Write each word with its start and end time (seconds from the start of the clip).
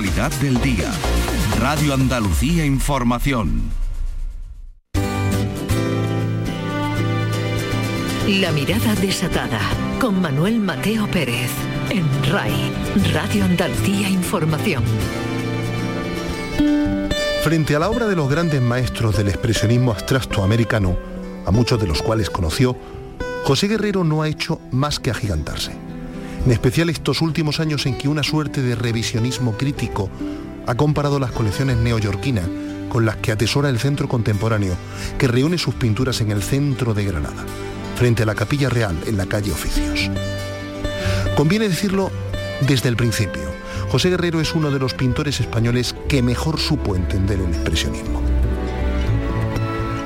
actualidad 0.00 0.32
del 0.40 0.58
día. 0.62 0.90
Radio 1.60 1.92
Andalucía 1.92 2.64
Información. 2.64 3.70
La 8.26 8.50
mirada 8.52 8.94
desatada 8.94 9.60
con 10.00 10.22
Manuel 10.22 10.58
Mateo 10.58 11.06
Pérez 11.10 11.50
en 11.90 12.06
RAI, 12.32 12.72
Radio 13.12 13.44
Andalucía 13.44 14.08
Información. 14.08 14.82
Frente 17.44 17.76
a 17.76 17.78
la 17.78 17.90
obra 17.90 18.06
de 18.06 18.16
los 18.16 18.30
grandes 18.30 18.62
maestros 18.62 19.18
del 19.18 19.28
expresionismo 19.28 19.92
abstracto 19.92 20.42
americano, 20.42 20.96
a 21.44 21.50
muchos 21.50 21.78
de 21.78 21.86
los 21.86 22.00
cuales 22.00 22.30
conoció, 22.30 22.74
José 23.44 23.68
Guerrero 23.68 24.02
no 24.02 24.22
ha 24.22 24.28
hecho 24.28 24.62
más 24.70 24.98
que 24.98 25.10
agigantarse. 25.10 25.89
En 26.44 26.52
especial 26.52 26.88
estos 26.88 27.20
últimos 27.20 27.60
años 27.60 27.84
en 27.86 27.98
que 27.98 28.08
una 28.08 28.22
suerte 28.22 28.62
de 28.62 28.74
revisionismo 28.74 29.56
crítico 29.58 30.10
ha 30.66 30.74
comparado 30.74 31.18
las 31.18 31.32
colecciones 31.32 31.76
neoyorquinas 31.76 32.48
con 32.88 33.04
las 33.06 33.16
que 33.16 33.32
atesora 33.32 33.68
el 33.68 33.78
Centro 33.78 34.08
Contemporáneo, 34.08 34.74
que 35.18 35.28
reúne 35.28 35.58
sus 35.58 35.74
pinturas 35.74 36.20
en 36.20 36.32
el 36.32 36.42
centro 36.42 36.92
de 36.92 37.04
Granada, 37.04 37.44
frente 37.96 38.24
a 38.24 38.26
la 38.26 38.34
Capilla 38.34 38.68
Real 38.68 38.96
en 39.06 39.16
la 39.16 39.26
calle 39.26 39.52
Oficios. 39.52 40.10
Conviene 41.36 41.68
decirlo 41.68 42.10
desde 42.66 42.88
el 42.88 42.96
principio. 42.96 43.42
José 43.90 44.10
Guerrero 44.10 44.40
es 44.40 44.54
uno 44.54 44.70
de 44.70 44.78
los 44.78 44.94
pintores 44.94 45.40
españoles 45.40 45.94
que 46.08 46.22
mejor 46.22 46.58
supo 46.58 46.96
entender 46.96 47.38
el 47.38 47.48
expresionismo. 47.48 48.20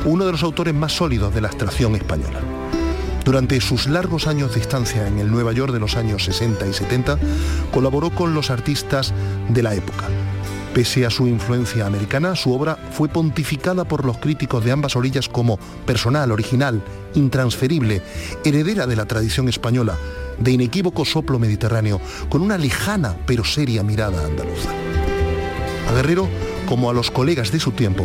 Uno 0.05 0.27
de 0.27 0.33
los 0.33 0.43
autores 0.43 0.75
más 0.75 0.93
sólidos 0.93 1.35
de 1.35 1.41
la 1.41 1.49
abstracción 1.49 1.95
española. 1.95 2.54
Durante 3.25 3.61
sus 3.61 3.87
largos 3.87 4.27
años 4.27 4.55
de 4.55 4.61
estancia 4.61 5.07
en 5.07 5.19
el 5.19 5.31
Nueva 5.31 5.53
York 5.53 5.73
de 5.73 5.81
los 5.81 5.97
años 5.97 6.25
60 6.25 6.67
y 6.67 6.73
70, 6.75 7.19
colaboró 7.73 8.11
con 8.11 8.35
los 8.35 8.51
artistas 8.51 9.15
de 9.49 9.63
la 9.63 9.75
época. 9.75 10.05
Pese 10.75 11.07
a 11.07 11.11
su 11.11 11.27
influencia 11.27 11.87
americana, 11.87 12.37
su 12.37 12.53
obra 12.53 12.77
fue 12.91 13.09
pontificada 13.09 13.85
por 13.85 14.05
los 14.05 14.19
críticos 14.19 14.65
de 14.65 14.73
ambas 14.73 14.97
orillas 14.97 15.29
como 15.29 15.57
personal, 15.87 16.33
original, 16.33 16.83
intransferible, 17.15 18.03
heredera 18.45 18.87
de 18.87 18.97
la 18.97 19.07
tradición 19.07 19.49
española, 19.49 19.97
de 20.39 20.51
inequívoco 20.51 21.05
soplo 21.05 21.39
mediterráneo, 21.39 22.01
con 22.29 22.43
una 22.43 22.59
lejana 22.59 23.17
pero 23.25 23.45
seria 23.45 23.83
mirada 23.83 24.27
andaluza. 24.27 24.71
A 25.89 25.95
Guerrero, 25.95 26.29
como 26.67 26.91
a 26.91 26.93
los 26.93 27.11
colegas 27.11 27.53
de 27.53 27.61
su 27.61 27.71
tiempo, 27.71 28.05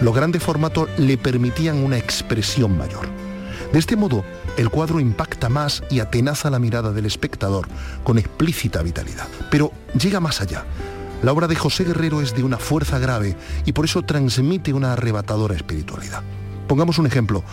los 0.00 0.14
grandes 0.14 0.42
formatos 0.42 0.88
le 0.98 1.16
permitían 1.16 1.78
una 1.78 1.98
expresión 1.98 2.76
mayor. 2.76 3.08
De 3.72 3.78
este 3.78 3.96
modo, 3.96 4.24
el 4.58 4.70
cuadro 4.70 4.98
impacta 4.98 5.48
más 5.48 5.84
y 5.88 6.00
atenaza 6.00 6.50
la 6.50 6.58
mirada 6.58 6.92
del 6.92 7.06
espectador 7.06 7.68
con 8.02 8.18
explícita 8.18 8.82
vitalidad. 8.82 9.28
Pero 9.50 9.72
llega 9.98 10.18
más 10.18 10.40
allá. 10.40 10.64
La 11.22 11.32
obra 11.32 11.46
de 11.46 11.54
José 11.54 11.84
Guerrero 11.84 12.20
es 12.20 12.34
de 12.34 12.42
una 12.42 12.58
fuerza 12.58 12.98
grave 12.98 13.36
y 13.64 13.72
por 13.72 13.84
eso 13.84 14.02
transmite 14.02 14.72
una 14.72 14.92
arrebatadora 14.92 15.54
espiritualidad. 15.54 16.22
Pongamos 16.66 16.98
un 16.98 17.06
ejemplo. 17.06 17.44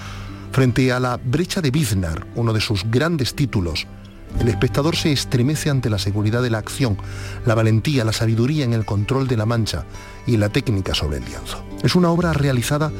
Frente 0.51 0.91
a 0.91 0.99
la 0.99 1.17
brecha 1.17 1.61
de 1.61 1.69
Biznar, 1.69 2.25
uno 2.35 2.53
de 2.53 2.61
sus 2.61 2.89
grandes 2.89 3.35
títulos, 3.35 3.85
el 4.39 4.47
espectador 4.47 4.95
se 4.95 5.11
estremece 5.11 5.69
ante 5.69 5.89
la 5.89 5.99
seguridad 5.99 6.41
de 6.41 6.49
la 6.49 6.57
acción, 6.57 6.97
la 7.45 7.55
valentía, 7.55 8.03
la 8.03 8.13
sabiduría 8.13 8.65
en 8.65 8.73
el 8.73 8.85
control 8.85 9.27
de 9.27 9.37
la 9.37 9.45
mancha 9.45 9.85
y 10.25 10.37
la 10.37 10.49
técnica 10.49 10.95
sobre 10.95 11.17
el 11.17 11.25
lienzo. 11.25 11.63
Es 11.83 11.95
una 11.95 12.09
obra 12.09 12.33
realizada 12.33 12.91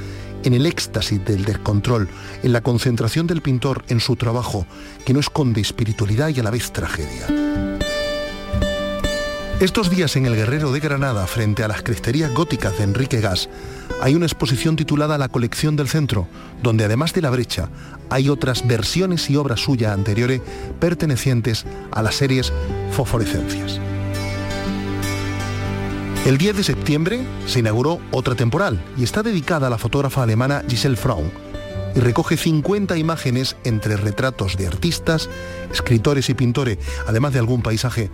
en 0.46 0.54
el 0.54 0.66
éxtasis 0.66 1.24
del 1.26 1.44
descontrol, 1.44 2.08
en 2.44 2.54
la 2.54 2.62
concentración 2.62 3.28
del 3.28 3.42
pintor 3.42 3.84
en 3.90 4.00
su 4.00 4.16
trabajo, 4.16 4.66
que 5.06 5.14
no 5.14 5.20
esconde 5.20 5.60
espiritualidad 5.60 6.30
y 6.30 6.40
a 6.40 6.44
la 6.44 6.52
vez 6.52 6.72
tragedia. 6.72 7.28
Estos 9.60 9.90
días 9.90 10.18
en 10.18 10.26
el 10.26 10.36
Guerrero 10.36 10.74
de 10.74 10.82
Granada, 10.82 11.26
frente 11.28 11.64
a 11.64 11.70
las 11.70 11.82
cresterías 11.82 12.34
góticas 12.34 12.78
de 12.78 12.84
Enrique 12.84 13.22
Gas, 13.22 13.50
hay 14.02 14.14
una 14.14 14.26
exposición 14.26 14.76
titulada 14.76 15.18
La 15.18 15.30
colección 15.30 15.78
del 15.78 15.88
centro, 15.88 16.28
donde 16.62 16.84
además 16.84 17.14
de 17.14 17.22
la 17.22 17.30
brecha, 17.30 17.70
hay 18.10 18.28
otras 18.28 18.68
versiones 18.68 19.30
y 19.30 19.38
obras 19.38 19.62
suyas 19.62 19.94
anteriores 19.94 20.42
pertenecientes 20.80 21.66
a 21.92 22.02
las 22.04 22.16
series 22.16 22.52
Fosforescencias. 22.92 23.80
El 26.26 26.40
10 26.40 26.58
de 26.58 26.64
septiembre 26.64 27.24
se 27.46 27.60
inauguró 27.60 28.00
otra 28.10 28.34
temporal 28.34 28.84
y 28.98 29.04
está 29.04 29.22
dedicada 29.22 29.68
a 29.68 29.70
la 29.70 29.78
fotógrafa 29.78 30.24
alemana 30.24 30.64
Giselle 30.68 30.96
Fraun 30.96 31.30
y 31.96 32.00
recoge 32.00 32.36
50 32.36 32.98
imágenes 32.98 33.56
entre 33.64 33.96
retratos 33.96 34.58
de 34.58 34.66
artistas, 34.66 35.30
escritores 35.72 36.28
y 36.32 36.34
pintores, 36.34 36.80
además 37.06 37.34
de 37.34 37.40
algún 37.40 37.62
paisaje. 37.62 38.10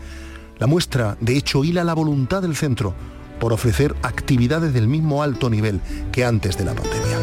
La 0.59 0.67
muestra, 0.67 1.15
de 1.21 1.37
hecho, 1.37 1.63
hila 1.63 1.85
la 1.85 1.93
voluntad 1.93 2.41
del 2.41 2.57
centro 2.57 2.93
por 3.39 3.53
ofrecer 3.53 3.95
actividades 4.03 4.73
del 4.73 4.89
mismo 4.89 5.23
alto 5.23 5.49
nivel 5.49 5.79
que 6.11 6.25
antes 6.25 6.57
de 6.57 6.65
la 6.65 6.73
pandemia. 6.73 7.17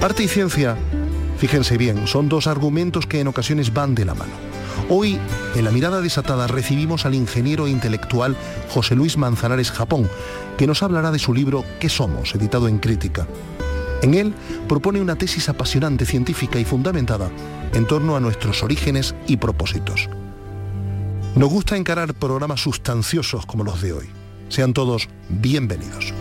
Arte 0.00 0.22
y 0.22 0.28
ciencia, 0.28 0.78
fíjense 1.36 1.76
bien, 1.76 2.06
son 2.06 2.30
dos 2.30 2.46
argumentos 2.46 3.06
que 3.06 3.20
en 3.20 3.28
ocasiones 3.28 3.74
van 3.74 3.94
de 3.94 4.06
la 4.06 4.14
mano. 4.14 4.49
Hoy, 4.88 5.18
en 5.54 5.64
la 5.64 5.70
mirada 5.70 6.00
desatada, 6.00 6.46
recibimos 6.46 7.06
al 7.06 7.14
ingeniero 7.14 7.68
intelectual 7.68 8.36
José 8.70 8.96
Luis 8.96 9.16
Manzanares 9.16 9.70
Japón, 9.70 10.08
que 10.56 10.66
nos 10.66 10.82
hablará 10.82 11.10
de 11.10 11.18
su 11.18 11.34
libro 11.34 11.64
¿Qué 11.78 11.88
somos?, 11.88 12.34
editado 12.34 12.68
en 12.68 12.78
Crítica. 12.78 13.26
En 14.02 14.14
él 14.14 14.34
propone 14.68 15.00
una 15.00 15.16
tesis 15.16 15.48
apasionante, 15.48 16.06
científica 16.06 16.58
y 16.58 16.64
fundamentada 16.64 17.30
en 17.74 17.86
torno 17.86 18.16
a 18.16 18.20
nuestros 18.20 18.62
orígenes 18.62 19.14
y 19.26 19.36
propósitos. 19.36 20.08
Nos 21.36 21.50
gusta 21.50 21.76
encarar 21.76 22.14
programas 22.14 22.60
sustanciosos 22.60 23.46
como 23.46 23.62
los 23.62 23.80
de 23.80 23.92
hoy. 23.92 24.06
Sean 24.48 24.72
todos 24.72 25.08
bienvenidos. 25.28 26.12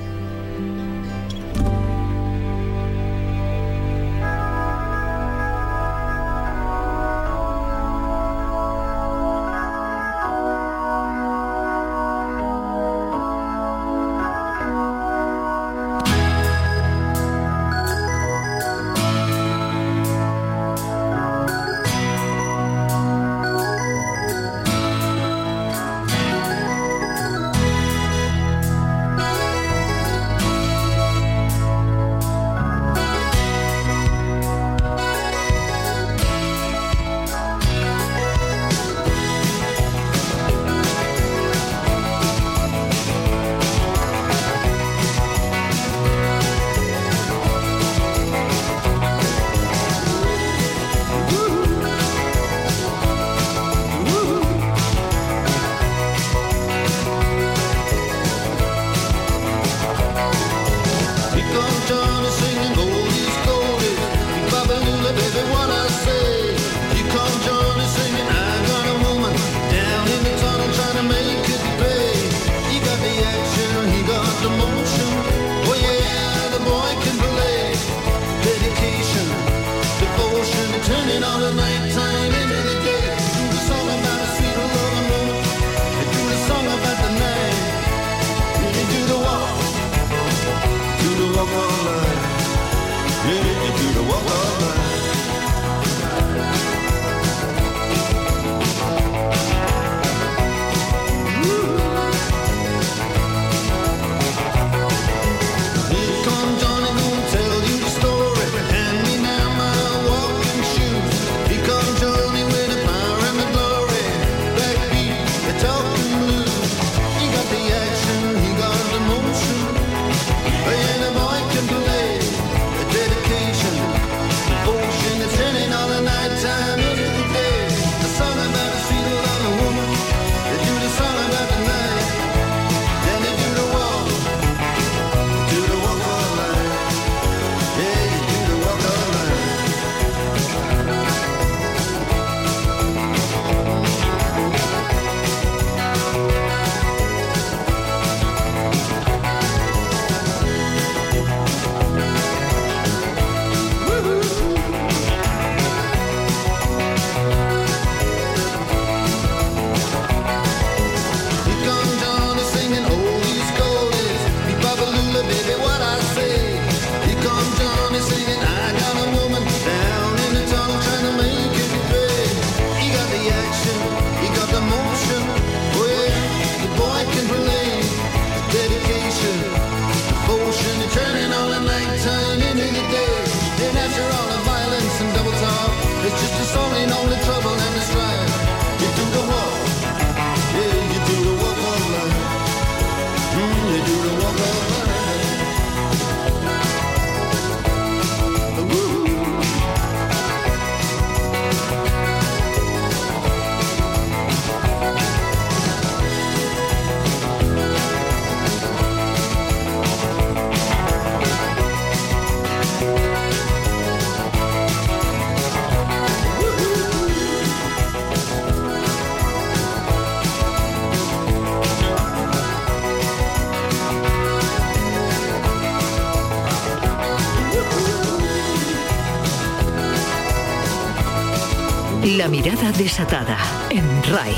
Desatada 232.79 233.37
en 233.69 233.83
RAI, 234.03 234.33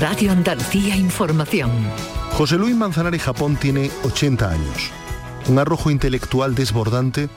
Radio 0.00 0.32
Andalucía 0.32 0.96
Información. 0.96 1.70
José 2.32 2.56
Luis 2.56 2.74
Manzanares 2.74 3.22
Japón 3.22 3.56
tiene 3.56 3.92
80 4.02 4.50
años, 4.50 4.90
un 5.46 5.60
arrojo 5.60 5.92
intelectual 5.92 6.56
desbordante 6.56 7.28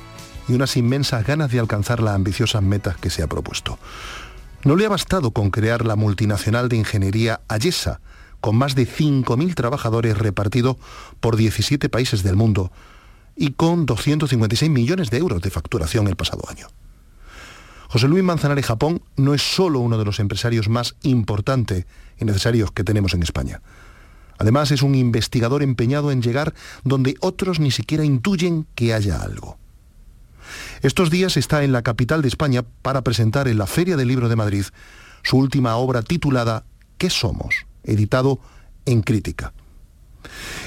y 0.47 0.53
unas 0.53 0.75
inmensas 0.75 1.23
ganas 1.23 1.51
de 1.51 1.59
alcanzar 1.59 2.01
las 2.01 2.15
ambiciosas 2.15 2.63
metas 2.63 2.97
que 2.97 3.11
se 3.11 3.21
ha 3.21 3.27
propuesto. 3.27 3.77
No 4.63 4.75
le 4.75 4.87
ha 4.87 4.89
bastado 4.89 5.29
con 5.29 5.51
crear 5.51 5.85
la 5.85 5.95
multinacional 5.95 6.67
de 6.67 6.77
ingeniería 6.77 7.41
Ayesa, 7.47 8.01
con 8.41 8.55
más 8.55 8.73
de 8.73 8.87
5.000 8.87 9.53
trabajadores 9.53 10.17
repartidos 10.17 10.77
por 11.19 11.35
17 11.35 11.89
países 11.89 12.23
del 12.23 12.35
mundo 12.35 12.71
y 13.35 13.51
con 13.51 13.85
256 13.85 14.71
millones 14.71 15.11
de 15.11 15.19
euros 15.19 15.43
de 15.43 15.51
facturación 15.51 16.07
el 16.07 16.15
pasado 16.15 16.41
año. 16.49 16.69
José 17.91 18.07
Luis 18.07 18.23
Manzanares 18.23 18.67
Japón 18.67 19.01
no 19.15 19.33
es 19.33 19.41
solo 19.41 19.79
uno 19.79 19.97
de 19.97 20.05
los 20.05 20.19
empresarios 20.19 20.69
más 20.69 20.95
importantes 21.01 21.87
y 22.19 22.25
necesarios 22.25 22.71
que 22.71 22.83
tenemos 22.83 23.15
en 23.15 23.23
España. 23.23 23.63
Además 24.37 24.69
es 24.69 24.83
un 24.83 24.93
investigador 24.93 25.63
empeñado 25.63 26.11
en 26.11 26.21
llegar 26.21 26.53
donde 26.83 27.15
otros 27.19 27.59
ni 27.59 27.71
siquiera 27.71 28.05
intuyen 28.05 28.67
que 28.75 28.93
haya 28.93 29.23
algo. 29.23 29.57
Estos 30.83 31.09
días 31.09 31.35
está 31.35 31.63
en 31.63 31.71
la 31.71 31.81
capital 31.81 32.21
de 32.21 32.27
España 32.27 32.63
para 32.83 33.03
presentar 33.03 33.47
en 33.47 33.57
la 33.57 33.65
Feria 33.65 33.97
del 33.97 34.07
Libro 34.07 34.29
de 34.29 34.35
Madrid 34.35 34.65
su 35.23 35.37
última 35.37 35.75
obra 35.75 36.03
titulada 36.03 36.65
¿Qué 36.99 37.09
somos?, 37.09 37.65
editado 37.83 38.39
en 38.85 39.01
Crítica. 39.01 39.51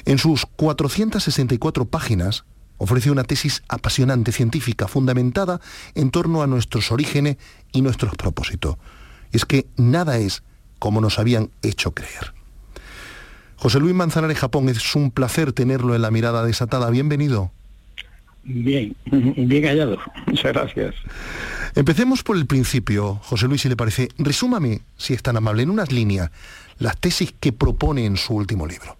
En 0.06 0.18
sus 0.18 0.44
464 0.56 1.84
páginas 1.84 2.44
ofrece 2.82 3.12
una 3.12 3.22
tesis 3.22 3.62
apasionante 3.68 4.32
científica 4.32 4.88
fundamentada 4.88 5.60
en 5.94 6.10
torno 6.10 6.42
a 6.42 6.48
nuestros 6.48 6.90
orígenes 6.90 7.36
y 7.72 7.80
nuestros 7.80 8.16
propósitos. 8.16 8.76
Y 9.32 9.36
es 9.36 9.44
que 9.44 9.66
nada 9.76 10.18
es 10.18 10.42
como 10.80 11.00
nos 11.00 11.20
habían 11.20 11.50
hecho 11.62 11.92
creer. 11.92 12.34
José 13.54 13.78
Luis 13.78 13.94
Manzanares 13.94 14.36
Japón, 14.36 14.68
es 14.68 14.96
un 14.96 15.12
placer 15.12 15.52
tenerlo 15.52 15.94
en 15.94 16.02
la 16.02 16.10
mirada 16.10 16.44
desatada. 16.44 16.90
Bienvenido. 16.90 17.52
Bien, 18.42 18.96
bien 19.06 19.62
hallado. 19.62 19.98
Muchas 20.26 20.52
gracias. 20.52 20.96
Empecemos 21.76 22.24
por 22.24 22.36
el 22.36 22.46
principio, 22.46 23.20
José 23.22 23.46
Luis, 23.46 23.60
si 23.60 23.68
le 23.68 23.76
parece. 23.76 24.08
Resúmame, 24.18 24.80
si 24.96 25.14
es 25.14 25.22
tan 25.22 25.36
amable, 25.36 25.62
en 25.62 25.70
unas 25.70 25.92
líneas, 25.92 26.32
las 26.78 26.98
tesis 26.98 27.32
que 27.38 27.52
propone 27.52 28.06
en 28.06 28.16
su 28.16 28.34
último 28.34 28.66
libro. 28.66 28.96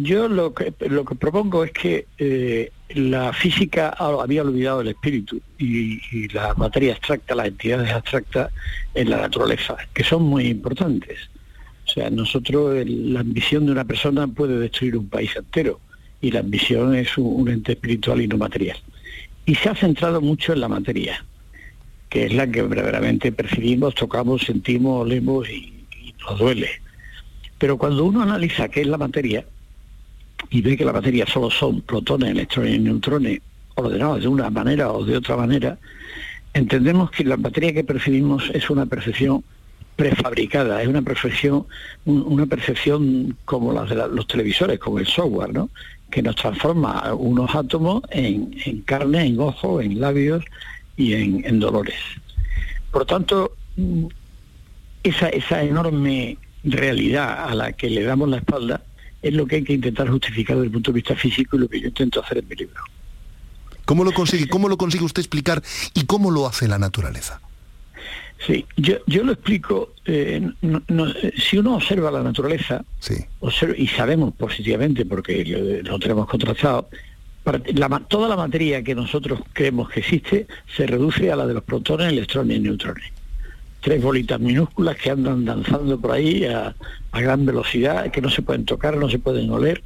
Yo 0.00 0.28
lo 0.28 0.54
que, 0.54 0.72
lo 0.88 1.04
que 1.04 1.16
propongo 1.16 1.64
es 1.64 1.72
que 1.72 2.06
eh, 2.18 2.70
la 2.90 3.32
física 3.32 3.88
había 3.88 4.42
olvidado 4.42 4.80
el 4.80 4.88
espíritu 4.88 5.40
y, 5.58 6.28
la 6.28 6.54
materia 6.54 6.92
abstracta, 6.92 7.34
las 7.34 7.48
entidades 7.48 7.90
abstractas 7.90 8.52
en 8.94 9.10
la 9.10 9.16
naturaleza, 9.16 9.76
que 9.92 10.04
son 10.04 10.22
muy 10.22 10.46
importantes. 10.46 11.18
O 11.84 11.90
sea, 11.90 12.10
nosotros, 12.10 12.80
la 12.86 13.20
ambición 13.20 13.66
de 13.66 13.72
una 13.72 13.84
persona 13.84 14.28
puede 14.28 14.60
destruir 14.60 14.96
un 14.96 15.08
país 15.08 15.34
entero 15.34 15.80
y 16.20 16.30
la 16.30 16.40
ambición 16.40 16.94
es 16.94 17.18
un, 17.18 17.48
ente 17.48 17.72
espiritual 17.72 18.20
y 18.20 18.28
no 18.28 18.38
material. 18.38 18.78
Y 19.46 19.56
se 19.56 19.68
ha 19.68 19.74
centrado 19.74 20.20
mucho 20.20 20.52
en 20.52 20.60
la 20.60 20.68
materia, 20.68 21.24
que 22.08 22.26
es 22.26 22.34
la 22.34 22.46
que 22.46 22.62
verdaderamente 22.62 23.32
percibimos, 23.32 23.96
tocamos, 23.96 24.42
sentimos, 24.42 25.02
olemos 25.02 25.50
y, 25.50 25.74
y 26.00 26.14
nos 26.20 26.38
duele. 26.38 26.70
Pero 27.58 27.76
cuando 27.76 28.04
uno 28.04 28.22
analiza 28.22 28.68
qué 28.68 28.82
es 28.82 28.86
la 28.86 28.96
materia, 28.96 29.44
y 30.50 30.62
ve 30.62 30.76
que 30.76 30.84
la 30.84 30.92
materia 30.92 31.26
solo 31.26 31.50
son 31.50 31.82
protones, 31.82 32.30
electrones 32.30 32.76
y 32.76 32.78
neutrones 32.78 33.40
ordenados 33.74 34.22
de 34.22 34.28
una 34.28 34.50
manera 34.50 34.90
o 34.92 35.04
de 35.04 35.16
otra 35.16 35.36
manera, 35.36 35.78
entendemos 36.54 37.10
que 37.10 37.24
la 37.24 37.36
materia 37.36 37.72
que 37.72 37.84
percibimos 37.84 38.50
es 38.52 38.70
una 38.70 38.86
percepción 38.86 39.44
prefabricada, 39.96 40.82
es 40.82 40.88
una 40.88 41.02
percepción, 41.02 41.66
una 42.04 42.46
percepción 42.46 43.36
como 43.44 43.72
las 43.72 43.90
de 43.90 43.96
los 43.96 44.26
televisores, 44.26 44.78
como 44.78 44.98
el 44.98 45.06
software, 45.06 45.52
¿no? 45.52 45.70
que 46.10 46.22
nos 46.22 46.36
transforma 46.36 47.12
unos 47.14 47.54
átomos 47.54 48.02
en, 48.10 48.82
carne, 48.82 49.26
en 49.26 49.40
ojos, 49.40 49.84
en 49.84 50.00
labios 50.00 50.44
y 50.96 51.14
en, 51.14 51.60
dolores. 51.60 51.96
Por 52.90 53.04
tanto, 53.04 53.52
esa, 55.02 55.28
esa 55.28 55.62
enorme 55.62 56.38
realidad 56.64 57.48
a 57.48 57.54
la 57.54 57.72
que 57.72 57.90
le 57.90 58.02
damos 58.02 58.28
la 58.28 58.38
espalda 58.38 58.82
es 59.22 59.34
lo 59.34 59.46
que 59.46 59.56
hay 59.56 59.64
que 59.64 59.72
intentar 59.72 60.08
justificar 60.08 60.56
desde 60.56 60.66
el 60.66 60.72
punto 60.72 60.92
de 60.92 60.96
vista 60.96 61.16
físico 61.16 61.56
y 61.56 61.60
lo 61.60 61.68
que 61.68 61.80
yo 61.80 61.88
intento 61.88 62.22
hacer 62.22 62.38
en 62.38 62.48
mi 62.48 62.56
libro. 62.56 62.82
¿Cómo 63.84 64.04
lo 64.04 64.12
consigue, 64.12 64.48
cómo 64.48 64.68
lo 64.68 64.76
consigue 64.76 65.04
usted 65.04 65.22
explicar 65.22 65.62
y 65.94 66.04
cómo 66.04 66.30
lo 66.30 66.46
hace 66.46 66.68
la 66.68 66.78
naturaleza? 66.78 67.40
Sí, 68.46 68.66
yo, 68.76 68.96
yo 69.06 69.24
lo 69.24 69.32
explico, 69.32 69.94
eh, 70.04 70.48
si 71.36 71.58
uno 71.58 71.74
observa 71.74 72.10
la 72.10 72.22
naturaleza, 72.22 72.84
sí. 73.00 73.14
y 73.76 73.86
sabemos 73.88 74.34
positivamente, 74.34 75.04
porque 75.04 75.82
lo, 75.82 75.98
tenemos 75.98 76.28
contrastado, 76.28 76.88
toda 78.06 78.28
la 78.28 78.36
materia 78.36 78.84
que 78.84 78.94
nosotros 78.94 79.40
creemos 79.52 79.88
que 79.88 80.00
existe 80.00 80.46
se 80.76 80.86
reduce 80.86 81.32
a 81.32 81.36
la 81.36 81.46
de 81.46 81.54
los 81.54 81.64
protones, 81.64 82.12
electrones 82.12 82.58
y 82.58 82.60
neutrones 82.60 83.17
tres 83.88 84.02
bolitas 84.02 84.38
minúsculas 84.38 84.98
que 84.98 85.10
andan 85.10 85.46
danzando 85.46 85.98
por 85.98 86.12
ahí 86.12 86.44
a, 86.44 86.74
gran 87.10 87.46
velocidad, 87.46 88.10
que 88.10 88.20
no 88.20 88.28
se 88.28 88.42
pueden 88.42 88.66
tocar, 88.66 88.98
no 88.98 89.08
se 89.08 89.18
pueden 89.18 89.48
oler, 89.50 89.82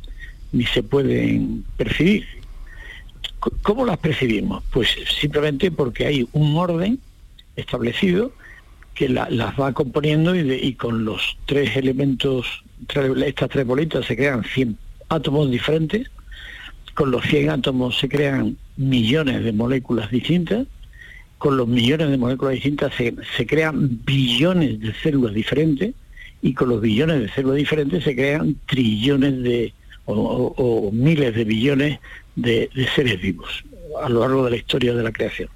ni 0.51 0.65
se 0.67 0.83
pueden 0.83 1.65
percibir. 1.77 2.27
¿Cómo 3.63 3.87
las 3.87 3.99
percibimos? 3.99 4.65
Pues 4.73 4.89
simplemente 5.21 5.71
porque 5.71 6.07
hay 6.07 6.29
un 6.33 6.57
orden 6.57 6.99
establecido 7.55 8.33
que 8.97 9.09
las 9.09 9.55
va 9.55 9.73
componiendo 9.73 10.35
y, 10.35 10.75
con 10.75 11.05
los 11.05 11.39
tres 11.47 11.77
elementos, 11.77 12.65
estas 13.25 13.51
tres 13.51 13.65
bolitas 13.65 14.05
se 14.05 14.17
crean 14.17 14.43
100 14.43 14.77
átomos 15.11 15.49
diferentes, 15.49 16.11
con 16.95 17.13
los 17.13 17.25
100 17.25 17.51
átomos 17.51 18.01
se 18.01 18.09
crean 18.09 18.57
millones 18.77 19.45
de 19.45 19.53
moléculas 19.53 20.11
distintas, 20.11 20.67
con 21.43 21.57
los 21.57 21.67
millones 21.67 22.09
de 22.09 22.19
moléculas 22.19 22.55
distintas 22.55 22.93
se, 22.95 23.47
crean 23.49 23.99
billones 24.05 24.79
de 24.79 24.95
células 24.95 25.35
diferentes 25.35 25.93
y 26.41 26.55
con 26.55 26.69
los 26.69 26.81
billones 26.81 27.21
de 27.21 27.29
células 27.31 27.57
diferentes 27.57 28.05
se 28.05 28.15
crean 28.15 28.55
trillones 28.67 29.43
de 29.43 29.75
o, 30.05 30.91
miles 30.93 31.35
de 31.35 31.43
billones 31.43 31.99
de, 32.37 32.71
seres 32.95 33.21
vivos 33.21 33.65
a 34.05 34.09
lo 34.09 34.21
largo 34.21 34.45
de 34.45 34.53
la 34.53 34.57
historia 34.57 34.95
de 34.95 35.03
la 35.03 35.11
creación. 35.11 35.49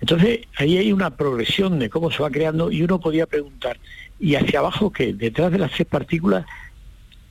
Entonces, 0.00 0.40
ahí 0.56 0.78
hay 0.78 0.90
una 0.90 1.10
progresión 1.10 1.78
de 1.78 1.90
cómo 1.90 2.10
se 2.10 2.22
va 2.22 2.30
creando 2.30 2.72
y 2.72 2.82
uno 2.82 2.98
podía 2.98 3.26
preguntar, 3.26 3.78
¿y 4.18 4.36
hacia 4.36 4.60
abajo 4.60 4.90
qué? 4.90 5.12
Detrás 5.12 5.52
de 5.52 5.58
las 5.58 5.72
tres 5.72 5.86
partículas, 5.86 6.46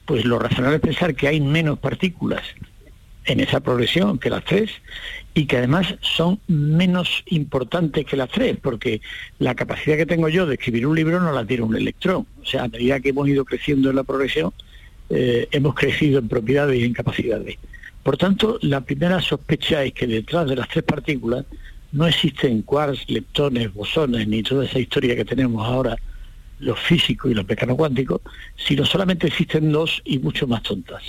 pues 0.05 0.25
lo 0.25 0.37
razonable 0.37 0.75
es 0.75 0.83
pensar 0.83 1.15
que 1.15 1.27
hay 1.27 1.41
menos 1.41 1.79
partículas 1.79 2.43
en 3.25 3.39
esa 3.39 3.59
progresión 3.59 4.17
que 4.17 4.29
las 4.29 4.43
tres 4.43 4.71
y 5.33 5.45
que 5.45 5.57
además 5.57 5.95
son 6.01 6.39
menos 6.47 7.23
importantes 7.27 8.05
que 8.05 8.17
las 8.17 8.29
tres, 8.29 8.57
porque 8.61 9.01
la 9.37 9.55
capacidad 9.55 9.97
que 9.97 10.05
tengo 10.05 10.29
yo 10.29 10.45
de 10.45 10.55
escribir 10.55 10.87
un 10.87 10.95
libro 10.95 11.19
no 11.19 11.31
la 11.31 11.45
tiene 11.45 11.63
un 11.63 11.75
electrón. 11.75 12.25
O 12.41 12.45
sea, 12.45 12.63
a 12.63 12.67
medida 12.67 12.99
que 12.99 13.09
hemos 13.09 13.27
ido 13.27 13.45
creciendo 13.45 13.89
en 13.89 13.95
la 13.95 14.03
progresión, 14.03 14.51
eh, 15.09 15.47
hemos 15.51 15.75
crecido 15.75 16.19
en 16.19 16.27
propiedades 16.27 16.79
y 16.79 16.83
en 16.83 16.93
capacidades. 16.93 17.57
Por 18.03 18.17
tanto, 18.17 18.57
la 18.61 18.81
primera 18.81 19.21
sospecha 19.21 19.83
es 19.83 19.93
que 19.93 20.07
detrás 20.07 20.47
de 20.47 20.55
las 20.55 20.67
tres 20.69 20.83
partículas 20.83 21.45
no 21.91 22.07
existen 22.07 22.61
quarks, 22.61 23.09
leptones, 23.09 23.73
bosones, 23.73 24.27
ni 24.27 24.43
toda 24.43 24.65
esa 24.65 24.79
historia 24.79 25.15
que 25.15 25.25
tenemos 25.25 25.65
ahora 25.65 25.95
los 26.59 26.79
físicos 26.79 27.31
y 27.31 27.33
los 27.33 27.47
mecanos 27.47 27.77
cuánticos, 27.77 28.21
sino 28.57 28.85
solamente 28.85 29.27
existen 29.27 29.71
dos 29.71 30.01
y 30.05 30.19
mucho 30.19 30.47
más 30.47 30.63
tontas. 30.63 31.03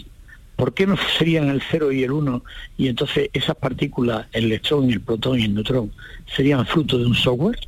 ¿Por 0.61 0.75
qué 0.75 0.87
no 0.87 0.95
serían 1.19 1.49
el 1.49 1.63
0 1.71 1.91
y 1.91 2.03
el 2.05 2.13
1 2.13 2.45
y 2.77 2.89
entonces 2.89 3.31
esas 3.33 3.57
partículas, 3.57 4.27
el 4.33 4.45
electrón, 4.45 4.91
el 4.91 5.01
protón 5.01 5.41
y 5.41 5.45
el 5.45 5.55
neutrón, 5.55 5.91
serían 6.37 6.67
fruto 6.67 6.99
de 6.99 7.07
un 7.07 7.15
software? 7.15 7.59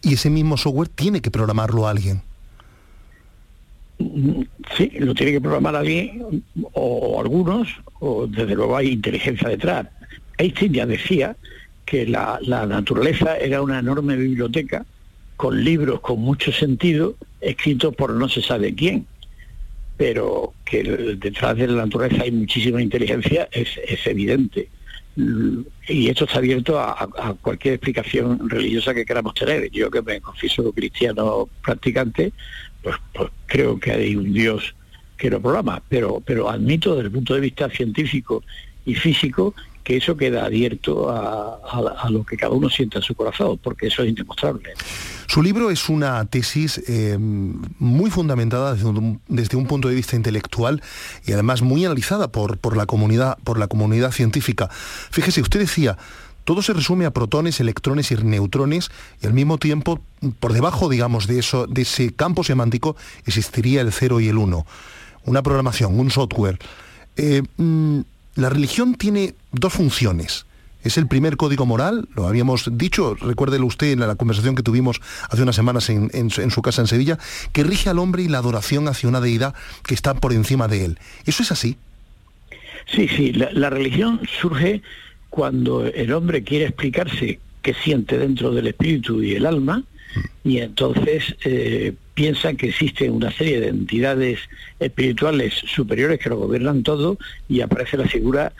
Y 0.00 0.14
ese 0.14 0.30
mismo 0.30 0.56
software 0.56 0.88
tiene 0.88 1.20
que 1.20 1.30
programarlo 1.30 1.86
alguien. 1.86 2.22
Sí, 3.98 4.92
lo 4.98 5.14
tiene 5.14 5.32
que 5.32 5.42
programar 5.42 5.76
alguien 5.76 6.42
o, 6.72 7.20
algunos, 7.20 7.68
o 8.00 8.26
desde 8.26 8.54
luego 8.54 8.78
hay 8.78 8.88
inteligencia 8.92 9.50
detrás. 9.50 9.86
Einstein 10.38 10.72
ya 10.72 10.86
decía 10.86 11.36
que 11.84 12.06
la, 12.06 12.38
la 12.40 12.64
naturaleza 12.64 13.36
era 13.36 13.60
una 13.60 13.78
enorme 13.78 14.16
biblioteca 14.16 14.86
con 15.36 15.62
libros 15.62 16.00
con 16.00 16.18
mucho 16.18 16.50
sentido 16.50 17.14
escritos 17.42 17.94
por 17.94 18.14
no 18.14 18.26
se 18.30 18.40
sabe 18.40 18.74
quién 18.74 19.06
pero 19.96 20.54
que 20.64 20.82
detrás 20.82 21.56
de 21.56 21.68
la 21.68 21.84
naturaleza 21.84 22.24
hay 22.24 22.32
muchísima 22.32 22.82
inteligencia 22.82 23.48
es, 23.52 23.78
evidente. 24.06 24.68
Y 25.86 26.08
esto 26.08 26.24
está 26.24 26.38
abierto 26.38 26.78
a, 26.78 27.36
cualquier 27.40 27.74
explicación 27.74 28.50
religiosa 28.50 28.94
que 28.94 29.04
queramos 29.04 29.34
tener. 29.34 29.70
Yo 29.70 29.90
que 29.90 30.02
me 30.02 30.20
confieso 30.20 30.72
cristiano 30.72 31.48
practicante, 31.62 32.32
pues, 32.82 32.96
pues, 33.12 33.30
creo 33.46 33.78
que 33.78 33.92
hay 33.92 34.16
un 34.16 34.32
Dios 34.32 34.74
que 35.16 35.30
lo 35.30 35.40
programa, 35.40 35.80
pero, 35.88 36.20
pero 36.24 36.50
admito 36.50 36.96
desde 36.96 37.06
el 37.06 37.12
punto 37.12 37.34
de 37.34 37.40
vista 37.40 37.70
científico 37.70 38.42
y 38.84 38.94
físico 38.94 39.54
que 39.84 39.98
eso 39.98 40.16
queda 40.16 40.46
abierto 40.46 41.10
a, 41.10 42.08
lo 42.10 42.24
que 42.24 42.36
cada 42.36 42.52
uno 42.52 42.68
sienta 42.70 42.98
en 42.98 43.02
su 43.02 43.14
corazón, 43.14 43.58
porque 43.62 43.88
eso 43.88 44.02
es 44.02 44.08
indemostrable. 44.08 44.72
Su 45.26 45.42
libro 45.42 45.70
es 45.70 45.88
una 45.88 46.24
tesis 46.26 46.80
eh, 46.86 47.16
muy 47.18 48.10
fundamentada 48.10 48.74
desde 48.74 49.56
un, 49.56 49.66
punto 49.66 49.88
de 49.88 49.94
vista 49.94 50.16
intelectual 50.16 50.82
y 51.26 51.32
además 51.32 51.62
muy 51.62 51.84
analizada 51.84 52.28
por, 52.28 52.58
por, 52.58 52.76
la 52.76 52.86
comunidad, 52.86 53.38
por 53.44 53.58
la 53.58 53.66
comunidad 53.66 54.12
científica. 54.12 54.68
Fíjese, 55.10 55.40
usted 55.40 55.60
decía, 55.60 55.96
todo 56.44 56.60
se 56.60 56.74
resume 56.74 57.06
a 57.06 57.10
protones, 57.10 57.58
electrones 57.60 58.10
y 58.10 58.16
neutrones 58.16 58.90
y 59.22 59.26
al 59.26 59.32
mismo 59.32 59.58
tiempo, 59.58 60.00
por 60.40 60.52
debajo, 60.52 60.88
digamos, 60.88 61.26
de, 61.26 61.38
eso, 61.38 61.66
de 61.66 61.82
ese 61.82 62.12
campo 62.12 62.44
semántico 62.44 62.96
existiría 63.24 63.80
el 63.80 63.92
0 63.92 64.20
y 64.20 64.28
el 64.28 64.36
1. 64.36 64.66
Una 65.24 65.42
programación, 65.42 65.98
un 65.98 66.10
software. 66.10 66.58
Eh, 67.16 67.42
mm, 67.56 68.00
la 68.34 68.50
religión 68.50 68.94
tiene 68.94 69.34
dos 69.52 69.72
funciones. 69.72 70.44
Es 70.84 70.98
el 70.98 71.08
primer 71.08 71.36
código 71.36 71.66
moral, 71.66 72.08
lo 72.14 72.28
habíamos 72.28 72.68
dicho, 72.78 73.14
recuérdelo 73.14 73.66
usted 73.66 73.92
en 73.92 74.00
la 74.00 74.14
conversación 74.16 74.54
que 74.54 74.62
tuvimos 74.62 75.00
hace 75.30 75.42
unas 75.42 75.56
semanas 75.56 75.88
en, 75.90 76.30
su 76.30 76.62
casa 76.62 76.82
en 76.82 76.86
Sevilla, 76.86 77.18
que 77.52 77.64
rige 77.64 77.90
al 77.90 77.98
hombre 77.98 78.22
y 78.22 78.28
la 78.28 78.38
adoración 78.38 78.86
hacia 78.86 79.08
una 79.08 79.20
deidad 79.20 79.54
que 79.86 79.94
está 79.94 80.14
por 80.14 80.32
encima 80.32 80.68
de 80.68 80.84
él. 80.84 80.98
¿Eso 81.24 81.42
es 81.42 81.50
así? 81.50 81.76
Sí, 82.86 83.08
sí, 83.08 83.32
la 83.32 83.70
religión 83.70 84.20
surge 84.40 84.82
cuando 85.30 85.86
el 85.86 86.12
hombre 86.12 86.44
quiere 86.44 86.66
explicarse 86.66 87.40
qué 87.62 87.74
siente 87.74 88.18
dentro 88.18 88.52
del 88.52 88.66
espíritu 88.66 89.22
y 89.22 89.34
el 89.34 89.46
alma, 89.46 89.82
y 90.44 90.58
entonces 90.58 91.34
eh, 91.44 91.94
piensa 92.14 92.54
que 92.54 92.68
existe 92.68 93.10
una 93.10 93.32
serie 93.32 93.60
de 93.60 93.68
entidades 93.68 94.38
espirituales 94.78 95.54
superiores 95.66 96.20
que 96.20 96.28
lo 96.28 96.36
gobiernan 96.36 96.82
todo 96.82 97.18
y 97.48 97.62
aparece 97.62 97.96
la 97.96 98.06
figura 98.06 98.52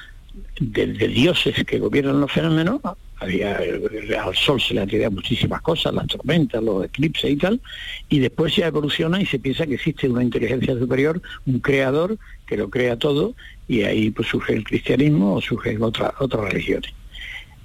de, 0.61 0.87
dioses 1.09 1.65
que 1.65 1.79
gobiernan 1.79 2.21
los 2.21 2.33
fenómenos. 2.33 2.81
Había, 3.21 3.57
al 3.57 4.37
sol 4.37 4.61
se 4.61 4.75
le 4.75 4.81
atribuían 4.81 5.15
muchísimas 5.15 5.63
cosas, 5.63 5.95
las 5.95 6.07
tormentas, 6.09 6.63
los 6.63 6.85
eclipses 6.85 7.31
y 7.31 7.37
tal, 7.37 7.61
y 8.09 8.19
después 8.19 8.53
se 8.53 8.65
evoluciona 8.65 9.23
y 9.23 9.27
se 9.27 9.39
piensa 9.39 9.67
que 9.67 9.75
existe 9.75 10.09
una 10.09 10.23
inteligencia 10.23 10.77
superior, 10.79 11.23
un 11.47 11.61
creador 11.61 12.19
que 12.47 12.57
lo 12.57 12.69
crea 12.69 12.99
todo, 12.99 13.35
y 13.69 13.83
ahí 13.83 14.11
pues 14.11 14.29
surge 14.29 14.55
el 14.55 14.65
cristianismo 14.65 15.37
o 15.37 15.41
surgen 15.41 15.83
otras 15.83 16.13
otras 16.19 16.53
religiones. 16.53 16.93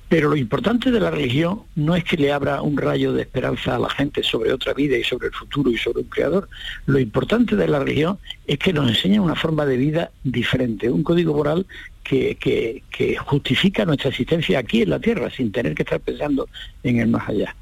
Pero 0.09 0.29
lo 0.29 0.35
importante 0.35 0.89
de 0.89 0.99
la 0.99 1.11
religión 1.11 1.61
no 1.75 1.95
es 1.95 2.03
que 2.03 2.17
le 2.17 2.31
abra 2.31 2.63
un 2.63 2.75
rayo 2.75 3.13
de 3.13 3.21
esperanza 3.21 3.75
a 3.75 3.79
la 3.79 3.91
gente 3.91 4.23
sobre 4.23 4.51
otra 4.51 4.73
vida 4.73 4.97
y 4.97 5.03
sobre 5.03 5.27
el 5.27 5.33
futuro 5.33 5.69
y 5.69 5.77
sobre 5.77 6.01
un 6.01 6.09
creador. 6.09 6.49
Lo 6.87 6.97
importante 6.97 7.55
de 7.55 7.67
la 7.67 7.77
religión 7.77 8.17
es 8.47 8.57
que 8.57 8.73
nos 8.73 8.89
enseña 8.89 9.21
una 9.21 9.35
forma 9.35 9.67
de 9.67 9.77
vida 9.77 10.11
diferente, 10.23 10.89
un 10.89 11.03
código 11.03 11.35
moral 11.35 11.67
que, 12.03 12.81
que, 12.89 13.17
justifica 13.17 13.85
nuestra 13.85 14.09
existencia 14.09 14.57
aquí 14.57 14.81
en 14.81 14.89
la 14.89 14.99
tierra 14.99 15.29
sin 15.29 15.51
tener 15.51 15.75
que 15.75 15.83
estar 15.83 15.99
pensando 15.99 16.49
en 16.81 16.99
el 16.99 17.07
más 17.07 17.29
allá. 17.29 17.55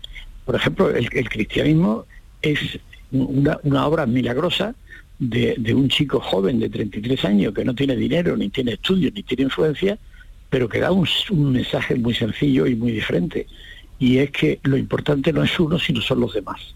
Por 0.46 0.56
ejemplo, 0.56 0.90
el, 0.90 1.10
cristianismo 1.10 2.06
es 2.42 2.80
una, 3.12 3.86
obra 3.86 4.06
milagrosa 4.06 4.74
de, 5.20 5.74
un 5.76 5.90
chico 5.90 6.22
joven 6.22 6.60
de 6.60 6.70
33 6.70 7.26
años 7.26 7.54
que 7.54 7.66
no 7.66 7.76
tiene 7.76 7.98
dinero, 7.98 8.38
ni 8.38 8.48
tiene 8.48 8.74
estudios, 8.74 9.12
ni 9.14 9.24
tiene 9.24 9.44
influencia, 9.44 9.98
pero 10.50 10.70
que 10.70 10.80
da 10.80 10.92
un, 10.92 11.08
mensaje 11.52 11.96
muy 11.96 12.14
sencillo 12.14 12.68
y 12.68 12.76
muy 12.76 12.92
diferente. 12.92 13.48
Y 14.00 14.20
es 14.20 14.32
que 14.32 14.60
lo 14.64 14.78
importante 14.78 15.34
no 15.34 15.44
es 15.44 15.60
uno, 15.60 15.80
sino 15.80 16.02
son 16.02 16.20
los 16.20 16.34
demás. 16.34 16.76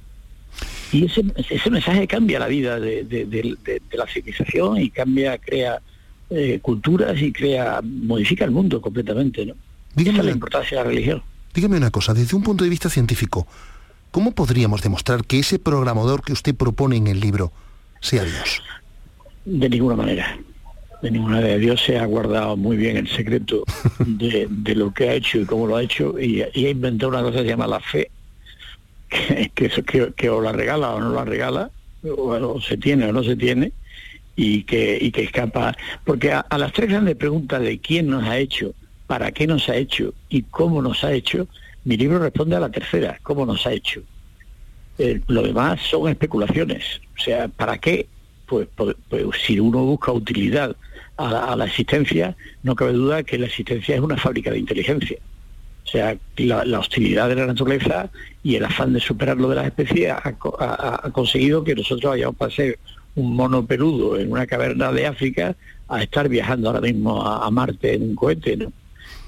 Y 0.91 1.05
ese, 1.05 1.23
ese 1.49 1.69
mensaje 1.69 2.07
cambia 2.07 2.39
la 2.39 2.47
vida 2.47 2.79
de, 2.79 3.57
la 3.91 4.07
civilización 4.07 4.81
y 4.81 4.89
cambia, 4.89 5.37
crea 5.37 5.81
eh, 6.29 6.59
culturas 6.61 7.21
y 7.21 7.31
crea, 7.31 7.81
modifica 7.83 8.43
el 8.43 8.51
mundo 8.51 8.81
completamente. 8.81 9.45
¿no? 9.45 9.53
Dígame, 9.95 10.23
la 10.23 10.31
importancia 10.31 10.77
de 10.77 10.83
la 10.83 10.89
religión. 10.89 11.23
Dígame 11.53 11.77
una 11.77 11.91
cosa, 11.91 12.13
desde 12.13 12.35
un 12.35 12.43
punto 12.43 12.63
de 12.63 12.69
vista 12.69 12.89
científico, 12.89 13.47
¿cómo 14.11 14.31
podríamos 14.31 14.81
demostrar 14.81 15.25
que 15.25 15.39
ese 15.39 15.59
programador 15.59 16.23
que 16.23 16.33
usted 16.33 16.55
propone 16.55 16.97
en 16.97 17.07
el 17.07 17.19
libro 17.19 17.51
sea 18.01 18.23
Dios? 18.23 18.61
De 19.45 19.69
ninguna 19.69 19.95
manera. 19.95 20.37
De 21.01 21.09
ninguna 21.09 21.37
manera. 21.37 21.57
Dios 21.57 21.81
se 21.81 21.97
ha 21.97 22.05
guardado 22.05 22.55
muy 22.55 22.77
bien 22.77 22.95
el 22.97 23.07
secreto 23.07 23.63
de, 23.99 24.47
lo 24.75 24.93
que 24.93 25.09
ha 25.09 25.13
hecho 25.13 25.39
y 25.39 25.45
cómo 25.45 25.65
lo 25.65 25.75
ha 25.75 25.83
hecho 25.83 26.19
y, 26.19 26.41
ha 26.41 26.69
inventado 26.69 27.09
una 27.09 27.21
cosa 27.21 27.37
que 27.37 27.43
se 27.43 27.49
llama 27.49 27.67
la 27.67 27.79
fe, 27.79 28.11
que, 29.09 29.69
que, 29.69 30.13
que, 30.15 30.29
o 30.29 30.41
la 30.41 30.51
regala 30.51 30.91
o 30.91 30.99
no 30.99 31.13
la 31.13 31.25
regala, 31.25 31.71
o, 32.03 32.61
se 32.61 32.77
tiene 32.77 33.05
o 33.05 33.13
no 33.13 33.23
se 33.23 33.35
tiene, 33.35 33.71
y 34.35 34.63
que, 34.63 34.97
y 35.01 35.11
que 35.11 35.23
escapa. 35.23 35.75
Porque 36.03 36.31
a, 36.31 36.45
las 36.57 36.71
tres 36.73 36.89
grandes 36.89 37.15
preguntas 37.15 37.61
de 37.61 37.79
quién 37.79 38.07
nos 38.07 38.23
ha 38.23 38.37
hecho, 38.37 38.73
para 39.07 39.31
qué 39.31 39.47
nos 39.47 39.67
ha 39.69 39.75
hecho 39.75 40.13
y 40.29 40.43
cómo 40.43 40.81
nos 40.81 41.03
ha 41.03 41.13
hecho, 41.13 41.47
mi 41.83 41.97
libro 41.97 42.19
responde 42.19 42.55
a 42.55 42.59
la 42.59 42.69
tercera, 42.69 43.19
cómo 43.23 43.45
nos 43.45 43.65
ha 43.65 43.73
hecho. 43.73 44.03
Eh, 44.99 45.19
lo 45.27 45.41
demás 45.41 45.81
son 45.81 46.09
especulaciones. 46.09 47.01
O 47.17 47.21
sea, 47.21 47.47
¿para 47.47 47.77
qué? 47.79 48.07
Pues, 48.45 48.67
pues, 48.75 48.95
pues 49.09 49.25
si 49.45 49.59
uno 49.59 49.83
busca 49.83 50.11
utilidad 50.11 50.75
a 51.17 51.55
la, 51.55 51.65
existencia, 51.65 52.35
no 52.63 52.75
cabe 52.75 52.93
duda 52.93 53.23
que 53.23 53.37
la 53.37 53.45
existencia 53.45 53.95
es 53.95 54.01
una 54.01 54.17
fábrica 54.17 54.51
de 54.51 54.59
inteligencia. 54.59 55.17
O 55.85 55.87
sea, 55.87 56.15
la, 56.37 56.79
hostilidad 56.79 57.29
de 57.29 57.35
la 57.35 57.47
naturaleza 57.47 58.09
y 58.43 58.55
el 58.55 58.65
afán 58.65 58.93
de 58.93 58.99
superar 58.99 59.37
lo 59.37 59.49
de 59.49 59.55
las 59.55 59.67
especies 59.67 60.11
ha, 60.11 61.11
conseguido 61.11 61.63
que 61.63 61.75
nosotros 61.75 62.11
vayamos 62.11 62.35
a 62.39 62.49
ser 62.49 62.79
un 63.15 63.35
mono 63.35 63.65
peludo 63.65 64.17
en 64.17 64.31
una 64.31 64.47
caverna 64.47 64.91
de 64.91 65.05
África 65.05 65.55
a 65.89 66.01
estar 66.01 66.29
viajando 66.29 66.69
ahora 66.69 66.81
mismo 66.81 67.21
a, 67.21 67.49
Marte 67.51 67.93
en 67.93 68.03
un 68.03 68.15
cohete, 68.15 68.57
¿no? 68.57 68.71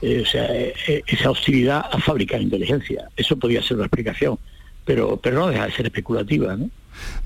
Eh, 0.01 0.21
o 0.21 0.25
sea, 0.25 0.47
eh, 0.51 1.03
esa 1.07 1.31
hostilidad 1.31 1.85
a 1.91 1.97
fábrica 1.99 2.37
de 2.37 2.43
inteligencia. 2.43 3.07
Eso 3.15 3.37
podría 3.37 3.61
ser 3.61 3.77
una 3.77 3.85
explicación 3.85 4.37
pero, 4.85 5.17
pero 5.17 5.39
no 5.39 5.47
deja 5.47 5.65
de 5.65 5.71
ser 5.71 5.85
especulativa. 5.85 6.55
¿no? 6.55 6.69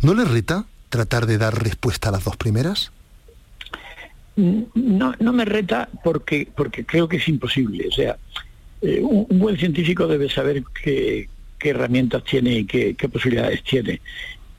¿No 0.01 0.13
le 0.13 0.25
reta 0.25 0.65
tratar 0.89 1.25
de 1.25 1.37
dar 1.37 1.61
respuesta 1.61 2.09
a 2.09 2.11
las 2.11 2.23
dos 2.23 2.37
primeras? 2.37 2.91
No, 4.37 5.15
no 5.19 5.33
me 5.33 5.45
reta 5.45 5.89
porque, 6.03 6.47
porque 6.55 6.85
creo 6.85 7.07
que 7.07 7.17
es 7.17 7.27
imposible. 7.27 7.87
O 7.87 7.91
sea, 7.91 8.17
eh, 8.81 9.01
un, 9.01 9.25
buen 9.39 9.57
científico 9.57 10.07
debe 10.07 10.29
saber 10.29 10.63
qué, 10.83 11.27
herramientas 11.59 12.23
tiene 12.23 12.59
y 12.59 12.65
qué, 12.65 12.95
posibilidades 13.11 13.63
tiene. 13.63 13.99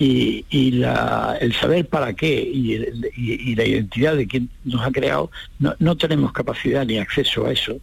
Y, 0.00 0.44
el 0.50 1.54
saber 1.54 1.86
para 1.86 2.12
qué 2.12 2.40
y, 2.40 3.54
la 3.54 3.64
identidad 3.64 4.16
de 4.16 4.26
quien 4.26 4.50
nos 4.64 4.82
ha 4.82 4.90
creado, 4.90 5.30
no, 5.58 5.74
no 5.78 5.96
tenemos 5.96 6.32
capacidad 6.32 6.84
ni 6.84 6.98
acceso 6.98 7.46
a 7.46 7.52
eso. 7.52 7.78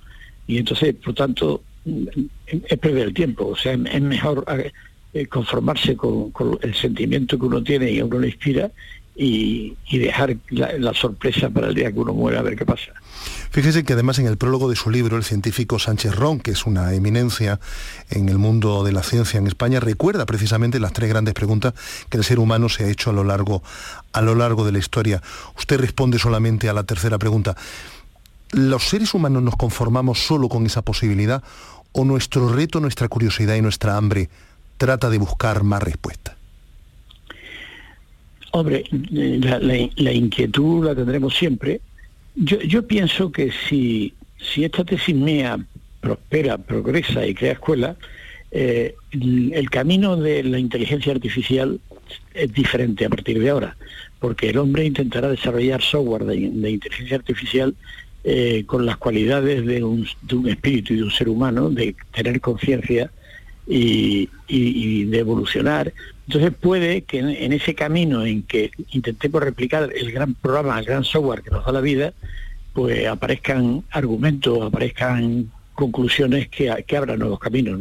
Y 0.48 0.58
entonces, 0.58 0.94
por 0.96 1.14
tanto, 1.14 1.64
es 1.86 2.78
perder 2.78 3.08
el 3.08 3.14
tiempo. 3.14 3.48
O 3.48 3.56
sea, 3.56 3.74
es 3.74 4.02
mejor 4.02 4.46
eh, 5.14 5.28
conformarse 5.28 5.96
con, 5.96 6.34
el 6.62 6.76
sentimiento 6.76 7.40
que 7.40 7.46
uno 7.46 7.64
tiene 7.64 7.90
y 7.92 8.00
a 8.00 8.06
uno 8.06 8.20
le 8.20 8.28
inspira 8.28 8.70
y, 9.16 9.78
dejar 9.92 10.36
la, 10.50 10.94
sorpresa 10.94 11.50
para 11.50 11.68
el 11.68 11.76
día 11.76 11.92
que 11.92 12.00
uno 12.00 12.14
muera 12.14 12.40
a 12.40 12.44
ver 12.44 12.58
qué 12.58 12.66
pasa. 12.66 12.92
Fíjese 13.50 13.86
que 13.86 13.94
además 13.94 14.20
en 14.20 14.28
el 14.28 14.38
prólogo 14.38 14.70
de 14.70 14.76
su 14.76 14.90
libro, 14.90 15.16
el 15.16 15.24
científico 15.24 15.80
Sánchez 15.80 16.16
Ron, 16.16 16.40
que 16.40 16.52
es 16.52 16.66
una 16.66 16.94
eminencia 16.94 17.60
en 18.10 18.28
el 18.28 18.38
mundo 18.38 18.84
de 18.84 18.92
la 18.92 19.04
ciencia 19.04 19.38
en 19.38 19.48
España, 19.48 19.80
recuerda 19.80 20.26
precisamente 20.26 20.80
las 20.80 20.92
tres 20.92 21.10
grandes 21.10 21.34
preguntas 21.34 21.74
que 22.10 22.18
el 22.18 22.26
ser 22.26 22.40
humano 22.40 22.68
se 22.68 22.84
ha 22.84 22.90
hecho 22.90 23.10
a 23.10 23.14
lo 23.14 23.24
largo, 23.24 23.64
a 24.12 24.22
lo 24.22 24.36
largo 24.36 24.66
de 24.66 24.74
la 24.74 24.80
historia. 24.80 25.22
Usted 25.58 25.80
responde 25.80 26.20
solamente 26.20 26.68
a 26.68 26.74
la 26.74 26.84
tercera 26.84 27.18
pregunta. 27.18 27.56
¿Los 28.52 28.90
seres 28.90 29.14
humanos 29.14 29.42
nos 29.42 29.56
conformamos 29.56 30.26
solo 30.26 30.50
con 30.50 30.66
esa 30.66 30.82
posibilidad 30.82 31.42
o 31.94 32.04
nuestro 32.04 32.50
reto, 32.50 32.82
nuestra 32.82 33.08
curiosidad 33.08 33.56
y 33.56 33.62
nuestra 33.62 33.96
hambre 33.96 34.30
trata 34.78 35.10
de 35.10 35.18
buscar 35.18 35.64
más 35.64 35.82
respuestas? 35.82 36.35
Hombre, 38.56 38.86
la, 39.98 40.14
inquietud 40.14 40.86
la 40.86 40.96
tendremos 40.96 41.36
siempre. 41.36 41.82
Yo, 42.36 42.88
pienso 42.88 43.30
que 43.30 43.52
si, 43.52 44.14
si 44.38 44.64
esta 44.64 44.86
tesis 44.86 45.14
mía 45.14 45.60
prospera, 46.00 46.58
progresa 46.58 47.28
y 47.28 47.36
crea 47.36 47.52
escuela, 47.52 47.98
eh, 48.52 48.96
el 49.12 49.70
camino 49.70 50.16
de 50.16 50.42
la 50.44 50.58
inteligencia 50.58 51.12
artificial 51.12 51.82
es 52.34 52.54
diferente 52.54 53.04
a 53.04 53.10
partir 53.10 53.42
de 53.42 53.50
ahora, 53.50 53.76
porque 54.22 54.52
el 54.52 54.58
hombre 54.58 54.86
intentará 54.86 55.28
desarrollar 55.28 55.82
software 55.82 56.24
de, 56.24 56.38
inteligencia 56.38 57.18
artificial 57.18 57.76
eh, 58.24 58.64
con 58.66 58.86
las 58.86 58.96
cualidades 58.96 59.66
de 59.66 59.84
un, 59.84 60.08
de 60.22 60.36
un, 60.36 60.48
espíritu 60.48 60.94
y 60.94 60.98
de 60.98 61.04
un 61.04 61.12
ser 61.12 61.28
humano, 61.28 61.70
de 61.70 61.94
tener 62.14 62.40
conciencia, 62.40 63.12
y, 63.68 64.30
de 65.06 65.20
evolucionar. 65.20 65.94
Entonces 66.28 66.54
puede 66.60 67.04
que 67.04 67.20
en, 67.20 67.54
ese 67.54 67.76
camino 67.76 68.26
en 68.26 68.44
que 68.44 68.72
intentemos 68.92 69.42
replicar 69.42 69.92
el 69.96 70.12
gran 70.12 70.34
programa, 70.34 70.80
el 70.80 70.86
gran 70.86 71.04
software 71.04 71.42
que 71.42 71.52
nos 71.52 71.66
da 71.66 71.72
la 71.72 71.82
vida, 71.82 72.14
pues 72.74 73.08
aparezcan 73.08 73.84
argumentos, 73.92 74.62
aparezcan 74.62 75.52
conclusiones 75.74 76.50
que, 76.50 76.84
que 76.88 76.98
abran 76.98 77.20
nuevos 77.20 77.40
caminos. 77.40 77.80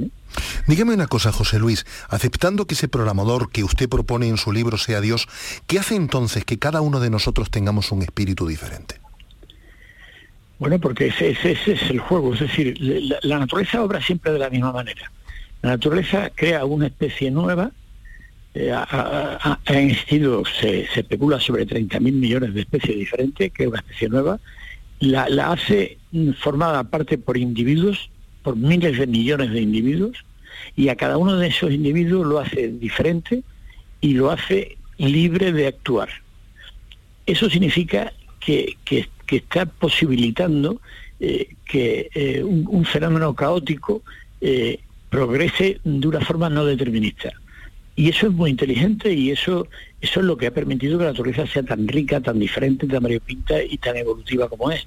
Dígame 0.67 0.95
una 0.95 1.07
cosa, 1.07 1.33
José 1.33 1.59
Luis, 1.59 1.87
aceptando 2.09 2.67
que 2.67 2.75
ese 2.75 2.89
programador 2.89 3.51
que 3.51 3.65
usted 3.65 3.89
propone 3.89 4.29
en 4.29 4.37
su 4.37 4.53
libro 4.53 4.79
sea 4.79 5.01
Dios, 5.01 5.29
¿qué 5.67 5.79
hace 5.79 5.95
entonces 5.95 6.45
que 6.45 6.59
cada 6.59 6.81
uno 6.81 7.01
de 7.01 7.11
nosotros 7.11 7.51
tengamos 7.51 7.93
un 7.93 8.03
espíritu 8.03 8.47
diferente? 8.47 9.01
Bueno, 10.59 10.79
porque 10.79 11.09
ese, 11.09 11.31
ese, 11.31 11.53
es 11.53 11.83
el 11.91 12.01
juego, 12.01 12.35
es 12.35 12.41
decir, 12.41 12.77
la, 12.81 13.39
naturaleza 13.39 13.83
obra 13.83 14.01
siempre 14.01 14.33
de 14.33 14.39
la 14.39 14.51
misma 14.51 14.73
manera. 14.73 15.11
La 15.65 15.71
naturaleza 15.71 16.29
crea 16.29 16.67
una 16.67 16.89
especie 16.89 17.31
nueva, 17.31 17.71
eh, 18.53 18.71
existido, 19.67 20.43
se, 20.45 20.83
especula 20.95 21.41
sobre 21.41 21.67
30.000 21.67 22.13
millones 22.13 22.53
de 22.53 22.61
especies 22.61 22.99
diferentes, 22.99 23.51
que 23.51 23.63
es 23.63 23.69
una 23.71 23.79
especie 23.79 24.11
nueva, 24.11 24.41
la, 25.01 25.25
hace 25.51 25.97
formada 26.39 26.81
aparte 26.81 27.17
por 27.17 27.39
individuos, 27.39 28.11
por 28.43 28.57
miles 28.57 28.99
de 28.99 29.07
millones 29.07 29.53
de 29.53 29.63
individuos, 29.63 30.27
y 30.77 30.91
a 30.91 30.97
cada 30.97 31.17
uno 31.17 31.39
de 31.39 31.47
esos 31.47 31.73
individuos 31.73 32.27
lo 32.27 32.41
hace 32.41 32.69
diferente 32.69 33.43
y 34.03 34.13
lo 34.13 34.31
hace 34.31 34.77
libre 34.99 35.51
de 35.51 35.69
actuar. 35.69 36.11
Eso 37.25 37.49
significa 37.49 38.13
que, 38.39 38.77
está 39.29 39.65
posibilitando 39.65 40.79
eh, 41.21 41.49
que 41.65 42.11
eh, 42.15 42.45
un, 42.45 42.85
fenómeno 42.85 43.35
caótico 43.35 44.03
eh, 44.43 44.84
progrese 45.15 45.79
de 45.85 46.09
una 46.09 46.21
forma 46.21 46.51
no 46.51 46.65
determinista. 46.65 47.31
Y 47.95 48.09
eso 48.09 48.27
es 48.27 48.33
muy 48.33 48.51
inteligente 48.51 49.13
y 49.13 49.31
eso, 49.31 49.69
eso 50.01 50.19
es 50.19 50.27
lo 50.27 50.37
que 50.37 50.49
ha 50.49 50.51
permitido 50.51 50.99
que 50.99 51.05
la 51.05 51.13
naturaleza 51.13 51.47
sea 51.47 51.63
tan 51.63 51.87
rica, 51.87 52.21
tan 52.21 52.41
diferente, 52.41 52.89
tan 52.89 53.01
variopinta 53.01 53.63
y 53.63 53.79
tan 53.79 53.97
evolutiva 53.97 54.49
como 54.49 54.73
es. 54.73 54.85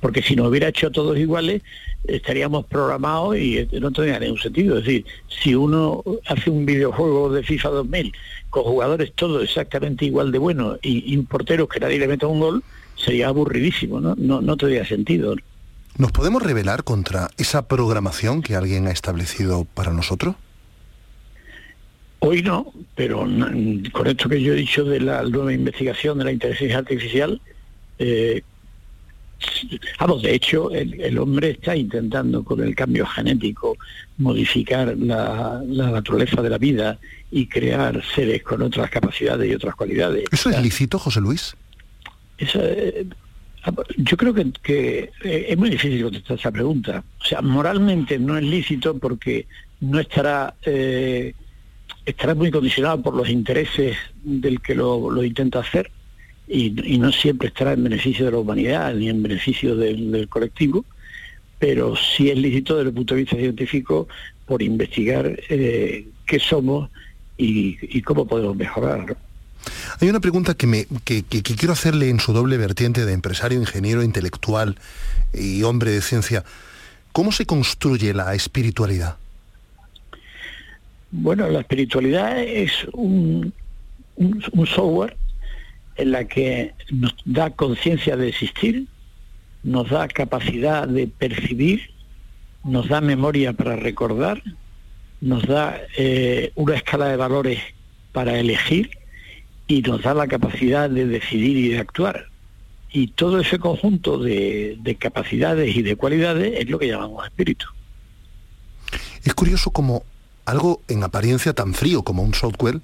Porque 0.00 0.22
si 0.22 0.36
nos 0.36 0.46
hubiera 0.46 0.68
hecho 0.68 0.92
todos 0.92 1.18
iguales, 1.18 1.62
estaríamos 2.04 2.66
programados 2.66 3.36
y 3.36 3.66
no 3.80 3.90
tendría 3.90 4.20
ningún 4.20 4.38
sentido. 4.38 4.78
Es 4.78 4.84
decir, 4.84 5.04
si 5.26 5.56
uno 5.56 6.04
hace 6.28 6.50
un 6.50 6.64
videojuego 6.64 7.32
de 7.32 7.42
FIFA 7.42 7.70
2000 7.70 8.12
con 8.50 8.62
jugadores 8.62 9.12
todos 9.14 9.42
exactamente 9.42 10.04
igual 10.04 10.30
de 10.30 10.38
buenos 10.38 10.78
y, 10.82 11.16
un 11.16 11.26
portero 11.26 11.66
que 11.66 11.80
nadie 11.80 11.98
le 11.98 12.06
meta 12.06 12.28
un 12.28 12.38
gol, 12.38 12.62
sería 12.94 13.26
aburridísimo, 13.26 14.00
¿no? 14.00 14.14
No, 14.16 14.40
no 14.40 14.56
tendría 14.56 14.86
sentido. 14.86 15.34
¿Nos 15.98 16.12
podemos 16.12 16.42
rebelar 16.42 16.84
contra 16.84 17.28
esa 17.38 17.66
programación 17.66 18.40
que 18.40 18.54
alguien 18.54 18.86
ha 18.86 18.92
establecido 18.92 19.64
para 19.64 19.92
nosotros? 19.92 20.36
Hoy 22.20 22.42
no, 22.42 22.72
pero 22.94 23.26
con 23.92 24.06
esto 24.06 24.28
que 24.28 24.40
yo 24.40 24.52
he 24.52 24.56
dicho 24.56 24.84
de 24.84 25.00
la 25.00 25.22
nueva 25.24 25.52
investigación 25.52 26.18
de 26.18 26.24
la 26.24 26.32
inteligencia 26.32 26.78
artificial, 26.78 27.40
eh, 27.98 28.42
Vamos, 30.00 30.22
de 30.22 30.34
hecho, 30.34 30.70
el, 30.72 31.16
hombre 31.18 31.50
está 31.50 31.76
intentando 31.76 32.42
con 32.42 32.60
el 32.60 32.74
cambio 32.74 33.06
genético 33.06 33.76
modificar 34.16 34.96
la, 34.98 35.62
naturaleza 35.64 36.42
de 36.42 36.50
la 36.50 36.58
vida 36.58 36.98
y 37.30 37.46
crear 37.46 38.02
seres 38.14 38.42
con 38.42 38.62
otras 38.62 38.90
capacidades 38.90 39.48
y 39.48 39.54
otras 39.54 39.76
cualidades. 39.76 40.24
¿Eso 40.32 40.50
es 40.50 40.60
lícito, 40.60 40.98
José 40.98 41.20
Luis? 41.20 41.54
Eh, 42.38 43.06
yo 43.96 44.16
creo 44.16 44.34
que, 44.34 45.10
eh, 45.24 45.46
es 45.48 45.58
muy 45.58 45.70
difícil 45.70 46.02
contestar 46.02 46.38
esa 46.38 46.50
pregunta. 46.50 47.04
O 47.20 47.24
sea, 47.24 47.42
moralmente 47.42 48.18
no 48.18 48.36
es 48.36 48.44
lícito 48.44 48.98
porque 48.98 49.46
no 49.80 50.00
estará 50.00 50.54
eh, 50.64 51.34
estará 52.04 52.34
muy 52.34 52.50
condicionado 52.50 53.02
por 53.02 53.14
los 53.14 53.28
intereses 53.28 53.96
del 54.22 54.60
que 54.60 54.74
lo 54.74 55.22
intenta 55.22 55.60
hacer 55.60 55.90
y, 56.48 56.98
no 56.98 57.12
siempre 57.12 57.48
estará 57.48 57.72
en 57.72 57.84
beneficio 57.84 58.24
de 58.26 58.32
la 58.32 58.38
humanidad 58.38 58.94
ni 58.94 59.08
en 59.08 59.22
beneficio 59.22 59.76
del, 59.76 60.28
colectivo, 60.28 60.84
pero 61.58 61.94
sí 61.96 62.30
es 62.30 62.38
lícito 62.38 62.76
desde 62.76 62.88
el 62.88 62.94
punto 62.94 63.14
de 63.14 63.20
vista 63.20 63.36
científico 63.36 64.08
por 64.46 64.62
investigar 64.62 65.38
eh, 65.50 66.06
qué 66.26 66.38
somos 66.38 66.90
y, 67.36 68.00
cómo 68.02 68.26
podemos 68.26 68.56
mejorar. 68.56 69.16
Hay 70.00 70.08
una 70.08 70.20
pregunta 70.20 70.54
que, 70.54 70.66
me, 70.66 70.86
que, 71.04 71.22
quiero 71.24 71.72
hacerle 71.72 72.08
en 72.08 72.20
su 72.20 72.32
doble 72.32 72.56
vertiente 72.56 73.04
de 73.04 73.12
empresario, 73.12 73.58
ingeniero, 73.58 74.02
intelectual 74.02 74.76
y 75.32 75.62
hombre 75.62 75.90
de 75.90 76.00
ciencia. 76.00 76.44
¿Cómo 77.12 77.32
se 77.32 77.46
construye 77.46 78.14
la 78.14 78.34
espiritualidad? 78.34 79.16
Bueno, 81.10 81.48
la 81.48 81.60
espiritualidad 81.60 82.38
es 82.38 82.72
un, 82.92 83.52
un 84.16 84.66
software 84.66 85.16
en 85.96 86.12
la 86.12 86.24
que 86.24 86.74
nos 86.90 87.14
da 87.24 87.50
conciencia 87.50 88.16
de 88.16 88.28
existir, 88.28 88.86
nos 89.62 89.90
da 89.90 90.06
capacidad 90.08 90.86
de 90.86 91.08
percibir, 91.08 91.90
nos 92.64 92.88
da 92.88 93.00
memoria 93.00 93.52
para 93.52 93.76
recordar, 93.76 94.42
nos 95.20 95.46
da 95.46 95.80
eh, 95.96 96.52
una 96.54 96.76
escala 96.76 97.08
de 97.08 97.16
valores 97.16 97.60
para 98.12 98.38
elegir 98.38 98.97
y 99.68 99.82
nos 99.82 100.02
da 100.02 100.14
la 100.14 100.26
capacidad 100.26 100.90
de 100.90 101.06
decidir 101.06 101.56
y 101.56 101.68
de 101.68 101.78
actuar. 101.78 102.26
Y 102.90 103.08
todo 103.08 103.38
ese 103.38 103.58
conjunto 103.58 104.18
de, 104.18 104.78
de 104.80 104.94
capacidades 104.96 105.76
y 105.76 105.82
de 105.82 105.94
cualidades 105.94 106.54
es 106.58 106.68
lo 106.68 106.78
que 106.78 106.88
llamamos 106.88 107.24
espíritu. 107.26 107.66
Es 109.22 109.34
curioso 109.34 109.70
como 109.70 110.02
algo 110.46 110.80
en 110.88 111.04
apariencia 111.04 111.52
tan 111.52 111.74
frío 111.74 112.02
como 112.02 112.22
un 112.22 112.32
software 112.32 112.80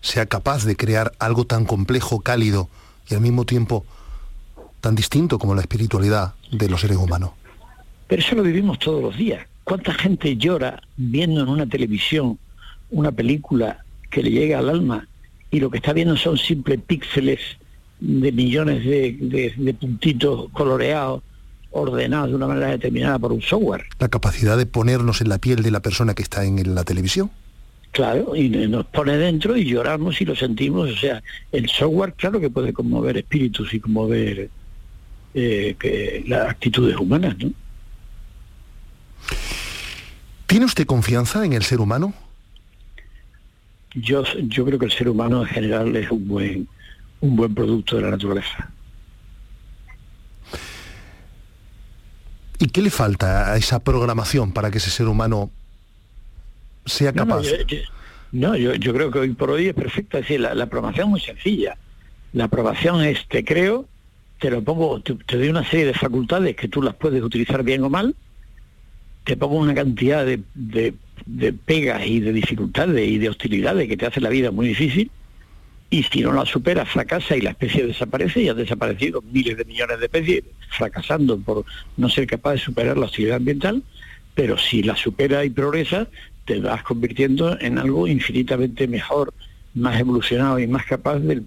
sea 0.00 0.26
capaz 0.26 0.64
de 0.64 0.76
crear 0.76 1.12
algo 1.18 1.44
tan 1.44 1.64
complejo, 1.64 2.20
cálido 2.20 2.68
y 3.10 3.14
al 3.14 3.20
mismo 3.20 3.44
tiempo 3.44 3.84
tan 4.80 4.94
distinto 4.94 5.38
como 5.38 5.54
la 5.54 5.60
espiritualidad 5.60 6.34
de 6.50 6.68
los 6.68 6.80
seres 6.80 6.96
humanos. 6.96 7.30
Pero 8.08 8.22
eso 8.22 8.34
lo 8.34 8.42
vivimos 8.42 8.78
todos 8.78 9.02
los 9.02 9.16
días. 9.16 9.46
¿Cuánta 9.64 9.94
gente 9.94 10.36
llora 10.36 10.82
viendo 10.96 11.40
en 11.40 11.48
una 11.48 11.66
televisión 11.66 12.38
una 12.90 13.10
película 13.10 13.84
que 14.10 14.22
le 14.22 14.30
llega 14.30 14.58
al 14.58 14.68
alma 14.68 15.08
y 15.52 15.60
lo 15.60 15.70
que 15.70 15.76
está 15.76 15.92
viendo 15.92 16.16
son 16.16 16.36
simples 16.36 16.80
píxeles 16.84 17.38
de 18.00 18.32
millones 18.32 18.84
de, 18.84 19.54
de 19.56 19.74
puntitos 19.74 20.50
coloreados 20.50 21.22
ordenados 21.70 22.30
de 22.30 22.36
una 22.36 22.46
manera 22.46 22.68
determinada 22.68 23.18
por 23.18 23.32
un 23.32 23.42
software? 23.42 23.84
La 23.98 24.08
capacidad 24.08 24.56
de 24.56 24.66
ponernos 24.66 25.20
en 25.20 25.28
la 25.28 25.38
piel 25.38 25.62
de 25.62 25.70
la 25.70 25.80
persona 25.80 26.14
que 26.14 26.22
está 26.22 26.44
en 26.44 26.74
la 26.74 26.84
televisión. 26.84 27.30
Claro, 27.92 28.34
y 28.34 28.48
nos 28.48 28.86
pone 28.86 29.18
dentro 29.18 29.54
y 29.54 29.66
lloramos 29.66 30.20
y 30.20 30.24
lo 30.24 30.34
sentimos. 30.34 30.90
O 30.90 30.96
sea, 30.96 31.22
el 31.52 31.68
software, 31.68 32.14
claro 32.14 32.40
que 32.40 32.48
puede 32.48 32.72
conmover 32.72 33.18
espíritus 33.18 33.74
y 33.74 33.80
conmover 33.80 34.48
eh, 35.34 36.24
las 36.26 36.48
actitudes 36.48 36.96
humanas, 36.96 37.36
¿no? 37.38 37.52
¿Tiene 40.46 40.64
usted 40.64 40.86
confianza 40.86 41.44
en 41.44 41.52
el 41.52 41.62
ser 41.62 41.80
humano? 41.80 42.14
Yo, 43.94 44.24
yo 44.44 44.64
creo 44.64 44.78
que 44.78 44.86
el 44.86 44.92
ser 44.92 45.08
humano 45.08 45.42
en 45.42 45.48
general 45.48 45.94
es 45.96 46.10
un 46.10 46.26
buen, 46.26 46.68
un 47.20 47.36
buen 47.36 47.54
producto 47.54 47.96
de 47.96 48.02
la 48.02 48.10
naturaleza. 48.10 48.70
¿Y 52.58 52.68
qué 52.68 52.80
le 52.80 52.90
falta 52.90 53.52
a 53.52 53.56
esa 53.56 53.82
programación 53.82 54.52
para 54.52 54.70
que 54.70 54.78
ese 54.78 54.90
ser 54.90 55.08
humano 55.08 55.50
sea 56.86 57.12
capaz. 57.12 57.42
No, 58.32 58.56
yo, 58.56 58.74
yo, 58.74 58.94
creo 58.94 59.10
que 59.10 59.18
hoy 59.18 59.34
por 59.34 59.50
hoy 59.50 59.68
es 59.68 59.74
perfecta. 59.74 60.18
Es 60.18 60.24
decir, 60.24 60.40
la, 60.40 60.50
aprobación 60.62 61.06
es 61.06 61.10
muy 61.10 61.20
sencilla. 61.20 61.76
La 62.32 62.44
aprobación 62.44 63.02
es 63.02 63.26
te 63.28 63.44
creo, 63.44 63.86
te 64.40 64.50
lo 64.50 64.62
pongo, 64.62 65.00
te, 65.00 65.36
doy 65.36 65.48
una 65.48 65.68
serie 65.68 65.86
de 65.86 65.94
facultades 65.94 66.56
que 66.56 66.68
tú 66.68 66.82
las 66.82 66.94
puedes 66.94 67.22
utilizar 67.22 67.62
bien 67.62 67.84
o 67.84 67.90
mal, 67.90 68.14
te 69.24 69.36
pongo 69.36 69.56
una 69.56 69.74
cantidad 69.74 70.24
de, 70.24 70.40
de, 70.54 70.94
pegas 71.64 72.06
y 72.06 72.20
de 72.20 72.32
dificultades 72.32 73.08
y 73.08 73.18
de 73.18 73.28
hostilidades 73.28 73.88
que 73.88 73.96
te 73.96 74.06
hacen 74.06 74.22
la 74.22 74.28
vida 74.28 74.50
muy 74.50 74.68
difícil, 74.68 75.10
y 75.90 76.02
si 76.04 76.22
no 76.22 76.32
la 76.32 76.46
superas, 76.46 76.88
fracasa 76.88 77.36
y 77.36 77.42
la 77.42 77.50
especie 77.50 77.86
desaparece, 77.86 78.42
y 78.42 78.48
han 78.48 78.56
desaparecido 78.56 79.22
miles 79.30 79.58
de 79.58 79.64
millones 79.66 79.98
de 79.98 80.06
especies 80.06 80.44
fracasando 80.70 81.38
por 81.38 81.66
no 81.98 82.08
ser 82.08 82.26
capaz 82.26 82.52
de 82.52 82.58
superar 82.58 82.96
la 82.96 83.06
hostilidad 83.06 83.36
ambiental, 83.36 83.82
pero 84.34 84.56
si 84.56 84.82
la 84.82 84.96
supera 84.96 85.44
y 85.44 85.50
progresa, 85.50 86.08
te 86.46 86.60
vas 86.60 86.82
convirtiendo 86.82 87.60
en 87.60 87.78
algo 87.78 88.08
infinitamente 88.08 88.88
mejor, 88.88 89.34
más 89.74 90.00
evolucionado 90.00 90.58
y 90.58 90.66
más 90.66 90.84
capaz 90.86 91.18
del, 91.18 91.46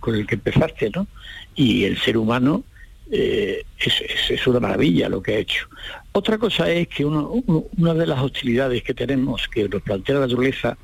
con 0.00 0.14
el 0.14 0.26
que 0.26 0.34
empezaste, 0.34 0.90
¿no? 0.90 1.06
Y 1.54 1.84
el 1.84 1.98
ser 1.98 2.16
humano 2.16 2.64
eh, 3.10 3.64
es, 3.78 4.46
una 4.46 4.60
maravilla 4.60 5.08
lo 5.08 5.22
que 5.22 5.34
ha 5.34 5.38
hecho. 5.38 5.68
Otra 6.16 6.38
cosa 6.38 6.70
es 6.70 6.86
que 6.86 7.04
una 7.04 7.94
de 7.94 8.06
las 8.06 8.20
hostilidades 8.20 8.84
que 8.84 8.94
tenemos, 8.94 9.48
que 9.48 9.68
nos 9.68 9.82
plantea 9.82 10.14
la 10.14 10.20
naturaleza, 10.20 10.78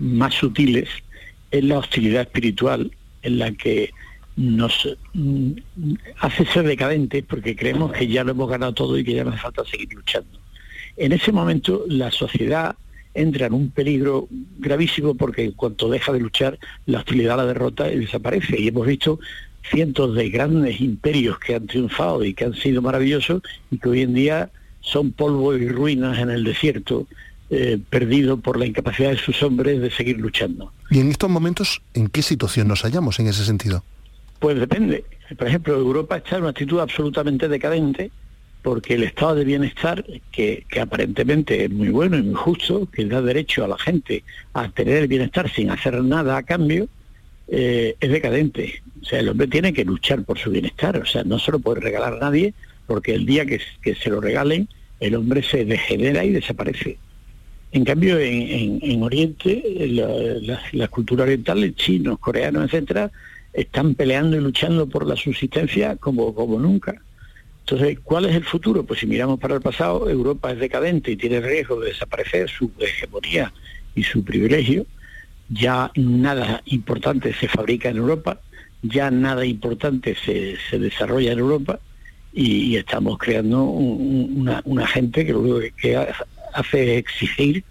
más 0.00 0.34
sutiles, 0.34 0.88
es 1.52 1.62
la 1.62 1.78
hostilidad 1.78 2.22
espiritual, 2.22 2.90
en 3.22 3.38
la 3.38 3.52
que 3.52 3.92
nos 4.34 4.88
mm, 5.14 5.52
hace 6.18 6.46
ser 6.46 6.64
decadentes 6.64 7.22
porque 7.22 7.54
creemos 7.54 7.92
que 7.92 8.08
ya 8.08 8.24
lo 8.24 8.32
hemos 8.32 8.50
ganado 8.50 8.74
todo 8.74 8.98
y 8.98 9.04
que 9.04 9.14
ya 9.14 9.22
no 9.22 9.30
hace 9.30 9.38
falta 9.38 9.64
seguir 9.64 9.94
luchando. 9.94 10.40
En 10.96 11.12
ese 11.12 11.30
momento 11.30 11.84
la 11.86 12.10
sociedad 12.10 12.74
entra 13.14 13.46
en 13.46 13.52
un 13.52 13.70
peligro 13.70 14.26
gravísimo 14.58 15.14
porque 15.14 15.44
en 15.44 15.52
cuanto 15.52 15.90
deja 15.90 16.12
de 16.12 16.18
luchar, 16.18 16.58
la 16.86 16.98
hostilidad 16.98 17.36
la 17.36 17.46
derrota 17.46 17.88
y 17.88 18.00
desaparece. 18.00 18.60
Y 18.60 18.66
hemos 18.66 18.88
visto 18.88 19.20
cientos 19.62 20.16
de 20.16 20.28
grandes 20.28 20.80
imperios 20.80 21.38
que 21.38 21.54
han 21.54 21.68
triunfado 21.68 22.24
y 22.24 22.34
que 22.34 22.46
han 22.46 22.54
sido 22.54 22.82
maravillosos 22.82 23.42
y 23.70 23.78
que 23.78 23.88
hoy 23.88 24.00
en 24.00 24.14
día 24.14 24.50
son 24.82 25.12
polvo 25.12 25.56
y 25.56 25.68
ruinas 25.68 26.18
en 26.18 26.30
el 26.30 26.44
desierto, 26.44 27.06
eh, 27.50 27.78
perdido 27.90 28.38
por 28.38 28.58
la 28.58 28.66
incapacidad 28.66 29.10
de 29.10 29.18
sus 29.18 29.42
hombres 29.42 29.80
de 29.80 29.90
seguir 29.90 30.18
luchando. 30.18 30.72
¿Y 30.90 31.00
en 31.00 31.10
estos 31.10 31.30
momentos 31.30 31.82
en 31.94 32.08
qué 32.08 32.22
situación 32.22 32.68
nos 32.68 32.82
hallamos 32.82 33.18
en 33.20 33.28
ese 33.28 33.44
sentido? 33.44 33.84
Pues 34.38 34.58
depende. 34.58 35.04
Por 35.36 35.46
ejemplo, 35.46 35.74
Europa 35.74 36.16
está 36.16 36.36
en 36.36 36.42
una 36.42 36.50
actitud 36.50 36.80
absolutamente 36.80 37.48
decadente 37.48 38.10
porque 38.62 38.94
el 38.94 39.02
estado 39.02 39.34
de 39.34 39.44
bienestar, 39.44 40.04
que, 40.30 40.64
aparentemente 40.80 41.64
es 41.64 41.70
muy 41.70 41.88
bueno 41.88 42.16
y 42.16 42.22
muy 42.22 42.34
justo, 42.34 42.88
que 42.90 43.04
da 43.04 43.20
derecho 43.20 43.64
a 43.64 43.68
la 43.68 43.78
gente 43.78 44.22
a 44.54 44.68
tener 44.68 44.98
el 44.98 45.08
bienestar 45.08 45.50
sin 45.50 45.70
hacer 45.70 46.02
nada 46.02 46.36
a 46.36 46.42
cambio, 46.44 46.88
eh, 47.48 47.96
es 47.98 48.10
decadente. 48.10 48.82
O 49.02 49.04
sea, 49.04 49.18
el 49.18 49.28
hombre 49.28 49.48
tiene 49.48 49.72
que 49.72 49.84
luchar 49.84 50.22
por 50.22 50.38
su 50.38 50.50
bienestar. 50.50 50.96
O 50.96 51.06
sea, 51.06 51.24
no 51.24 51.38
se 51.38 51.50
lo 51.50 51.58
puede 51.58 51.80
regalar 51.80 52.14
a 52.14 52.20
nadie 52.20 52.54
porque 52.86 53.14
el 53.14 53.26
día 53.26 53.46
que, 53.46 53.60
se 53.94 54.10
lo 54.10 54.20
regalen, 54.20 54.68
el 55.00 55.14
hombre 55.14 55.42
se 55.42 55.64
degenera 55.64 56.24
y 56.24 56.30
desaparece. 56.30 56.98
En 57.72 57.84
cambio, 57.84 58.18
en, 58.18 59.02
Oriente, 59.02 59.62
la, 60.72 60.88
cultura 60.88 61.24
oriental, 61.24 61.74
chinos, 61.74 62.18
coreanos, 62.18 62.66
etcétera, 62.66 63.10
están 63.52 63.94
peleando 63.94 64.36
y 64.36 64.40
luchando 64.40 64.86
por 64.86 65.06
la 65.06 65.16
subsistencia 65.16 65.96
como, 65.96 66.34
como 66.34 66.58
nunca. 66.58 67.00
Entonces, 67.64 67.98
¿cuál 68.02 68.26
es 68.26 68.34
el 68.34 68.44
futuro? 68.44 68.84
Pues 68.84 69.00
si 69.00 69.06
miramos 69.06 69.38
para 69.38 69.54
el 69.54 69.60
pasado, 69.60 70.08
Europa 70.10 70.52
es 70.52 70.58
decadente 70.58 71.12
y 71.12 71.16
tiene 71.16 71.40
riesgo 71.40 71.80
de 71.80 71.88
desaparecer 71.90 72.50
su 72.50 72.70
hegemonía 72.78 73.52
y 73.94 74.02
su 74.02 74.24
privilegio. 74.24 74.84
Ya 75.48 75.90
nada 75.94 76.62
importante 76.66 77.32
se 77.34 77.46
fabrica 77.46 77.88
en 77.88 77.98
Europa, 77.98 78.40
ya 78.82 79.10
nada 79.10 79.44
importante 79.44 80.16
se, 80.24 80.78
desarrolla 80.78 81.32
en 81.32 81.38
Europa 81.38 81.78
y, 82.32 82.76
estamos 82.76 83.18
creando 83.18 83.62
una, 83.62 84.86
gente 84.86 85.26
que 85.26 85.32
lo 85.32 85.40
único 85.40 85.76
que 85.76 85.96
hace 85.96 86.94
es 86.94 86.98
exigir 86.98 87.64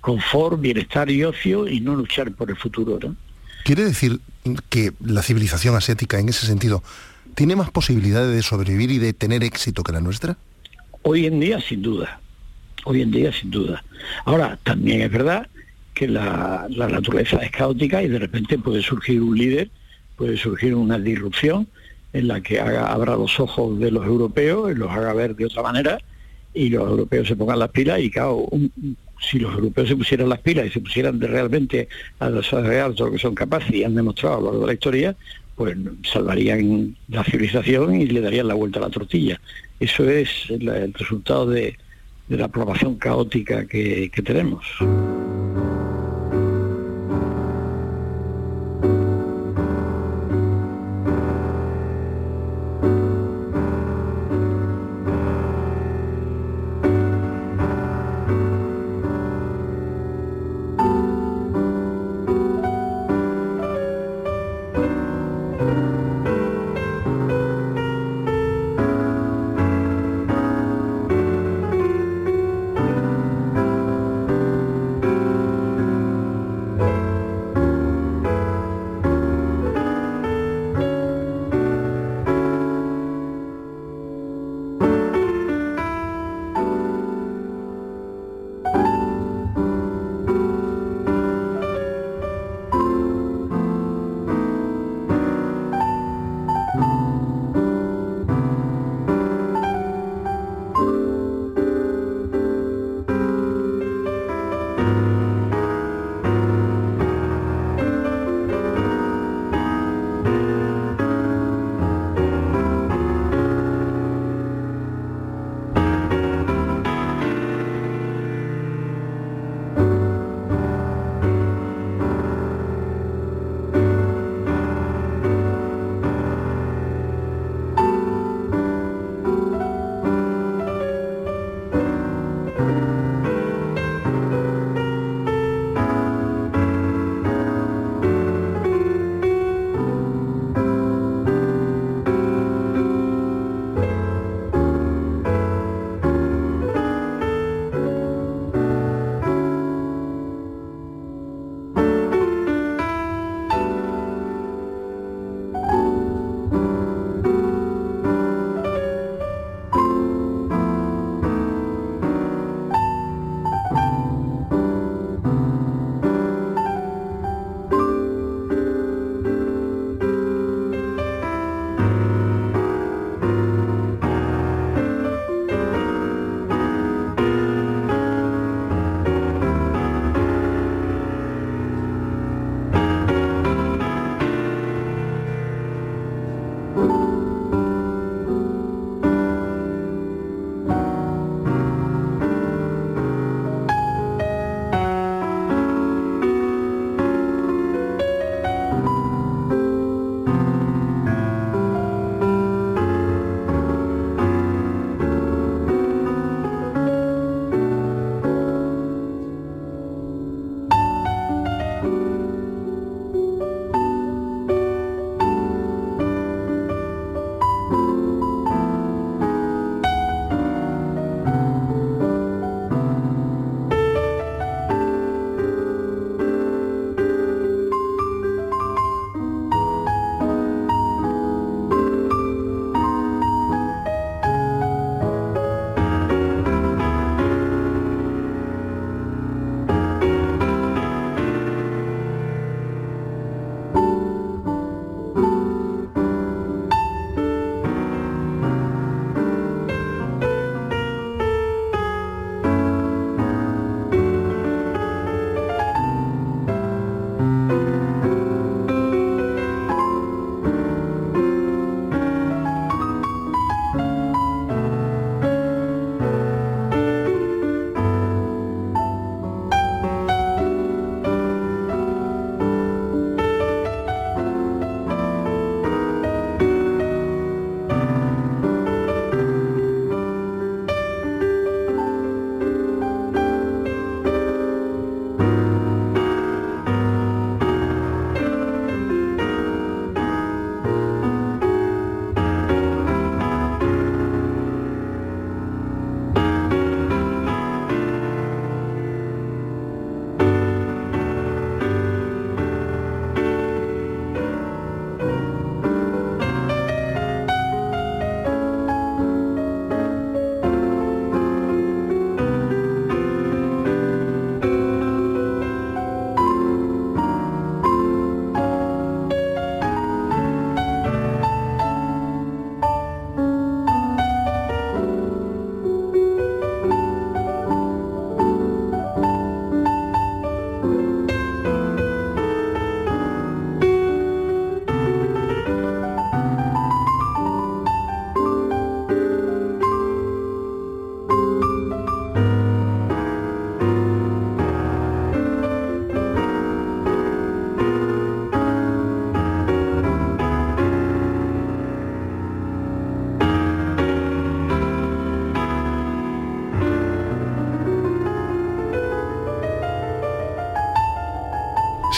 confort, 0.00 0.60
bienestar 0.60 1.10
y 1.10 1.24
ocio 1.24 1.68
y 1.68 1.80
no 1.80 1.94
luchar 1.94 2.32
por 2.32 2.50
el 2.50 2.56
futuro. 2.56 2.98
¿no? 3.02 3.16
¿Quiere 3.64 3.84
decir 3.84 4.20
que 4.68 4.92
la 5.04 5.22
civilización 5.22 5.76
asiática 5.76 6.18
en 6.18 6.28
ese 6.28 6.46
sentido 6.46 6.82
tiene 7.34 7.56
más 7.56 7.70
posibilidades 7.70 8.34
de 8.34 8.42
sobrevivir 8.42 8.90
y 8.90 8.98
de 8.98 9.12
tener 9.12 9.44
éxito 9.44 9.82
que 9.82 9.92
la 9.92 10.00
nuestra? 10.00 10.36
Hoy 11.02 11.26
en 11.26 11.40
día, 11.40 11.60
sin 11.60 11.82
duda. 11.82 12.20
Hoy 12.84 13.02
en 13.02 13.10
día, 13.10 13.32
sin 13.32 13.50
duda. 13.50 13.84
Ahora, 14.24 14.58
también 14.62 15.02
es 15.02 15.10
verdad 15.10 15.48
que 15.94 16.08
la, 16.08 16.66
naturaleza 16.70 17.38
es 17.38 17.50
caótica 17.50 18.02
y 18.02 18.08
de 18.08 18.18
repente 18.18 18.58
puede 18.58 18.82
surgir 18.82 19.20
un 19.20 19.36
líder, 19.36 19.70
puede 20.16 20.36
surgir 20.36 20.74
una 20.74 20.98
disrupción 20.98 21.68
en 22.12 22.28
la 22.28 22.40
que 22.40 22.60
haga, 22.60 22.92
abra 22.92 23.16
los 23.16 23.38
ojos 23.38 23.78
de 23.78 23.90
los 23.90 24.06
europeos 24.06 24.70
y 24.70 24.74
los 24.74 24.90
haga 24.90 25.12
ver 25.12 25.36
de 25.36 25.46
otra 25.46 25.62
manera 25.62 25.98
y 26.54 26.70
los 26.70 26.88
europeos 26.88 27.28
se 27.28 27.36
pongan 27.36 27.58
las 27.58 27.70
pilas 27.70 28.00
y 28.00 28.10
claro, 28.10 28.46
si 29.20 29.38
los 29.38 29.54
europeos 29.54 29.88
se 29.88 29.96
pusieran 29.96 30.28
las 30.28 30.40
pilas 30.40 30.66
y 30.66 30.70
se 30.70 30.80
pusieran 30.80 31.18
de 31.18 31.26
realmente 31.26 31.88
a 32.18 32.30
desarrollar 32.30 32.94
todo 32.94 33.08
lo 33.08 33.12
que 33.12 33.18
son 33.18 33.34
capaces 33.34 33.74
y 33.74 33.84
han 33.84 33.94
demostrado 33.94 34.36
a 34.36 34.40
lo 34.40 34.46
largo 34.46 34.60
de 34.60 34.66
la 34.66 34.72
historia, 34.72 35.16
pues 35.54 35.76
salvarían 36.04 36.96
la 37.08 37.24
civilización 37.24 38.00
y 38.00 38.06
le 38.06 38.20
darían 38.20 38.48
la 38.48 38.54
vuelta 38.54 38.78
a 38.78 38.82
la 38.82 38.90
tortilla. 38.90 39.40
Eso 39.80 40.08
es 40.08 40.30
el, 40.48 40.92
resultado 40.94 41.46
de, 41.46 41.76
la 42.28 42.46
aprobación 42.46 42.96
caótica 42.96 43.66
que 43.66 44.10
tenemos. 44.24 44.64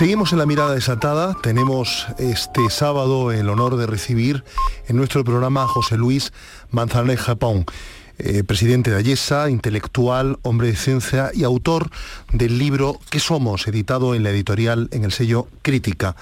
Seguimos 0.01 0.33
en 0.33 0.39
la 0.39 0.47
mirada 0.47 0.75
desatada. 0.75 1.37
Tenemos 1.43 2.07
este 2.17 2.71
sábado 2.71 3.33
el 3.33 3.51
honor 3.51 3.77
de 3.77 3.87
recibir 3.87 4.45
en 4.89 4.97
nuestro 4.97 5.25
programa 5.25 5.65
a 5.65 5.69
José 5.69 5.99
Luis 5.99 6.33
Manzanares 6.71 7.21
Japón. 7.21 7.67
Eh, 8.19 8.43
presidente 8.43 8.91
de 8.91 8.97
Ayesa, 8.97 9.51
intelectual, 9.51 10.39
hombre 10.41 10.69
de 10.69 10.77
ciencia 10.77 11.33
y 11.35 11.45
autor 11.45 11.91
del 12.33 12.59
libro 12.59 12.99
¿Qué 13.11 13.21
somos?, 13.21 13.69
editado 13.69 14.15
en 14.15 14.23
la 14.23 14.31
editorial 14.31 14.89
en 14.93 15.05
el 15.05 15.13
sello 15.13 15.49
Crítica. 15.61 16.17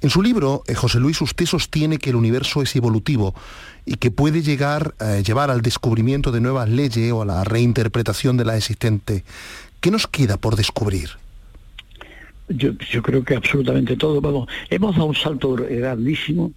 En 0.00 0.10
su 0.10 0.22
libro, 0.22 0.62
eh, 0.68 0.76
José 0.76 1.00
Luis, 1.00 1.20
usted 1.20 1.46
sostiene 1.46 1.98
que 1.98 2.10
el 2.10 2.16
universo 2.16 2.62
es 2.62 2.76
evolutivo 2.76 3.34
y 3.84 3.96
que 3.96 4.12
puede 4.12 4.42
llegar 4.42 4.94
a 5.00 5.16
llevar 5.16 5.50
al 5.50 5.62
descubrimiento 5.62 6.30
de 6.30 6.40
nuevas 6.40 6.68
leyes 6.68 7.10
o 7.10 7.22
a 7.22 7.26
la 7.26 7.42
reinterpretación 7.42 8.36
de 8.36 8.44
la 8.44 8.56
existente. 8.56 9.24
¿Qué 9.80 9.90
nos 9.90 10.06
queda 10.06 10.36
por 10.36 10.54
descubrir? 10.54 11.18
Yo, 12.48 13.02
creo 13.02 13.24
que 13.24 13.34
absolutamente 13.34 13.96
todo. 13.96 14.20
Vamos, 14.20 14.48
hemos 14.70 14.94
dado 14.94 15.06
un 15.06 15.14
salto 15.14 15.52
grandísimo 15.52 16.52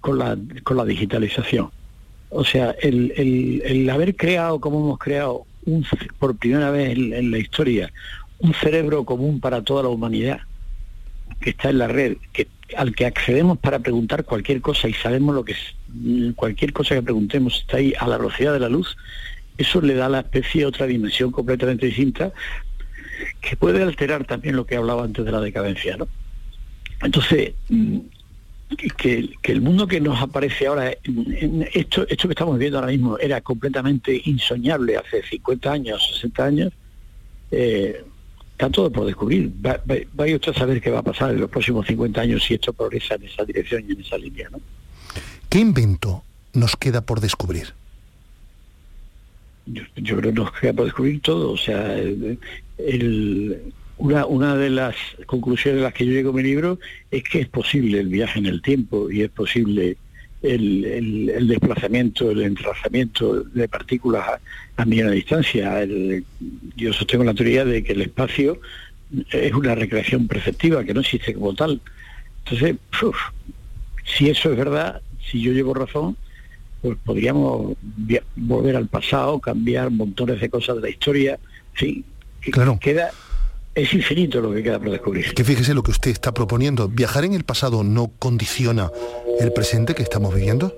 con 0.00 0.18
la, 0.18 0.36
con 0.62 0.76
la 0.76 0.84
digitalización 0.84 1.70
o 2.34 2.44
sea, 2.44 2.74
el, 2.82 3.88
haber 3.90 4.16
creado, 4.16 4.60
como 4.60 4.80
hemos 4.80 4.98
creado, 4.98 5.46
un, 5.66 5.86
por 6.18 6.36
primera 6.36 6.70
vez 6.72 6.90
en, 6.96 7.30
la 7.30 7.38
historia, 7.38 7.92
un 8.40 8.52
cerebro 8.54 9.04
común 9.04 9.38
para 9.38 9.62
toda 9.62 9.84
la 9.84 9.88
humanidad, 9.88 10.40
que 11.40 11.50
está 11.50 11.70
en 11.70 11.78
la 11.78 11.86
red, 11.86 12.16
que, 12.32 12.48
al 12.76 12.92
que 12.92 13.06
accedemos 13.06 13.58
para 13.58 13.78
preguntar 13.78 14.24
cualquier 14.24 14.60
cosa 14.60 14.88
y 14.88 14.94
sabemos 14.94 15.32
lo 15.32 15.44
que 15.44 15.52
es, 15.52 16.34
cualquier 16.34 16.72
cosa 16.72 16.96
que 16.96 17.02
preguntemos 17.02 17.60
está 17.60 17.76
ahí 17.76 17.94
a 18.00 18.08
la 18.08 18.18
velocidad 18.18 18.52
de 18.52 18.60
la 18.60 18.68
luz, 18.68 18.96
eso 19.56 19.80
le 19.80 19.94
da 19.94 20.06
a 20.06 20.08
la 20.08 20.20
especie 20.20 20.66
otra 20.66 20.86
dimensión 20.86 21.30
completamente 21.30 21.86
distinta 21.86 22.32
que 23.40 23.56
puede 23.56 23.82
alterar 23.82 24.24
también 24.24 24.56
lo 24.56 24.66
que 24.66 24.76
hablaba 24.76 25.04
antes 25.04 25.24
de 25.24 25.32
la 25.32 25.40
decadencia, 25.40 25.96
¿no? 25.96 26.08
Entonces, 27.02 27.52
mm, 27.68 27.98
que, 28.96 29.28
el 29.42 29.60
mundo 29.60 29.86
que 29.86 30.00
nos 30.00 30.20
aparece 30.20 30.66
ahora, 30.66 30.90
esto, 31.72 32.06
esto 32.08 32.28
que 32.28 32.32
estamos 32.32 32.58
viendo 32.58 32.78
ahora 32.78 32.90
mismo 32.90 33.18
era 33.18 33.40
completamente 33.40 34.20
insoñable 34.24 34.96
hace 34.96 35.22
50 35.22 35.72
años, 35.72 36.10
60 36.14 36.44
años, 36.44 36.72
eh, 37.50 38.04
está 38.52 38.70
todo 38.70 38.90
por 38.90 39.06
descubrir. 39.06 39.52
vaya 40.14 40.34
usted 40.36 40.52
a 40.52 40.58
saber 40.58 40.80
qué 40.80 40.90
va 40.90 41.00
a 41.00 41.02
pasar 41.02 41.30
en 41.30 41.40
los 41.40 41.50
próximos 41.50 41.86
50 41.86 42.20
años 42.20 42.42
si 42.42 42.54
esto 42.54 42.72
progresa 42.72 43.14
en 43.16 43.24
esa 43.24 43.44
dirección 43.44 43.84
y 43.88 43.92
en 43.92 44.00
esa 44.00 44.16
línea. 44.16 44.48
¿no? 44.50 44.60
¿Qué 45.48 45.58
invento 45.58 46.24
nos 46.52 46.76
queda 46.76 47.02
por 47.02 47.20
descubrir? 47.20 47.74
Yo, 49.66 49.82
yo 49.96 50.16
creo 50.18 50.32
que 50.32 50.40
nos 50.40 50.52
queda 50.52 50.72
por 50.72 50.84
descubrir 50.84 51.20
todo. 51.20 51.52
O 51.52 51.56
sea, 51.56 51.96
el 51.96 53.72
una, 53.96 54.26
una 54.26 54.56
de 54.56 54.70
las 54.70 54.96
conclusiones 55.26 55.80
a 55.80 55.84
las 55.84 55.94
que 55.94 56.06
yo 56.06 56.12
llego 56.12 56.30
en 56.30 56.36
mi 56.36 56.42
libro 56.42 56.78
es 57.10 57.22
que 57.22 57.40
es 57.40 57.48
posible 57.48 58.00
el 58.00 58.08
viaje 58.08 58.38
en 58.38 58.46
el 58.46 58.60
tiempo 58.60 59.10
y 59.10 59.22
es 59.22 59.30
posible 59.30 59.96
el, 60.42 61.46
desplazamiento, 61.48 62.30
el 62.30 62.42
enlazamiento 62.42 63.44
de 63.44 63.68
partículas 63.68 64.40
a, 64.76 64.82
a 64.82 64.84
distancia. 64.84 65.86
yo 66.76 66.92
sostengo 66.92 67.24
la 67.24 67.34
teoría 67.34 67.64
de 67.64 67.82
que 67.82 67.92
el 67.92 68.02
espacio 68.02 68.60
es 69.30 69.52
una 69.52 69.74
recreación 69.74 70.26
perceptiva, 70.26 70.84
que 70.84 70.92
no 70.92 71.00
existe 71.00 71.32
como 71.32 71.54
tal. 71.54 71.80
Entonces, 72.44 72.76
si 74.04 74.28
eso 74.28 74.50
es 74.50 74.58
verdad, 74.58 75.00
si 75.30 75.40
yo 75.40 75.52
llevo 75.52 75.72
razón, 75.72 76.16
pues 76.84 76.98
podríamos 77.02 77.78
volver 78.36 78.76
al 78.76 78.88
pasado, 78.88 79.40
cambiar 79.40 79.90
montones 79.90 80.38
de 80.38 80.50
cosas 80.50 80.76
de 80.76 80.82
la 80.82 80.90
historia, 80.90 81.38
sí, 81.74 82.04
claro. 82.52 82.78
queda 82.78 83.10
es 83.74 83.94
infinito 83.94 84.42
lo 84.42 84.52
que 84.52 84.62
queda 84.62 84.78
por 84.78 84.90
descubrir. 84.90 85.32
Que 85.32 85.44
fíjese 85.44 85.72
lo 85.72 85.82
que 85.82 85.92
usted 85.92 86.10
está 86.10 86.34
proponiendo. 86.34 86.88
¿Viajar 86.88 87.24
en 87.24 87.32
el 87.32 87.42
pasado 87.42 87.84
no 87.84 88.08
condiciona 88.18 88.90
el 89.40 89.50
presente 89.54 89.94
que 89.94 90.02
estamos 90.02 90.34
viviendo? 90.34 90.76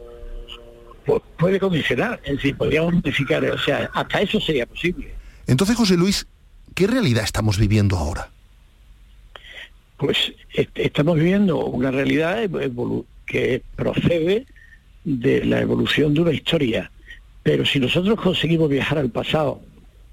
Pues 1.05 1.23
puede 1.37 1.59
condicionar, 1.59 2.21
es 2.23 2.37
decir, 2.37 2.57
podríamos 2.57 2.95
modificar, 2.95 3.45
o 3.45 3.59
sea, 3.59 3.90
hasta 3.92 4.21
eso 4.21 4.40
sería 4.40 4.64
posible. 4.64 5.12
Entonces, 5.49 5.75
José 5.75 5.97
Luis, 5.97 6.29
¿qué 6.77 6.87
realidad 6.87 7.25
estamos 7.25 7.59
viviendo 7.59 7.97
ahora? 7.97 8.31
Pues 9.97 10.33
estamos 10.77 11.16
viviendo 11.16 11.66
una 11.66 11.90
realidad 11.90 12.49
que 13.27 13.61
procede 13.75 14.47
de 15.07 15.45
la 15.45 15.61
evolución 15.61 16.12
de 16.12 16.21
una 16.21 16.33
historia. 16.33 16.90
Pero 17.45 17.64
si 17.64 17.79
nosotros 17.79 18.21
conseguimos 18.21 18.69
viajar 18.69 18.99
al 18.99 19.11
pasado, 19.11 19.62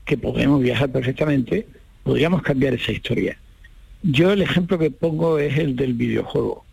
que 0.06 0.18
podemos 0.18 0.62
viajar 0.62 0.90
perfectamente, 0.92 1.68
podríamos 2.04 2.44
cambiar 2.44 2.76
esa 2.76 2.92
historia. 2.92 3.38
Yo 4.04 4.32
el 4.32 4.44
ejemplo 4.44 4.78
que 4.78 4.92
pongo 4.92 5.40
es 5.40 5.58
el 5.58 5.76
del 5.76 5.94
videojuego. 5.94 6.64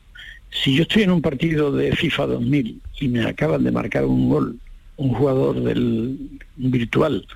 Si 0.51 0.75
yo 0.75 0.83
estoy 0.83 1.05
en 1.05 1.13
un 1.13 1.23
partido 1.23 1.73
de 1.73 1.97
FIFA 1.97 2.27
2000 2.27 2.81
y 3.01 3.09
me 3.09 3.25
acaban 3.25 3.65
de 3.65 3.71
marcar 3.71 4.05
un 4.05 4.29
gol, 4.29 4.57
un 4.97 5.15
jugador 5.15 5.63
del 5.63 6.19
virtual 6.57 7.27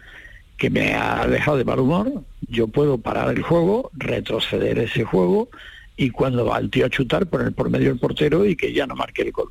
que 0.58 0.68
me 0.68 0.94
ha 0.94 1.26
dejado 1.26 1.56
de 1.56 1.64
mal 1.64 1.80
humor, 1.80 2.24
yo 2.48 2.68
puedo 2.68 2.98
parar 2.98 3.30
el 3.30 3.42
juego, 3.42 3.90
retroceder 3.94 4.78
ese 4.80 5.04
juego 5.04 5.48
y 5.96 6.10
cuando 6.10 6.44
va 6.44 6.58
el 6.58 6.68
tío 6.68 6.84
a 6.84 6.90
chutar 6.90 7.26
poner 7.26 7.52
por 7.52 7.70
medio 7.70 7.90
el 7.90 7.98
portero 7.98 8.44
y 8.44 8.54
que 8.54 8.72
ya 8.72 8.86
no 8.86 8.96
marque 8.96 9.22
el 9.22 9.32
gol. 9.32 9.48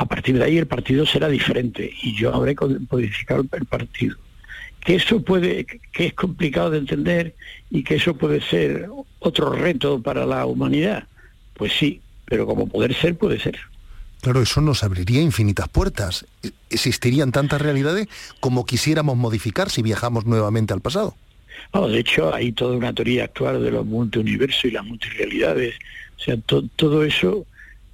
A 0.00 0.06
partir 0.06 0.38
de 0.38 0.44
ahí 0.44 0.56
el 0.56 0.66
partido 0.66 1.04
será 1.04 1.28
diferente 1.28 1.92
y 2.02 2.14
yo 2.14 2.34
habré 2.34 2.54
codificado 2.54 3.44
el 3.52 3.66
partido 3.66 4.16
que 4.84 4.94
eso 4.94 5.22
puede, 5.22 5.66
que 5.92 6.06
es 6.06 6.14
complicado 6.14 6.70
de 6.70 6.78
entender 6.78 7.34
y 7.70 7.84
que 7.84 7.96
eso 7.96 8.14
puede 8.14 8.40
ser 8.40 8.88
otro 9.18 9.52
reto 9.52 10.00
para 10.00 10.24
la 10.26 10.46
humanidad. 10.46 11.04
Pues 11.54 11.72
sí, 11.78 12.00
pero 12.24 12.46
como 12.46 12.66
poder 12.66 12.94
ser, 12.94 13.16
puede 13.16 13.38
ser. 13.38 13.58
Claro, 14.22 14.42
eso 14.42 14.60
nos 14.60 14.82
abriría 14.82 15.20
infinitas 15.20 15.68
puertas. 15.68 16.26
Existirían 16.70 17.32
tantas 17.32 17.60
realidades 17.60 18.08
como 18.40 18.64
quisiéramos 18.64 19.16
modificar 19.16 19.70
si 19.70 19.82
viajamos 19.82 20.26
nuevamente 20.26 20.72
al 20.72 20.80
pasado. 20.80 21.14
de 21.72 21.98
hecho, 21.98 22.34
hay 22.34 22.52
toda 22.52 22.76
una 22.76 22.94
teoría 22.94 23.24
actual 23.24 23.62
de 23.62 23.70
los 23.70 23.84
multiuniversos 23.84 24.64
y 24.64 24.70
las 24.70 24.84
multirealidades. 24.84 25.74
O 26.16 26.22
sea, 26.22 26.36
todo 26.76 27.04
eso, 27.04 27.46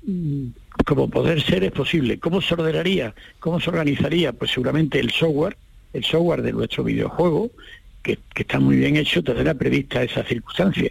mm, 0.05 0.49
como 0.85 1.09
poder 1.09 1.43
ser, 1.43 1.65
es 1.65 1.73
posible. 1.73 2.19
¿Cómo 2.19 2.41
se 2.41 2.55
ordenaría? 2.55 3.15
¿Cómo 3.41 3.61
se 3.61 3.71
organizaría? 3.71 4.33
Pues 4.33 4.51
seguramente 4.51 5.01
el 5.01 5.11
software 5.11 5.57
el 5.97 6.05
software 6.05 6.43
de 6.43 6.53
nuestro 6.53 6.85
videojuego, 6.85 7.51
que, 8.03 8.19
está 8.35 8.61
muy 8.61 8.77
bien 8.77 8.97
hecho, 8.97 9.23
tendrá 9.23 9.55
prevista 9.55 10.03
esa 10.03 10.23
circunstancia. 10.25 10.91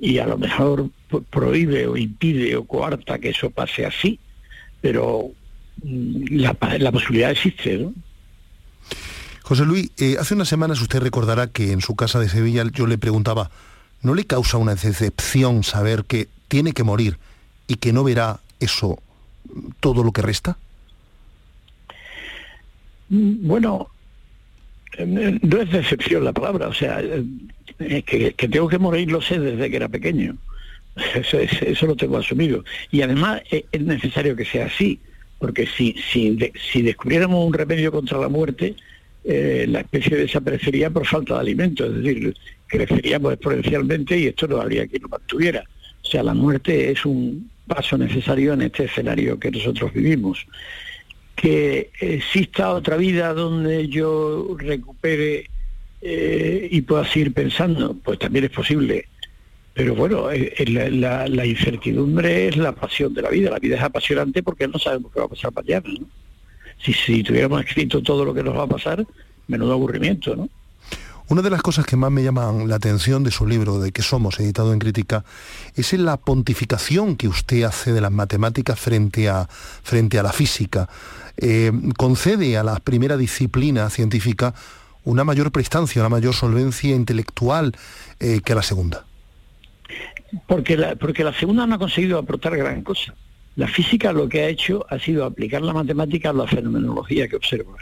Y 0.00 0.18
a 0.18 0.26
lo 0.26 0.38
mejor 0.38 0.90
prohíbe 1.30 1.86
o 1.86 1.96
impide 1.96 2.56
o 2.56 2.64
coarta 2.64 3.18
que 3.18 3.30
eso 3.30 3.50
pase 3.50 3.84
así, 3.84 4.18
pero 4.80 5.30
mm, 5.82 6.36
la, 6.36 6.54
posibilidad 6.92 7.32
existe, 7.32 7.78
¿no? 7.78 7.92
José 9.42 9.64
Luis, 9.64 9.90
eh, 9.98 10.16
hace 10.20 10.34
unas 10.34 10.48
semanas 10.48 10.80
usted 10.80 11.00
recordará 11.00 11.48
que 11.48 11.72
en 11.72 11.80
su 11.80 11.96
casa 11.96 12.20
de 12.20 12.28
Sevilla 12.28 12.64
yo 12.72 12.86
le 12.86 12.98
preguntaba, 12.98 13.50
¿no 14.02 14.14
le 14.14 14.24
causa 14.24 14.58
una 14.58 14.74
decepción 14.74 15.64
saber 15.64 16.04
que 16.04 16.28
tiene 16.48 16.72
que 16.72 16.84
morir 16.84 17.18
y 17.66 17.76
que 17.76 17.92
no 17.92 18.04
verá 18.04 18.40
eso 18.60 19.02
todo 19.80 20.02
lo 20.02 20.12
que 20.12 20.22
resta? 20.22 20.58
Mm, 23.08 23.46
bueno, 23.46 23.88
no 25.04 25.60
es 25.60 25.70
decepción 25.70 26.24
la 26.24 26.32
palabra, 26.32 26.68
o 26.68 26.74
sea, 26.74 27.00
eh, 27.00 28.02
que, 28.02 28.32
tengo 28.32 28.68
que 28.68 28.78
morir 28.78 29.10
lo 29.10 29.20
sé 29.20 29.38
desde 29.38 29.70
que 29.70 29.76
era 29.76 29.88
pequeño. 29.88 30.36
Eso, 31.14 31.38
eso 31.38 31.86
lo 31.86 31.94
tengo 31.94 32.16
asumido. 32.16 32.64
Y 32.90 33.02
además 33.02 33.40
eh, 33.52 33.64
es, 33.70 33.80
necesario 33.82 34.34
que 34.34 34.44
sea 34.44 34.66
así, 34.66 34.98
porque 35.38 35.64
si, 35.64 35.94
si, 36.10 36.36
si 36.72 36.82
descubriéramos 36.82 37.46
un 37.46 37.52
remedio 37.52 37.92
contra 37.92 38.18
la 38.18 38.28
muerte, 38.28 38.74
eh, 39.22 39.66
la 39.68 39.80
especie 39.80 40.16
desaparecería 40.16 40.90
por 40.90 41.06
falta 41.06 41.34
de 41.34 41.40
alimento, 41.40 41.86
es 41.86 42.02
decir, 42.02 42.34
creceríamos 42.66 43.32
exponencialmente 43.32 44.18
y 44.18 44.26
esto 44.26 44.48
no 44.48 44.60
habría 44.60 44.88
quien 44.88 45.02
lo 45.02 45.08
mantuviera. 45.08 45.62
O 46.02 46.06
sea, 46.06 46.24
la 46.24 46.34
muerte 46.34 46.90
es 46.90 47.04
un 47.06 47.48
paso 47.68 47.96
necesario 47.96 48.54
en 48.54 48.62
este 48.62 48.84
escenario 48.84 49.38
que 49.38 49.50
nosotros 49.50 49.92
vivimos 49.92 50.46
que 51.38 51.90
exista 52.00 52.70
otra 52.70 52.96
vida 52.96 53.32
donde 53.32 53.86
yo 53.86 54.56
recupere 54.58 55.48
eh, 56.00 56.68
y 56.68 56.80
pueda 56.82 57.04
seguir 57.04 57.32
pensando, 57.32 57.94
pues 57.94 58.18
también 58.18 58.46
es 58.46 58.50
posible. 58.50 59.06
Pero 59.72 59.94
bueno, 59.94 60.32
eh, 60.32 60.52
eh, 60.58 60.90
la, 60.90 61.46
incertidumbre 61.46 62.48
es 62.48 62.56
la 62.56 62.72
pasión 62.72 63.14
de 63.14 63.22
la 63.22 63.30
vida. 63.30 63.50
La 63.50 63.60
vida 63.60 63.76
es 63.76 63.82
apasionante 63.82 64.42
porque 64.42 64.66
no 64.66 64.80
sabemos 64.80 65.12
qué 65.12 65.20
va 65.20 65.26
a 65.26 65.28
pasar 65.28 65.52
mañana. 65.52 65.88
Si, 66.82 66.92
si 66.92 67.22
tuviéramos 67.22 67.64
escrito 67.64 68.02
todo 68.02 68.24
lo 68.24 68.34
que 68.34 68.42
nos 68.42 68.56
va 68.56 68.64
a 68.64 68.68
pasar, 68.68 69.06
menudo 69.46 69.74
aburrimiento, 69.74 70.34
¿no? 70.34 70.48
Una 71.30 71.42
de 71.42 71.50
las 71.50 71.60
cosas 71.60 71.84
que 71.84 71.96
más 71.96 72.10
me 72.10 72.22
llaman 72.22 72.68
la 72.68 72.76
atención 72.76 73.22
de 73.22 73.30
su 73.30 73.46
libro, 73.46 73.80
de 73.80 73.92
que 73.92 74.00
somos, 74.00 74.40
editado 74.40 74.72
en 74.72 74.78
crítica, 74.78 75.24
es 75.74 75.92
la 75.92 76.16
pontificación 76.16 77.16
que 77.16 77.28
usted 77.28 77.64
hace 77.64 77.92
de 77.92 78.00
las 78.00 78.10
matemáticas 78.10 78.80
frente 78.80 79.28
a, 79.28 79.46
frente 79.46 80.18
a 80.18 80.22
la 80.22 80.32
física. 80.32 80.88
Eh, 81.36 81.70
concede 81.98 82.56
a 82.56 82.64
la 82.64 82.76
primera 82.76 83.18
disciplina 83.18 83.90
científica 83.90 84.54
una 85.04 85.22
mayor 85.22 85.52
prestancia, 85.52 86.00
una 86.00 86.08
mayor 86.08 86.32
solvencia 86.32 86.96
intelectual 86.96 87.76
eh, 88.20 88.40
que 88.42 88.52
a 88.52 88.56
la 88.56 88.62
segunda. 88.62 89.04
Porque 90.46 90.78
porque 90.98 91.24
la 91.24 91.34
segunda 91.34 91.66
no 91.66 91.74
ha 91.74 91.78
conseguido 91.78 92.18
aportar 92.18 92.56
gran 92.56 92.82
cosa. 92.82 93.14
La 93.56 93.68
física 93.68 94.12
lo 94.12 94.30
que 94.30 94.42
ha 94.44 94.48
hecho 94.48 94.86
ha 94.88 94.98
sido 94.98 95.26
aplicar 95.26 95.60
la 95.60 95.74
matemática 95.74 96.30
a 96.30 96.32
la 96.32 96.46
fenomenología 96.46 97.28
que 97.28 97.36
observa, 97.36 97.76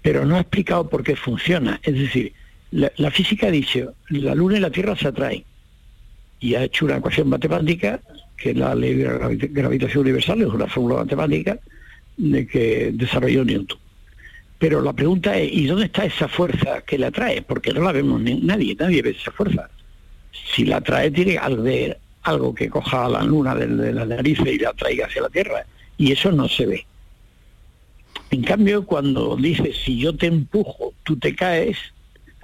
pero 0.00 0.24
no 0.24 0.36
ha 0.36 0.40
explicado 0.40 0.88
por 0.88 1.02
qué 1.02 1.16
funciona. 1.16 1.78
Es 1.82 1.94
decir, 1.94 2.32
la, 2.72 3.10
física 3.10 3.48
ha 3.48 3.50
dicho, 3.50 3.94
la 4.08 4.34
Luna 4.34 4.56
y 4.56 4.60
la 4.60 4.70
Tierra 4.70 4.96
se 4.96 5.08
atraen, 5.08 5.44
y 6.40 6.54
ha 6.54 6.64
hecho 6.64 6.86
una 6.86 6.96
ecuación 6.96 7.28
matemática, 7.28 8.00
que 8.36 8.50
es 8.50 8.56
la 8.56 8.74
ley 8.74 8.94
de 8.94 9.04
la 9.04 9.28
gravitación 9.28 10.02
universal, 10.02 10.40
es 10.42 10.48
una 10.48 10.66
fórmula 10.66 10.96
matemática 10.96 11.58
de 12.16 12.46
que 12.46 12.90
desarrolló 12.92 13.44
Newton. 13.44 13.78
Pero 14.58 14.80
la 14.80 14.92
pregunta 14.92 15.36
es, 15.36 15.52
¿y 15.52 15.66
dónde 15.66 15.86
está 15.86 16.04
esa 16.04 16.28
fuerza 16.28 16.82
que 16.82 16.98
la 16.98 17.08
atrae? 17.08 17.42
Porque 17.42 17.72
no 17.72 17.82
la 17.82 17.92
vemos 17.92 18.20
nadie, 18.20 18.74
nadie 18.78 19.02
ve 19.02 19.10
esa 19.10 19.30
fuerza. 19.32 19.68
Si 20.54 20.64
la 20.64 20.76
atrae 20.76 21.10
tiene 21.10 21.36
algo 21.36 21.62
de, 21.62 21.96
algo 22.22 22.54
que 22.54 22.70
coja 22.70 23.06
a 23.06 23.08
la 23.08 23.22
luna 23.22 23.54
de, 23.54 23.92
la 23.92 24.06
nariz 24.06 24.38
y 24.44 24.58
la 24.58 24.72
traiga 24.72 25.06
hacia 25.06 25.22
la 25.22 25.28
Tierra. 25.28 25.66
Y 25.98 26.12
eso 26.12 26.32
no 26.32 26.48
se 26.48 26.66
ve. 26.66 26.86
En 28.30 28.42
cambio, 28.42 28.86
cuando 28.86 29.36
dice 29.36 29.72
si 29.72 29.98
yo 29.98 30.16
te 30.16 30.26
empujo, 30.26 30.94
tú 31.02 31.18
te 31.18 31.34
caes, 31.34 31.76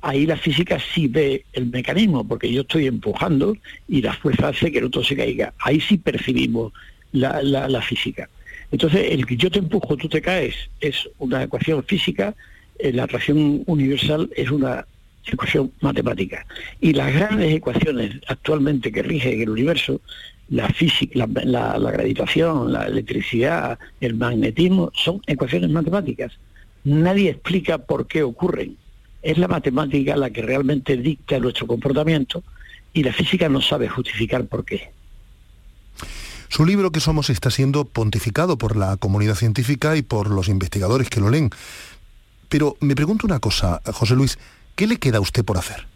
ahí 0.02 0.26
la 0.26 0.36
física 0.36 0.78
sí 0.94 1.08
ve 1.08 1.44
el 1.52 1.66
mecanismo, 1.66 2.26
porque 2.26 2.52
yo 2.52 2.62
estoy 2.62 2.86
empujando 2.86 3.56
y 3.88 4.02
la 4.02 4.12
fuerza 4.12 4.48
hace 4.48 4.70
que 4.70 4.78
el 4.78 4.84
otro 4.84 5.02
se 5.02 5.16
caiga. 5.16 5.54
Ahí 5.58 5.80
sí 5.80 5.98
percibimos 5.98 6.72
la, 7.12 7.42
la, 7.42 7.82
física. 7.82 8.28
Entonces, 8.70 9.08
el 9.10 9.26
que 9.26 9.36
yo 9.36 9.50
te 9.50 9.58
empujo, 9.58 9.96
tú 9.96 10.08
te 10.08 10.20
caes, 10.20 10.54
es 10.80 11.08
una 11.18 11.42
ecuación 11.42 11.82
física, 11.84 12.34
eh, 12.78 12.92
la 12.92 13.04
atracción 13.04 13.62
universal 13.66 14.30
es 14.36 14.50
una 14.50 14.86
ecuación 15.26 15.72
matemática. 15.80 16.46
Y 16.80 16.92
las 16.92 17.12
grandes 17.12 17.54
ecuaciones 17.54 18.20
actualmente 18.28 18.92
que 18.92 19.02
rigen 19.02 19.40
el 19.40 19.50
universo, 19.50 20.00
la 20.50 20.68
física, 20.68 21.26
la, 21.44 21.78
la, 21.78 21.90
gravitación, 21.90 22.72
la 22.72 22.86
electricidad, 22.86 23.78
el 24.00 24.14
magnetismo, 24.14 24.90
son 24.94 25.20
ecuaciones 25.26 25.70
matemáticas. 25.70 26.32
Nadie 26.84 27.30
explica 27.30 27.78
por 27.78 28.06
qué 28.06 28.22
ocurren. 28.22 28.76
Es 29.28 29.36
la 29.38 29.48
matemática 29.48 30.16
la 30.16 30.30
que 30.30 30.42
realmente 30.42 30.96
dicta 30.96 31.38
nuestro 31.38 31.66
comportamiento 31.66 32.42
y 32.92 33.02
la 33.02 33.12
física 33.12 33.48
no 33.48 33.60
sabe 33.60 33.88
justificar 33.88 34.46
por 34.46 34.64
qué. 34.64 34.90
Su 36.48 36.64
libro 36.64 36.90
que 36.92 37.00
somos 37.00 37.28
está 37.28 37.50
siendo 37.50 37.84
pontificado 37.84 38.56
por 38.56 38.76
la 38.76 38.96
comunidad 38.96 39.34
científica 39.34 39.96
y 39.96 40.02
por 40.02 40.30
los 40.30 40.48
investigadores 40.48 41.10
que 41.10 41.20
lo 41.20 41.28
leen. 41.28 41.50
Pero 42.48 42.78
me 42.80 42.94
pregunto 42.94 43.26
una 43.26 43.38
cosa, 43.38 43.82
José 43.92 44.14
Luis, 44.14 44.38
¿Qué 44.78 44.86
le 44.86 44.98
queda 44.98 45.18
a 45.18 45.20
usted 45.20 45.44
por 45.44 45.58
hacer? 45.58 45.86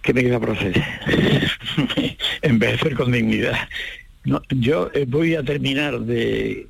¿Qué 0.00 0.14
me 0.14 0.22
queda 0.22 0.40
por 0.40 0.52
hacer? 0.52 0.82
Envejecer 2.40 2.94
con 2.94 3.12
dignidad. 3.12 3.68
yo 4.48 4.90
eh, 4.94 5.04
voy 5.06 5.34
a 5.34 5.42
terminar 5.42 6.00
de, 6.00 6.66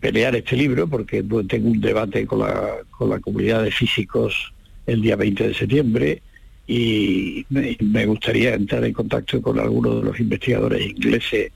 pelear 0.00 0.36
este 0.36 0.56
libro 0.56 0.86
porque 0.86 1.24
tengo 1.48 1.70
un 1.70 1.80
debate 1.80 2.26
con 2.26 2.40
la, 2.40 2.78
con 2.90 3.10
la 3.10 3.20
comunidad 3.20 3.62
de 3.62 3.70
físicos 3.70 4.52
el 4.86 5.00
día 5.00 5.16
20 5.16 5.48
de 5.48 5.54
septiembre 5.54 6.22
y 6.66 7.44
me, 7.50 8.06
gustaría 8.06 8.54
entrar 8.54 8.84
en 8.84 8.92
contacto 8.92 9.40
con 9.40 9.58
algunos 9.58 10.00
de 10.00 10.08
los 10.08 10.20
investigadores 10.20 10.86
ingleses 10.86 11.52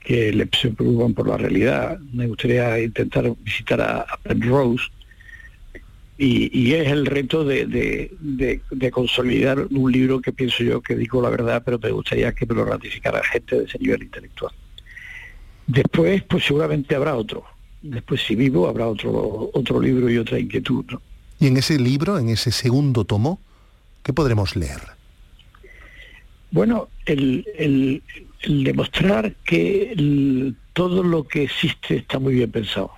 que 0.00 0.32
le, 0.32 0.48
se 0.58 0.70
preocupan 0.70 1.14
por 1.14 1.28
la 1.28 1.36
realidad. 1.36 1.98
Me 2.12 2.26
gustaría 2.26 2.80
intentar 2.80 3.32
visitar 3.44 3.80
a, 3.80 4.00
a 4.00 4.16
Penrose 4.18 4.84
y, 6.22 6.74
es 6.74 6.88
el 6.88 7.06
reto 7.06 7.44
de, 7.44 8.10
consolidar 8.92 9.66
un 9.70 9.90
libro 9.90 10.20
que 10.20 10.32
pienso 10.32 10.62
yo 10.62 10.82
que 10.82 10.94
digo 10.94 11.22
la 11.22 11.30
verdad, 11.30 11.62
pero 11.64 11.78
me 11.78 11.90
gustaría 11.90 12.32
que 12.32 12.44
me 12.44 12.54
lo 12.54 12.66
ratificara 12.66 13.24
gente 13.24 13.58
de 13.58 13.64
ese 13.64 13.78
nivel 13.78 14.02
intelectual. 14.02 14.52
Después, 15.66 16.22
pues 16.24 16.44
seguramente 16.44 16.94
habrá 16.94 17.14
otro. 17.14 17.44
Después, 17.82 18.20
si 18.22 18.34
vivo, 18.34 18.68
habrá 18.68 18.88
otro, 18.88 19.50
otro 19.52 19.80
libro 19.80 20.10
y 20.10 20.18
otra 20.18 20.38
inquietud. 20.38 20.84
Y 21.38 21.46
en 21.46 21.56
ese 21.56 21.78
libro, 21.78 22.18
en 22.18 22.28
ese 22.28 22.50
segundo 22.50 23.04
tomo, 23.04 23.40
¿qué 24.02 24.12
podremos 24.12 24.56
leer? 24.56 24.80
Bueno, 26.50 26.88
el, 27.06 28.02
demostrar 28.46 29.34
que 29.44 30.54
todo 30.72 31.02
lo 31.02 31.26
que 31.26 31.44
existe 31.44 31.96
está 31.96 32.18
muy 32.18 32.34
bien 32.34 32.50
pensado. 32.50 32.90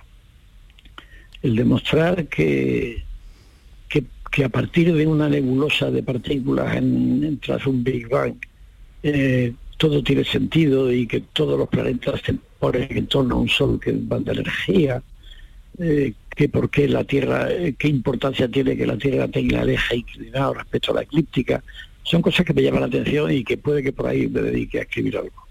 El 1.41 1.55
demostrar 1.55 2.27
que 2.27 3.03
que 4.33 4.43
a 4.43 4.49
partir 4.49 4.91
de 4.91 5.05
una 5.05 5.29
nebulosa 5.29 5.91
de 5.91 6.01
partículas 6.01 6.75
en, 6.75 7.39
tras 7.39 7.67
un 7.67 7.83
Big 7.83 8.09
Bang 8.09 8.33
eh, 9.03 9.53
todo 9.77 10.01
tiene 10.01 10.23
sentido 10.23 10.91
y 10.91 11.05
que 11.05 11.21
todos 11.21 11.57
los 11.57 11.69
planetas 11.69 12.19
ponen 12.63 12.87
en 12.89 13.07
torno 13.07 13.35
a 13.35 13.39
un 13.39 13.49
sol 13.49 13.77
que 13.77 13.91
de 13.91 14.31
energía, 14.31 15.03
eh, 15.79 16.13
que 16.33 16.47
por 16.47 16.69
qué 16.69 16.87
la 16.87 17.03
Tierra, 17.03 17.51
eh, 17.51 17.75
qué 17.77 17.89
importancia 17.89 18.47
tiene 18.47 18.77
que 18.77 18.87
la 18.87 18.97
Tierra 18.97 19.27
tenga 19.27 19.63
el 19.63 19.71
eje 19.71 19.97
inclinado 19.97 20.53
respecto 20.53 20.91
a 20.91 20.95
la 20.95 21.01
eclíptica, 21.01 21.61
son 22.03 22.21
cosas 22.21 22.45
que 22.45 22.53
me 22.53 22.63
llaman 22.63 22.79
la 22.79 22.87
atención 22.87 23.29
y 23.33 23.43
que 23.43 23.57
puede 23.57 23.83
que 23.83 23.91
por 23.91 24.07
ahí 24.07 24.29
me 24.29 24.41
dedique 24.41 24.79
a 24.79 24.83
escribir 24.83 25.17
algo. 25.17 25.42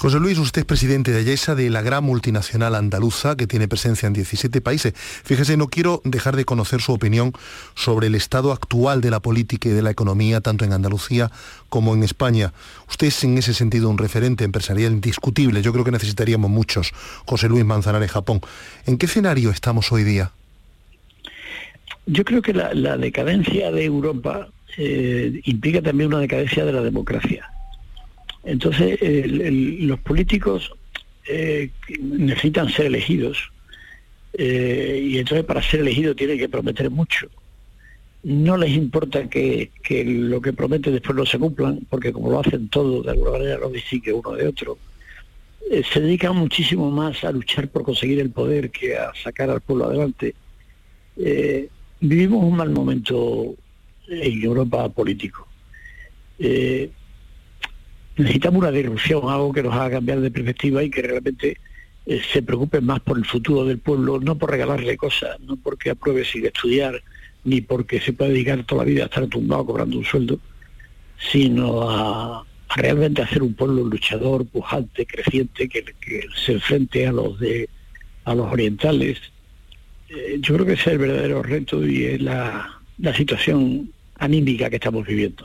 José 0.00 0.20
Luis, 0.20 0.38
usted 0.38 0.60
es 0.60 0.64
presidente 0.64 1.10
de 1.10 1.18
Ayesa, 1.18 1.56
de 1.56 1.70
la 1.70 1.82
gran 1.82 2.04
multinacional 2.04 2.76
andaluza 2.76 3.36
que 3.36 3.48
tiene 3.48 3.66
presencia 3.66 4.06
en 4.06 4.12
17 4.12 4.60
países. 4.60 4.92
Fíjese, 4.94 5.56
no 5.56 5.66
quiero 5.66 6.02
dejar 6.04 6.36
de 6.36 6.44
conocer 6.44 6.80
su 6.80 6.92
opinión 6.92 7.32
sobre 7.74 8.06
el 8.06 8.14
estado 8.14 8.52
actual 8.52 9.00
de 9.00 9.10
la 9.10 9.18
política 9.18 9.68
y 9.68 9.72
de 9.72 9.82
la 9.82 9.90
economía, 9.90 10.40
tanto 10.40 10.64
en 10.64 10.72
Andalucía 10.72 11.32
como 11.68 11.94
en 11.96 12.04
España. 12.04 12.52
Usted 12.88 13.08
es 13.08 13.24
en 13.24 13.38
ese 13.38 13.54
sentido 13.54 13.90
un 13.90 13.98
referente 13.98 14.44
empresarial 14.44 14.92
indiscutible. 14.92 15.62
Yo 15.62 15.72
creo 15.72 15.84
que 15.84 15.90
necesitaríamos 15.90 16.48
muchos. 16.48 16.92
José 17.26 17.48
Luis 17.48 17.64
Manzanares, 17.64 18.12
Japón. 18.12 18.40
¿En 18.86 18.98
qué 18.98 19.06
escenario 19.06 19.50
estamos 19.50 19.90
hoy 19.90 20.04
día? 20.04 20.30
Yo 22.06 22.24
creo 22.24 22.40
que 22.40 22.54
la, 22.54 22.96
decadencia 22.96 23.72
de 23.72 23.84
Europa 23.84 24.46
eh, 24.76 25.40
implica 25.44 25.82
también 25.82 26.10
una 26.10 26.20
decadencia 26.20 26.64
de 26.64 26.72
la 26.72 26.82
democracia 26.82 27.50
entonces, 28.48 28.98
los 29.02 30.00
políticos 30.00 30.72
eh, 31.26 31.70
necesitan 32.00 32.70
ser 32.70 32.86
elegidos 32.86 33.52
eh, 34.32 35.00
y 35.04 35.18
entonces 35.18 35.44
para 35.44 35.62
ser 35.62 35.80
elegidos 35.80 36.16
tienen 36.16 36.38
que 36.38 36.48
prometer 36.48 36.88
mucho. 36.88 37.28
No 38.22 38.56
les 38.56 38.70
importa 38.70 39.28
que, 39.28 39.70
lo 40.06 40.40
que 40.40 40.54
prometen 40.54 40.94
después 40.94 41.14
no 41.14 41.26
se 41.26 41.38
cumplan, 41.38 41.86
porque 41.90 42.10
como 42.10 42.30
lo 42.30 42.40
hacen 42.40 42.68
todos, 42.68 43.04
de 43.04 43.10
alguna 43.10 43.32
manera 43.32 43.58
lo 43.58 43.68
distingue 43.68 44.14
uno 44.14 44.32
de 44.32 44.48
otro. 44.48 44.78
Eh, 45.70 45.82
se 45.92 46.00
dedican 46.00 46.34
muchísimo 46.34 46.90
más 46.90 47.22
a 47.24 47.32
luchar 47.32 47.68
por 47.68 47.82
conseguir 47.82 48.18
el 48.18 48.30
poder 48.30 48.70
que 48.70 48.96
a 48.96 49.12
sacar 49.22 49.50
al 49.50 49.60
pueblo 49.60 49.84
adelante. 49.84 50.34
vivimos 52.00 52.42
un 52.44 52.56
mal 52.56 52.70
momento 52.70 53.54
en 54.08 54.42
Europa 54.42 54.88
político 54.88 55.46
necesitamos 58.18 58.60
una 58.60 58.70
disrupción, 58.70 59.22
algo 59.28 59.52
que 59.52 59.62
nos 59.62 59.74
haga 59.74 59.92
cambiar 59.92 60.20
de 60.20 60.30
perspectiva 60.30 60.82
y 60.82 60.90
que 60.90 61.02
realmente 61.02 61.56
eh, 62.06 62.20
se 62.32 62.42
preocupe 62.42 62.80
más 62.80 63.00
por 63.00 63.18
el 63.18 63.24
futuro 63.24 63.64
del 63.64 63.78
pueblo, 63.78 64.20
no 64.20 64.36
por 64.36 64.50
regalarle 64.50 64.96
cosas, 64.96 65.38
no 65.40 65.56
porque 65.56 65.90
apruebe 65.90 66.24
sin 66.24 66.44
estudiar, 66.46 67.02
ni 67.44 67.60
porque 67.60 68.00
se 68.00 68.12
puede 68.12 68.32
dedicar 68.32 68.64
toda 68.64 68.84
la 68.84 68.90
vida 68.90 69.02
a 69.04 69.06
estar 69.06 69.26
tumbado 69.28 69.66
cobrando 69.66 69.98
un 69.98 70.04
sueldo, 70.04 70.38
sino 71.30 71.88
a, 71.88 72.44
realmente 72.76 73.22
hacer 73.22 73.42
un 73.42 73.54
pueblo 73.54 73.84
luchador, 73.84 74.46
pujante, 74.46 75.06
creciente, 75.06 75.68
que, 75.68 75.84
se 76.44 76.52
enfrente 76.52 77.06
a 77.06 77.12
los 77.12 77.38
de 77.38 77.68
a 78.24 78.34
los 78.34 78.52
orientales. 78.52 79.18
Eh, 80.10 80.38
yo 80.40 80.54
creo 80.54 80.66
que 80.66 80.72
ese 80.74 80.82
es 80.82 80.88
el 80.88 80.98
verdadero 80.98 81.42
reto 81.42 81.86
y 81.86 82.04
es 82.04 82.20
la, 82.20 82.74
situación 83.16 83.90
anímica 84.18 84.68
que 84.68 84.76
estamos 84.76 85.06
viviendo. 85.06 85.44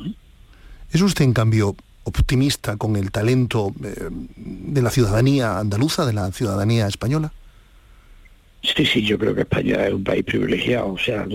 ¿Es 0.91 1.01
usted, 1.01 1.23
en 1.23 1.33
cambio, 1.33 1.75
optimista 2.03 2.77
con 2.77 2.95
el 2.95 3.11
talento 3.11 3.73
eh, 3.83 4.09
de 4.35 4.81
la 4.81 4.89
ciudadanía 4.89 5.59
andaluza, 5.59 6.05
de 6.05 6.13
la 6.13 6.31
ciudadanía 6.31 6.87
española? 6.87 7.31
Sí, 8.61 8.85
sí, 8.85 9.03
yo 9.03 9.17
creo 9.17 9.35
que 9.35 9.41
España 9.41 9.85
es 9.85 9.93
un 9.93 10.03
país 10.03 10.23
privilegiado, 10.23 10.93
o 10.93 10.97
sea, 10.97 11.25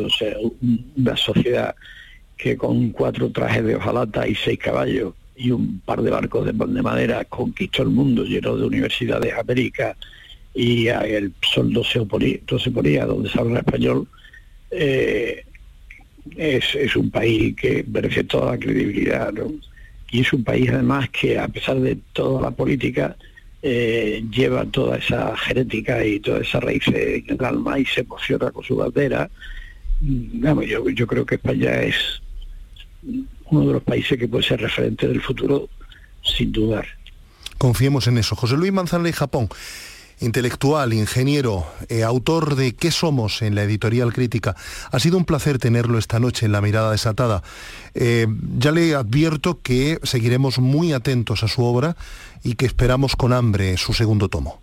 una 0.96 1.16
sociedad 1.16 1.74
que 2.36 2.56
con 2.56 2.90
cuatro 2.90 3.30
trajes 3.30 3.64
de 3.64 3.76
hojalata 3.76 4.26
y 4.26 4.34
seis 4.34 4.58
caballos 4.58 5.12
y 5.36 5.50
un 5.50 5.80
par 5.80 6.02
de 6.02 6.10
barcos 6.10 6.46
de, 6.46 6.52
madera 6.52 7.24
conquistó 7.24 7.82
el 7.82 7.90
mundo 7.90 8.24
lleno 8.24 8.56
de 8.56 8.64
universidades 8.64 9.34
América 9.34 9.96
y 10.54 10.88
el 10.88 11.32
sol 11.42 11.72
no 11.72 11.84
se, 11.84 12.00
oponía, 12.00 12.38
ponía 12.74 13.06
donde 13.06 13.28
se 13.28 13.38
habla 13.38 13.60
español, 13.60 14.08
eh, 14.70 15.44
es, 16.36 16.74
es, 16.74 16.96
un 16.96 17.10
país 17.10 17.54
que 17.56 17.84
merece 17.86 18.24
toda 18.24 18.52
la 18.52 18.58
credibilidad. 18.58 19.32
¿no? 19.32 19.52
Y 20.10 20.20
es 20.20 20.32
un 20.32 20.44
país 20.44 20.70
además 20.70 21.10
que 21.10 21.38
a 21.38 21.48
pesar 21.48 21.78
de 21.80 21.98
toda 22.12 22.40
la 22.40 22.50
política 22.50 23.16
eh, 23.60 24.24
lleva 24.30 24.64
toda 24.66 24.98
esa 24.98 25.36
genética 25.36 26.04
y 26.04 26.20
toda 26.20 26.40
esa 26.40 26.60
raíz 26.60 26.86
en 26.88 27.24
el 27.28 27.44
alma 27.44 27.78
y 27.78 27.84
se 27.84 28.02
emociona 28.02 28.50
con 28.50 28.62
su 28.64 28.76
bandera. 28.76 29.28
Mm, 30.00 30.60
yo, 30.62 31.06
creo 31.06 31.26
que 31.26 31.34
España 31.36 31.82
es 31.82 32.22
uno 33.50 33.66
de 33.66 33.72
los 33.74 33.82
países 33.82 34.18
que 34.18 34.28
puede 34.28 34.44
ser 34.44 34.60
referente 34.60 35.08
del 35.08 35.20
futuro, 35.20 35.68
sin 36.22 36.52
dudar. 36.52 36.86
Confiemos 37.58 38.06
en 38.06 38.18
eso. 38.18 38.36
José 38.36 38.56
Luis 38.56 38.72
Manzanera 38.72 39.08
y 39.08 39.12
Japón 39.12 39.48
intelectual, 40.20 40.92
ingeniero, 40.92 41.66
eh, 41.88 42.02
autor 42.02 42.56
de 42.56 42.74
¿Qué 42.74 42.90
somos? 42.90 43.42
en 43.42 43.54
la 43.54 43.62
editorial 43.62 44.12
crítica. 44.12 44.56
Ha 44.90 44.98
sido 44.98 45.16
un 45.16 45.24
placer 45.24 45.58
tenerlo 45.58 45.98
esta 45.98 46.18
noche 46.18 46.46
en 46.46 46.52
La 46.52 46.60
Mirada 46.60 46.90
Desatada. 46.92 47.42
Eh, 47.94 48.26
ya 48.58 48.72
le 48.72 48.94
advierto 48.94 49.60
que 49.62 49.98
seguiremos 50.02 50.58
muy 50.58 50.92
atentos 50.92 51.42
a 51.42 51.48
su 51.48 51.62
obra 51.64 51.96
y 52.42 52.54
que 52.54 52.66
esperamos 52.66 53.16
con 53.16 53.32
hambre 53.32 53.76
su 53.76 53.92
segundo 53.92 54.28
tomo. 54.28 54.60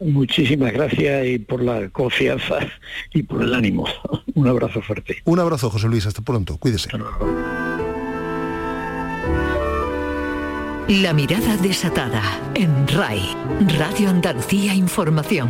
Muchísimas 0.00 0.72
gracias 0.72 1.26
y 1.26 1.38
por 1.38 1.62
la 1.62 1.88
confianza 1.90 2.58
y 3.14 3.22
por 3.22 3.42
el 3.42 3.54
ánimo. 3.54 3.86
Un 4.34 4.48
abrazo 4.48 4.82
fuerte. 4.82 5.18
Un 5.24 5.38
abrazo, 5.38 5.70
José 5.70 5.88
Luis. 5.88 6.06
Hasta 6.06 6.22
pronto. 6.22 6.56
Cuídese. 6.56 6.88
La 11.00 11.14
mirada 11.14 11.56
desatada 11.56 12.22
en 12.54 12.86
RAI, 12.86 13.34
Radio 13.78 14.10
Andalucía 14.10 14.74
Información. 14.74 15.48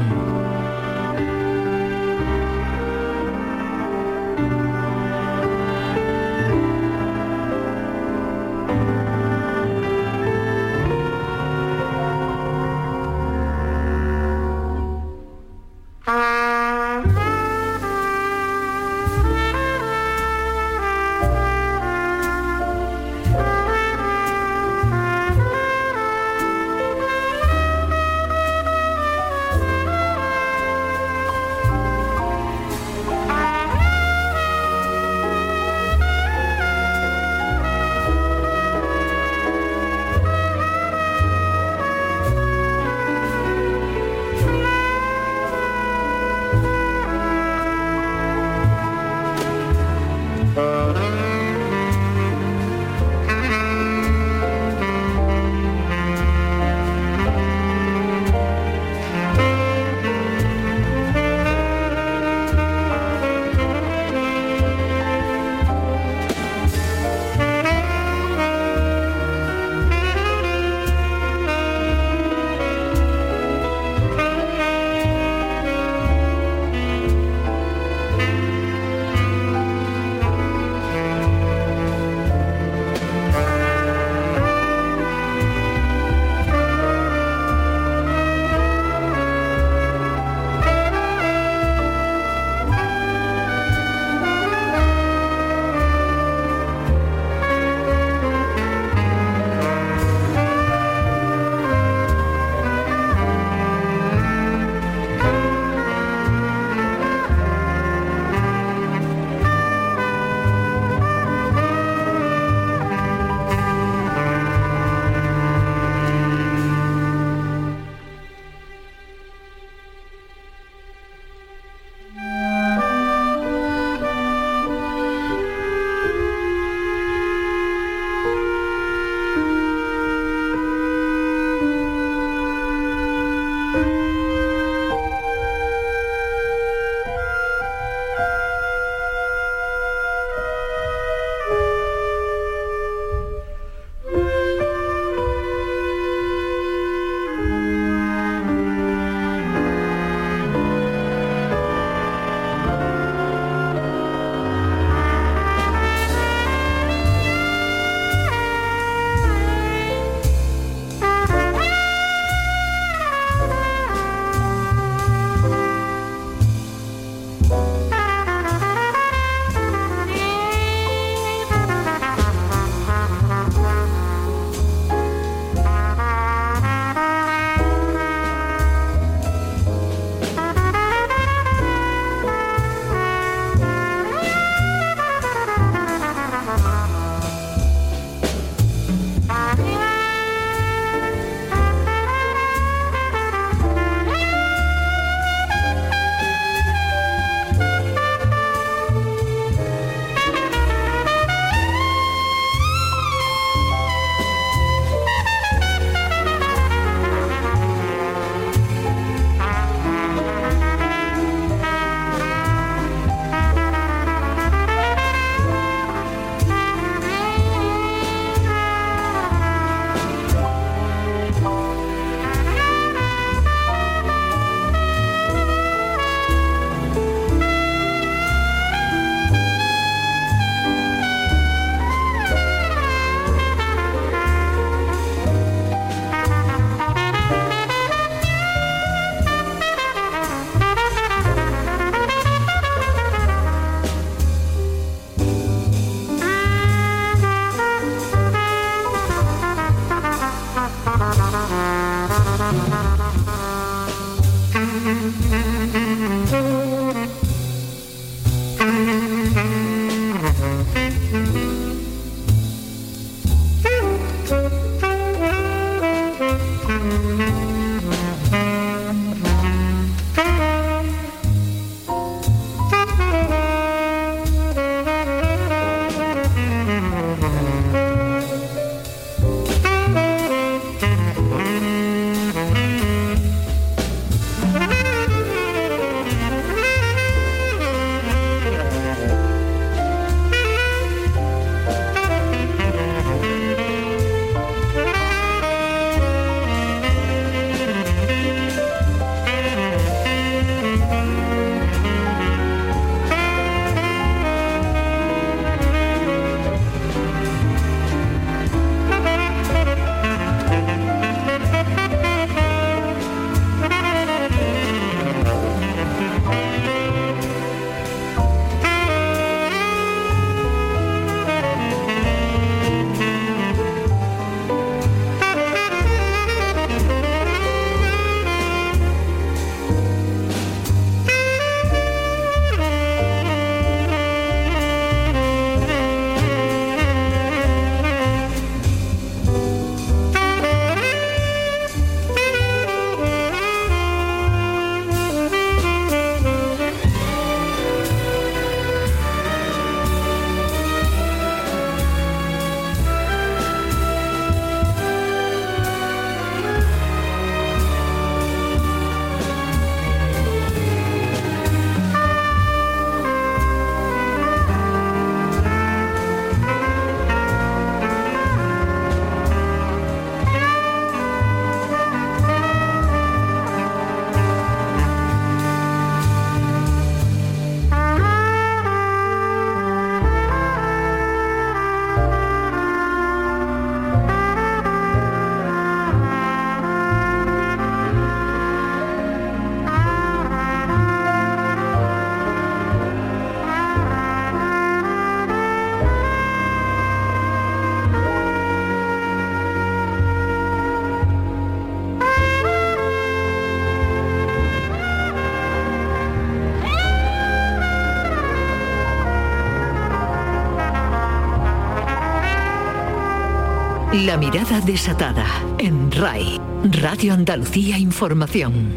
La 413.93 414.17
mirada 414.17 414.59
desatada 414.63 415.27
en 415.59 415.93
RAI, 415.93 416.41
Radio 416.81 417.13
Andalucía 417.13 417.77
Información. 417.77 418.73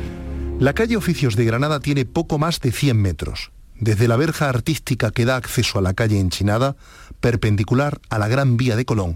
La 0.59 0.73
calle 0.73 0.97
Oficios 0.97 1.37
de 1.37 1.45
Granada 1.45 1.79
tiene 1.79 2.03
poco 2.03 2.37
más 2.37 2.59
de 2.59 2.73
100 2.73 3.01
metros. 3.01 3.53
Desde 3.79 4.09
la 4.09 4.17
verja 4.17 4.49
artística 4.49 5.11
que 5.11 5.23
da 5.23 5.37
acceso 5.37 5.79
a 5.79 5.81
la 5.81 5.93
calle 5.93 6.19
Enchinada, 6.19 6.75
perpendicular 7.21 8.01
a 8.09 8.19
la 8.19 8.27
Gran 8.27 8.57
Vía 8.57 8.75
de 8.75 8.83
Colón, 8.83 9.15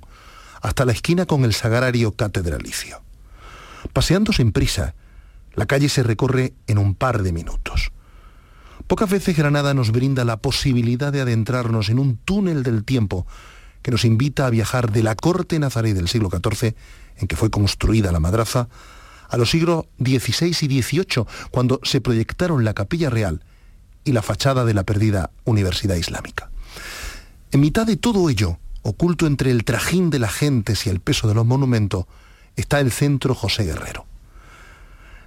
hasta 0.61 0.85
la 0.85 0.93
esquina 0.93 1.25
con 1.25 1.43
el 1.43 1.53
Sagrario 1.53 2.13
Catedralicio. 2.13 3.01
Paseando 3.91 4.31
sin 4.31 4.53
prisa, 4.53 4.95
la 5.53 5.65
calle 5.65 5.89
se 5.89 6.03
recorre 6.03 6.53
en 6.67 6.77
un 6.77 6.95
par 6.95 7.23
de 7.23 7.33
minutos. 7.33 7.91
Pocas 8.87 9.09
veces 9.09 9.35
Granada 9.35 9.73
nos 9.73 9.91
brinda 9.91 10.23
la 10.23 10.37
posibilidad 10.37 11.11
de 11.11 11.19
adentrarnos 11.19 11.89
en 11.89 11.99
un 11.99 12.15
túnel 12.15 12.63
del 12.63 12.85
tiempo 12.85 13.27
que 13.81 13.91
nos 13.91 14.05
invita 14.05 14.45
a 14.45 14.49
viajar 14.49 14.91
de 14.91 15.03
la 15.03 15.15
corte 15.15 15.59
nazarí 15.59 15.93
del 15.93 16.07
siglo 16.07 16.29
XIV, 16.29 16.75
en 17.17 17.27
que 17.27 17.35
fue 17.35 17.49
construida 17.49 18.11
la 18.11 18.19
madraza, 18.19 18.69
a 19.29 19.37
los 19.37 19.51
siglos 19.51 19.85
XVI 19.99 20.55
y 20.61 20.81
XVIII, 20.81 21.25
cuando 21.51 21.79
se 21.83 22.01
proyectaron 22.01 22.63
la 22.63 22.73
capilla 22.73 23.09
real 23.09 23.43
y 24.03 24.11
la 24.11 24.21
fachada 24.21 24.65
de 24.65 24.73
la 24.73 24.83
perdida 24.83 25.31
Universidad 25.45 25.95
Islámica. 25.95 26.49
En 27.51 27.59
mitad 27.59 27.85
de 27.85 27.97
todo 27.97 28.29
ello, 28.29 28.57
oculto 28.81 29.27
entre 29.27 29.51
el 29.51 29.63
trajín 29.63 30.09
de 30.09 30.19
las 30.19 30.33
gentes 30.33 30.85
y 30.85 30.89
el 30.89 30.99
peso 30.99 31.27
de 31.27 31.35
los 31.35 31.45
monumentos, 31.45 32.05
está 32.55 32.79
el 32.79 32.91
centro 32.91 33.35
José 33.35 33.65
Guerrero. 33.65 34.05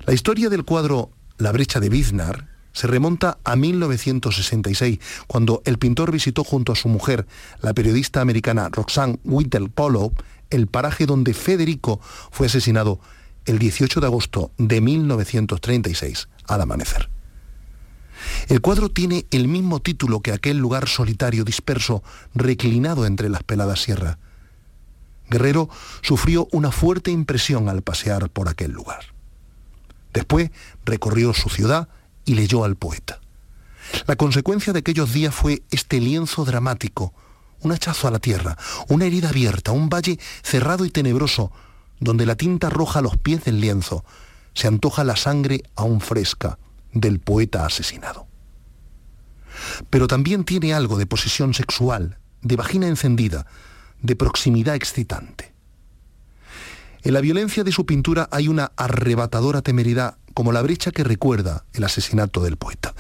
La 0.06 0.14
historia 0.14 0.48
del 0.48 0.64
cuadro 0.64 1.10
La 1.38 1.52
brecha 1.52 1.80
de 1.80 1.88
Biznar 1.88 2.51
se 2.72 2.86
remonta 2.86 3.38
a 3.44 3.56
1966, 3.56 4.98
cuando 5.26 5.62
el 5.64 5.78
pintor 5.78 6.10
visitó 6.10 6.44
junto 6.44 6.72
a 6.72 6.76
su 6.76 6.88
mujer, 6.88 7.26
la 7.60 7.74
periodista 7.74 8.20
americana 8.20 8.68
Roxanne 8.70 9.18
Whittle 9.24 9.68
Polo, 9.68 10.12
el 10.50 10.66
paraje 10.66 11.06
donde 11.06 11.34
Federico 11.34 12.00
fue 12.30 12.46
asesinado 12.46 13.00
el 13.44 13.58
18 13.58 14.00
de 14.00 14.06
agosto 14.06 14.52
de 14.58 14.80
1936, 14.80 16.28
al 16.46 16.60
amanecer. 16.60 17.10
El 18.48 18.60
cuadro 18.60 18.88
tiene 18.88 19.26
el 19.30 19.48
mismo 19.48 19.80
título 19.80 20.20
que 20.20 20.32
aquel 20.32 20.58
lugar 20.58 20.88
solitario 20.88 21.44
disperso, 21.44 22.02
reclinado 22.34 23.06
entre 23.06 23.28
las 23.28 23.42
peladas 23.42 23.82
sierras. 23.82 24.18
Guerrero 25.28 25.68
sufrió 26.02 26.46
una 26.52 26.70
fuerte 26.70 27.10
impresión 27.10 27.68
al 27.68 27.82
pasear 27.82 28.28
por 28.30 28.48
aquel 28.48 28.72
lugar. 28.72 29.00
Después 30.12 30.50
recorrió 30.84 31.32
su 31.32 31.48
ciudad 31.48 31.88
y 32.24 32.34
leyó 32.34 32.64
al 32.64 32.76
poeta. 32.76 33.20
La 34.06 34.16
consecuencia 34.16 34.72
de 34.72 34.80
aquellos 34.80 35.12
días 35.12 35.34
fue 35.34 35.62
este 35.70 36.00
lienzo 36.00 36.44
dramático, 36.44 37.12
un 37.60 37.72
hachazo 37.72 38.08
a 38.08 38.10
la 38.10 38.18
tierra, 38.18 38.56
una 38.88 39.06
herida 39.06 39.28
abierta, 39.28 39.72
un 39.72 39.88
valle 39.88 40.18
cerrado 40.42 40.84
y 40.84 40.90
tenebroso, 40.90 41.52
donde 42.00 42.26
la 42.26 42.36
tinta 42.36 42.70
roja 42.70 42.98
a 42.98 43.02
los 43.02 43.16
pies 43.16 43.44
del 43.44 43.60
lienzo 43.60 44.04
se 44.54 44.68
antoja 44.68 45.04
la 45.04 45.16
sangre 45.16 45.62
aún 45.76 46.00
fresca 46.00 46.58
del 46.92 47.20
poeta 47.20 47.64
asesinado. 47.64 48.26
Pero 49.90 50.08
también 50.08 50.44
tiene 50.44 50.74
algo 50.74 50.98
de 50.98 51.06
posesión 51.06 51.54
sexual, 51.54 52.18
de 52.42 52.56
vagina 52.56 52.88
encendida, 52.88 53.46
de 54.00 54.16
proximidad 54.16 54.74
excitante. 54.74 55.52
En 57.04 57.14
la 57.14 57.20
violencia 57.20 57.64
de 57.64 57.72
su 57.72 57.86
pintura 57.86 58.28
hay 58.30 58.48
una 58.48 58.72
arrebatadora 58.76 59.62
temeridad 59.62 60.18
como 60.32 60.52
la 60.52 60.62
brecha 60.62 60.90
que 60.90 61.04
recuerda 61.04 61.64
el 61.72 61.84
asesinato 61.84 62.40
del 62.42 62.56
poeta. 62.56 62.94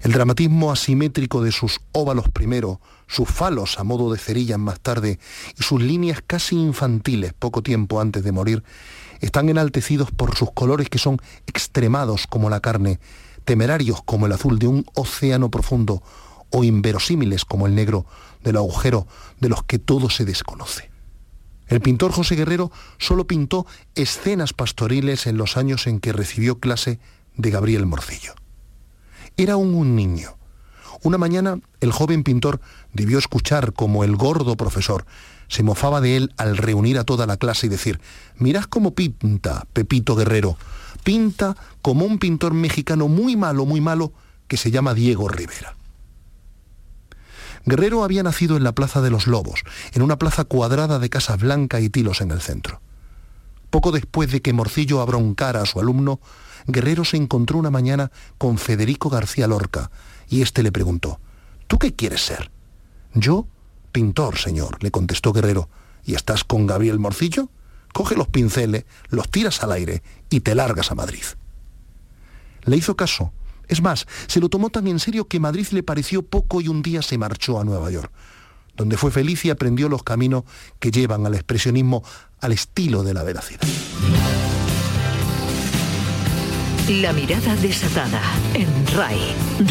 El 0.00 0.12
dramatismo 0.12 0.70
asimétrico 0.70 1.42
de 1.42 1.50
sus 1.50 1.80
óvalos 1.92 2.28
primero, 2.28 2.80
sus 3.08 3.28
falos 3.28 3.78
a 3.80 3.84
modo 3.84 4.12
de 4.12 4.18
cerillas 4.18 4.58
más 4.58 4.78
tarde 4.78 5.18
y 5.58 5.62
sus 5.62 5.82
líneas 5.82 6.22
casi 6.24 6.56
infantiles 6.56 7.32
poco 7.32 7.62
tiempo 7.62 8.00
antes 8.00 8.22
de 8.22 8.32
morir, 8.32 8.62
están 9.20 9.48
enaltecidos 9.48 10.12
por 10.12 10.36
sus 10.36 10.52
colores 10.52 10.88
que 10.88 10.98
son 10.98 11.18
extremados 11.46 12.26
como 12.28 12.48
la 12.48 12.60
carne, 12.60 13.00
temerarios 13.44 14.02
como 14.04 14.26
el 14.26 14.32
azul 14.32 14.58
de 14.58 14.68
un 14.68 14.86
océano 14.94 15.50
profundo 15.50 16.02
o 16.50 16.62
inverosímiles 16.62 17.44
como 17.44 17.66
el 17.66 17.74
negro 17.74 18.06
del 18.44 18.56
agujero 18.56 19.06
de 19.40 19.48
los 19.48 19.64
que 19.64 19.78
todo 19.78 20.10
se 20.10 20.24
desconoce. 20.24 20.87
El 21.68 21.80
pintor 21.80 22.12
José 22.12 22.34
Guerrero 22.34 22.72
solo 22.98 23.26
pintó 23.26 23.66
escenas 23.94 24.52
pastoriles 24.52 25.26
en 25.26 25.36
los 25.36 25.56
años 25.56 25.86
en 25.86 26.00
que 26.00 26.12
recibió 26.12 26.58
clase 26.58 26.98
de 27.36 27.50
Gabriel 27.50 27.86
Morcillo. 27.86 28.34
Era 29.36 29.54
aún 29.54 29.74
un 29.74 29.94
niño. 29.94 30.36
Una 31.02 31.18
mañana 31.18 31.60
el 31.80 31.92
joven 31.92 32.24
pintor 32.24 32.60
debió 32.92 33.18
escuchar 33.18 33.72
como 33.72 34.02
el 34.02 34.16
gordo 34.16 34.56
profesor 34.56 35.04
se 35.48 35.62
mofaba 35.62 36.00
de 36.00 36.16
él 36.16 36.32
al 36.36 36.56
reunir 36.56 36.98
a 36.98 37.04
toda 37.04 37.26
la 37.26 37.38
clase 37.38 37.66
y 37.66 37.70
decir, 37.70 38.00
mirad 38.36 38.64
cómo 38.64 38.94
pinta 38.94 39.66
Pepito 39.72 40.14
Guerrero, 40.14 40.56
pinta 41.02 41.56
como 41.82 42.04
un 42.04 42.18
pintor 42.18 42.54
mexicano 42.54 43.08
muy 43.08 43.36
malo, 43.36 43.64
muy 43.64 43.80
malo, 43.80 44.12
que 44.46 44.56
se 44.56 44.70
llama 44.70 44.94
Diego 44.94 45.28
Rivera. 45.28 45.77
Guerrero 47.68 48.02
había 48.02 48.22
nacido 48.22 48.56
en 48.56 48.64
la 48.64 48.72
Plaza 48.72 49.02
de 49.02 49.10
los 49.10 49.26
Lobos, 49.26 49.62
en 49.92 50.00
una 50.00 50.18
plaza 50.18 50.44
cuadrada 50.44 50.98
de 50.98 51.10
casas 51.10 51.38
blancas 51.38 51.82
y 51.82 51.90
tilos 51.90 52.22
en 52.22 52.30
el 52.30 52.40
centro. 52.40 52.80
Poco 53.68 53.92
después 53.92 54.32
de 54.32 54.40
que 54.40 54.54
Morcillo 54.54 55.02
abroncara 55.02 55.60
a 55.60 55.66
su 55.66 55.78
alumno, 55.78 56.18
Guerrero 56.66 57.04
se 57.04 57.18
encontró 57.18 57.58
una 57.58 57.70
mañana 57.70 58.10
con 58.38 58.56
Federico 58.56 59.10
García 59.10 59.46
Lorca 59.46 59.90
y 60.30 60.40
éste 60.40 60.62
le 60.62 60.72
preguntó, 60.72 61.20
¿Tú 61.66 61.78
qué 61.78 61.94
quieres 61.94 62.24
ser? 62.24 62.50
Yo, 63.12 63.46
pintor, 63.92 64.38
señor, 64.38 64.82
le 64.82 64.90
contestó 64.90 65.34
Guerrero. 65.34 65.68
¿Y 66.06 66.14
estás 66.14 66.44
con 66.44 66.66
Gabriel 66.66 66.98
Morcillo? 66.98 67.50
Coge 67.92 68.16
los 68.16 68.28
pinceles, 68.28 68.86
los 69.10 69.30
tiras 69.30 69.62
al 69.62 69.72
aire 69.72 70.02
y 70.30 70.40
te 70.40 70.54
largas 70.54 70.90
a 70.90 70.94
Madrid. 70.94 71.24
Le 72.64 72.76
hizo 72.78 72.96
caso 72.96 73.32
es 73.68 73.82
más, 73.82 74.06
se 74.26 74.40
lo 74.40 74.48
tomó 74.48 74.70
tan 74.70 74.86
en 74.86 74.98
serio 74.98 75.28
que 75.28 75.40
Madrid 75.40 75.66
le 75.70 75.82
pareció 75.82 76.22
poco 76.22 76.60
y 76.60 76.68
un 76.68 76.82
día 76.82 77.02
se 77.02 77.18
marchó 77.18 77.60
a 77.60 77.64
Nueva 77.64 77.90
York, 77.90 78.10
donde 78.76 78.96
fue 78.96 79.10
feliz 79.10 79.44
y 79.44 79.50
aprendió 79.50 79.88
los 79.88 80.02
caminos 80.02 80.44
que 80.78 80.90
llevan 80.90 81.26
al 81.26 81.34
expresionismo 81.34 82.02
al 82.40 82.52
estilo 82.52 83.02
de 83.02 83.14
la 83.14 83.22
veracidad. 83.22 83.60
La 86.88 87.12
mirada 87.12 87.54
desatada 87.56 88.22
en 88.54 88.86
RAI, 88.96 89.20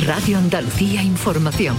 Radio 0.06 0.38
Andalucía 0.38 1.02
Información. 1.02 1.76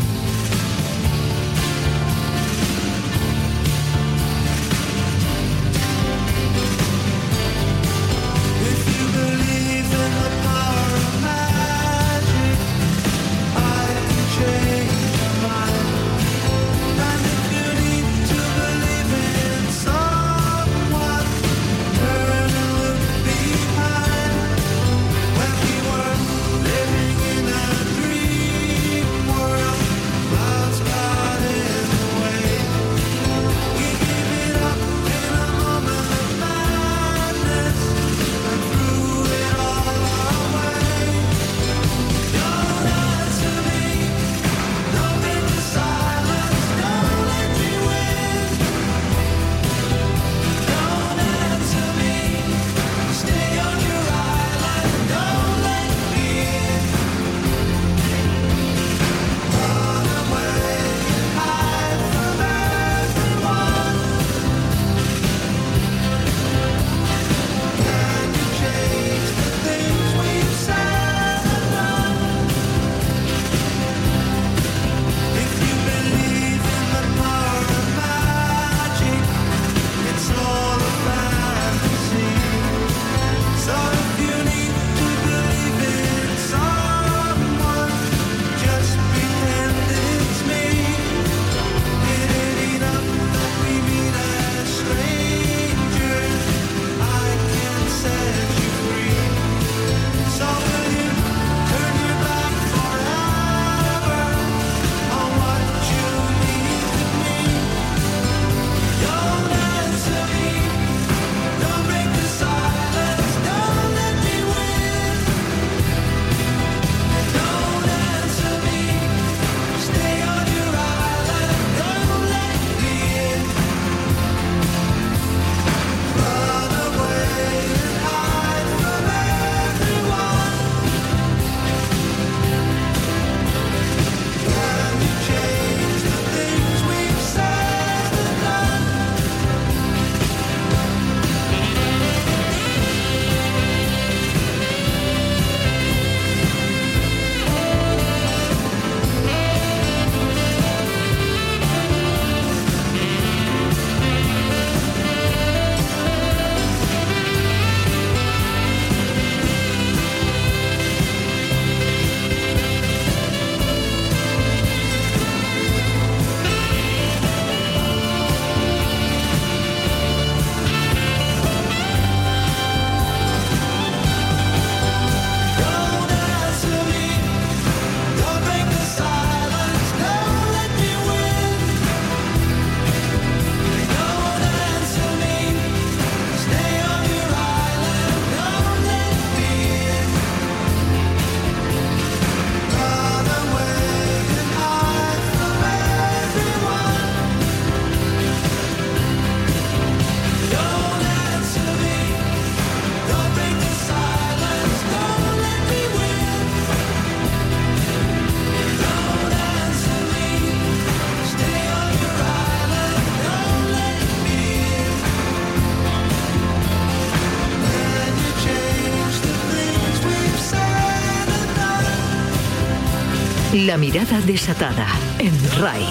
La 223.55 223.79
mirada 223.79 224.21
desatada 224.21 224.87
en 225.19 225.33
RAI, 225.59 225.83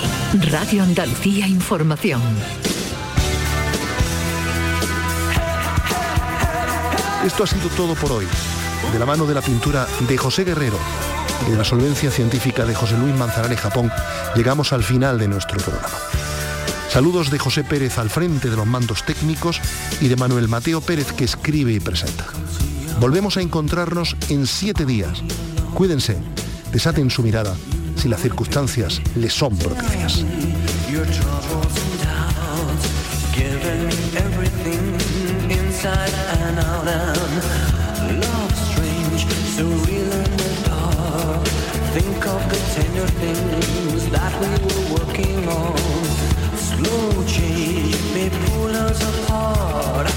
Radio 0.52 0.84
Andalucía 0.84 1.48
Información. 1.48 2.22
Esto 7.26 7.44
ha 7.44 7.48
sido 7.48 7.68
todo 7.70 7.96
por 7.96 8.12
hoy. 8.12 8.28
De 8.94 9.00
la 9.00 9.08
mano 9.08 9.26
de 9.26 9.34
la 9.34 9.42
pintura 9.42 9.88
de 10.08 10.18
José 10.20 10.44
Guerrero 10.44 10.78
y 11.48 11.52
de 11.52 11.58
la 11.58 11.64
solvencia 11.64 12.12
científica 12.12 12.64
de 12.64 12.76
José 12.76 12.96
Luis 12.96 13.16
Manzanares 13.16 13.60
Japón, 13.60 13.92
llegamos 14.36 14.72
al 14.72 14.84
final 14.84 15.18
de 15.18 15.28
nuestro 15.28 15.58
programa. 15.58 15.98
Saludos 16.90 17.32
de 17.32 17.40
José 17.40 17.64
Pérez 17.64 17.98
al 17.98 18.12
frente 18.12 18.52
de 18.52 18.56
los 18.56 18.68
mandos 18.68 19.04
técnicos 19.04 19.60
y 20.00 20.10
de 20.10 20.16
Manuel 20.16 20.48
Mateo 20.48 20.80
Pérez 20.80 21.12
que 21.12 21.24
escribe 21.24 21.74
y 21.74 21.80
presenta. 21.80 22.28
Volvemos 23.00 23.36
a 23.38 23.42
encontrarnos 23.42 24.16
en 24.30 24.46
siete 24.46 24.86
días. 24.86 25.24
Cuídense, 25.74 26.18
desaten 26.72 27.10
su 27.10 27.24
mirada 27.24 27.56
si 27.96 28.08
las 28.08 28.22
circunstancias 28.22 29.02
les 29.16 29.34
son 29.34 29.58
propicias. 29.58 30.24
Think 41.94 42.28
of 42.28 42.48
the 42.50 42.60
tender 42.76 43.08
things 43.08 44.10
that 44.12 44.32
we 44.40 44.48
were 44.66 45.00
working 45.00 45.48
on. 45.50 45.76
Slow 46.56 47.24
change 47.26 47.96
may 48.14 48.30
pull 48.30 48.70
us 48.70 49.02
apart. 49.02 50.08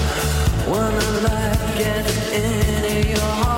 When 0.69 0.91
the 0.99 1.11
light 1.27 1.77
gets 1.79 2.31
in 2.31 3.09
your 3.09 3.19
heart, 3.19 3.50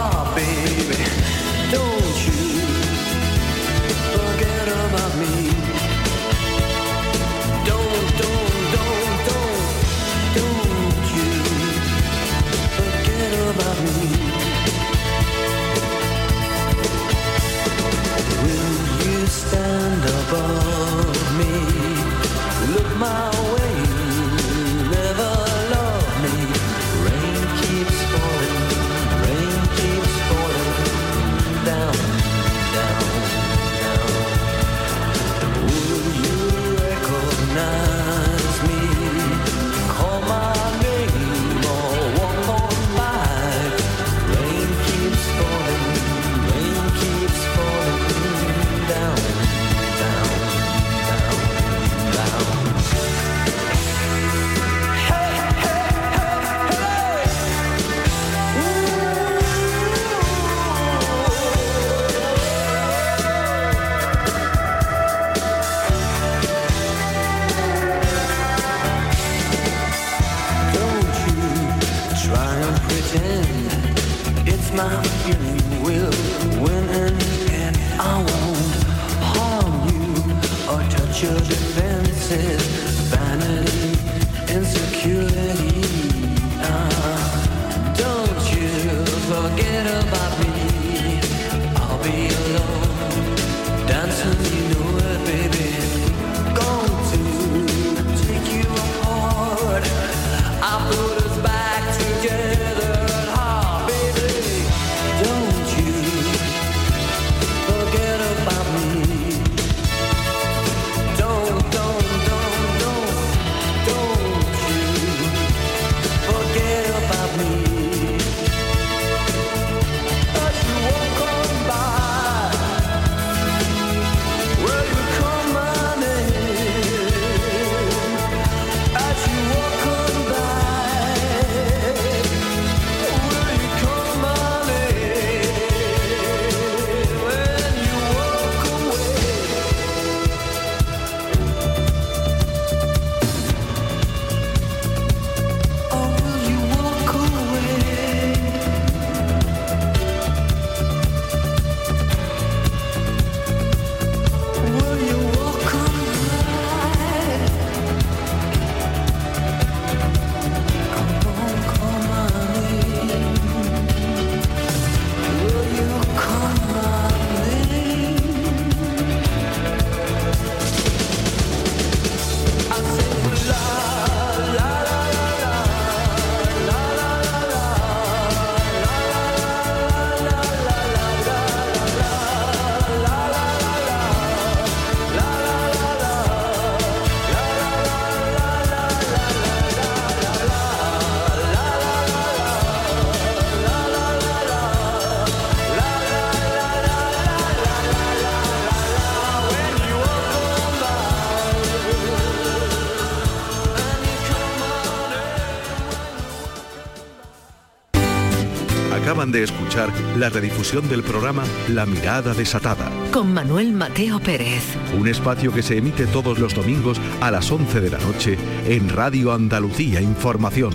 escuchar 209.73 210.17
la 210.17 210.29
redifusión 210.29 210.87
del 210.87 211.01
programa 211.01 211.43
La 211.69 211.87
Mirada 211.87 212.35
Desatada, 212.35 212.91
Con 213.11 213.33
Manuel 213.33 213.71
Mateo 213.71 214.19
Pérez. 214.19 214.61
un 214.95 215.07
espacio 215.07 215.51
que 215.51 215.63
se 215.63 215.77
emite 215.77 216.05
todos 216.05 216.37
los 216.37 216.53
domingos 216.53 216.99
a 217.21 217.31
las 217.31 217.51
11 217.51 217.81
de 217.81 217.89
la 217.89 217.97
noche 217.97 218.37
en 218.67 218.89
Radio 218.89 219.33
Andalucía 219.33 219.99
Información. 219.99 220.73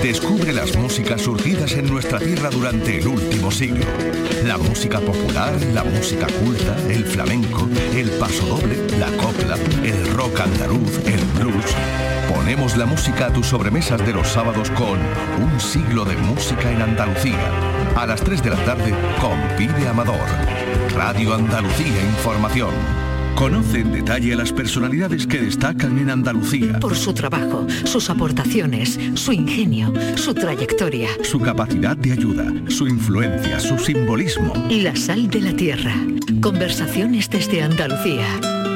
Descubre 0.00 0.52
las 0.52 0.76
músicas 0.76 1.22
surgidas 1.22 1.72
en 1.72 1.90
nuestra 1.90 2.20
tierra 2.20 2.50
durante 2.50 2.98
el 2.98 3.08
último 3.08 3.50
siglo. 3.50 3.84
La 4.44 4.58
música 4.58 5.00
popular, 5.00 5.52
la 5.74 5.82
música 5.82 6.26
culta, 6.44 6.76
el 6.88 7.04
flamenco, 7.04 7.68
el 7.96 8.10
paso 8.10 8.46
doble, 8.46 8.76
la 8.98 9.08
copla, 9.16 9.56
el 9.82 10.14
rock 10.14 10.40
andaluz, 10.40 10.98
el 11.06 11.20
blues. 11.38 12.21
Ponemos 12.34 12.76
la 12.76 12.86
música 12.86 13.26
a 13.26 13.32
tus 13.32 13.48
sobremesas 13.48 14.04
de 14.06 14.12
los 14.12 14.26
sábados 14.26 14.70
con 14.70 14.98
Un 15.42 15.60
siglo 15.60 16.04
de 16.04 16.16
música 16.16 16.72
en 16.72 16.80
Andalucía. 16.80 17.50
A 17.94 18.06
las 18.06 18.22
3 18.22 18.42
de 18.42 18.50
la 18.50 18.64
tarde 18.64 18.94
con 19.20 19.38
Pide 19.56 19.86
Amador. 19.86 20.16
Radio 20.94 21.34
Andalucía 21.34 22.02
Información. 22.02 22.70
Conoce 23.34 23.80
en 23.80 23.92
detalle 23.92 24.32
a 24.32 24.36
las 24.36 24.52
personalidades 24.52 25.26
que 25.26 25.40
destacan 25.40 25.98
en 25.98 26.10
Andalucía. 26.10 26.80
Por 26.80 26.96
su 26.96 27.12
trabajo, 27.12 27.66
sus 27.84 28.08
aportaciones, 28.08 28.98
su 29.14 29.32
ingenio, 29.32 29.92
su 30.16 30.32
trayectoria. 30.32 31.08
Su 31.22 31.38
capacidad 31.38 31.96
de 31.96 32.12
ayuda, 32.12 32.46
su 32.68 32.88
influencia, 32.88 33.60
su 33.60 33.78
simbolismo. 33.78 34.54
La 34.70 34.96
sal 34.96 35.28
de 35.28 35.40
la 35.40 35.52
tierra. 35.52 35.94
Conversaciones 36.40 37.28
desde 37.28 37.62
Andalucía. 37.62 38.26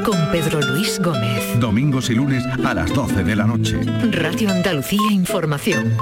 Con 0.07 0.31
Pedro 0.31 0.61
Luis 0.61 1.01
Gómez. 1.01 1.59
Domingos 1.59 2.11
y 2.11 2.15
lunes 2.15 2.45
a 2.65 2.75
las 2.75 2.95
12 2.95 3.25
de 3.25 3.35
la 3.35 3.45
noche. 3.45 3.81
Radio 4.13 4.51
Andalucía 4.51 5.11
Información. 5.11 5.97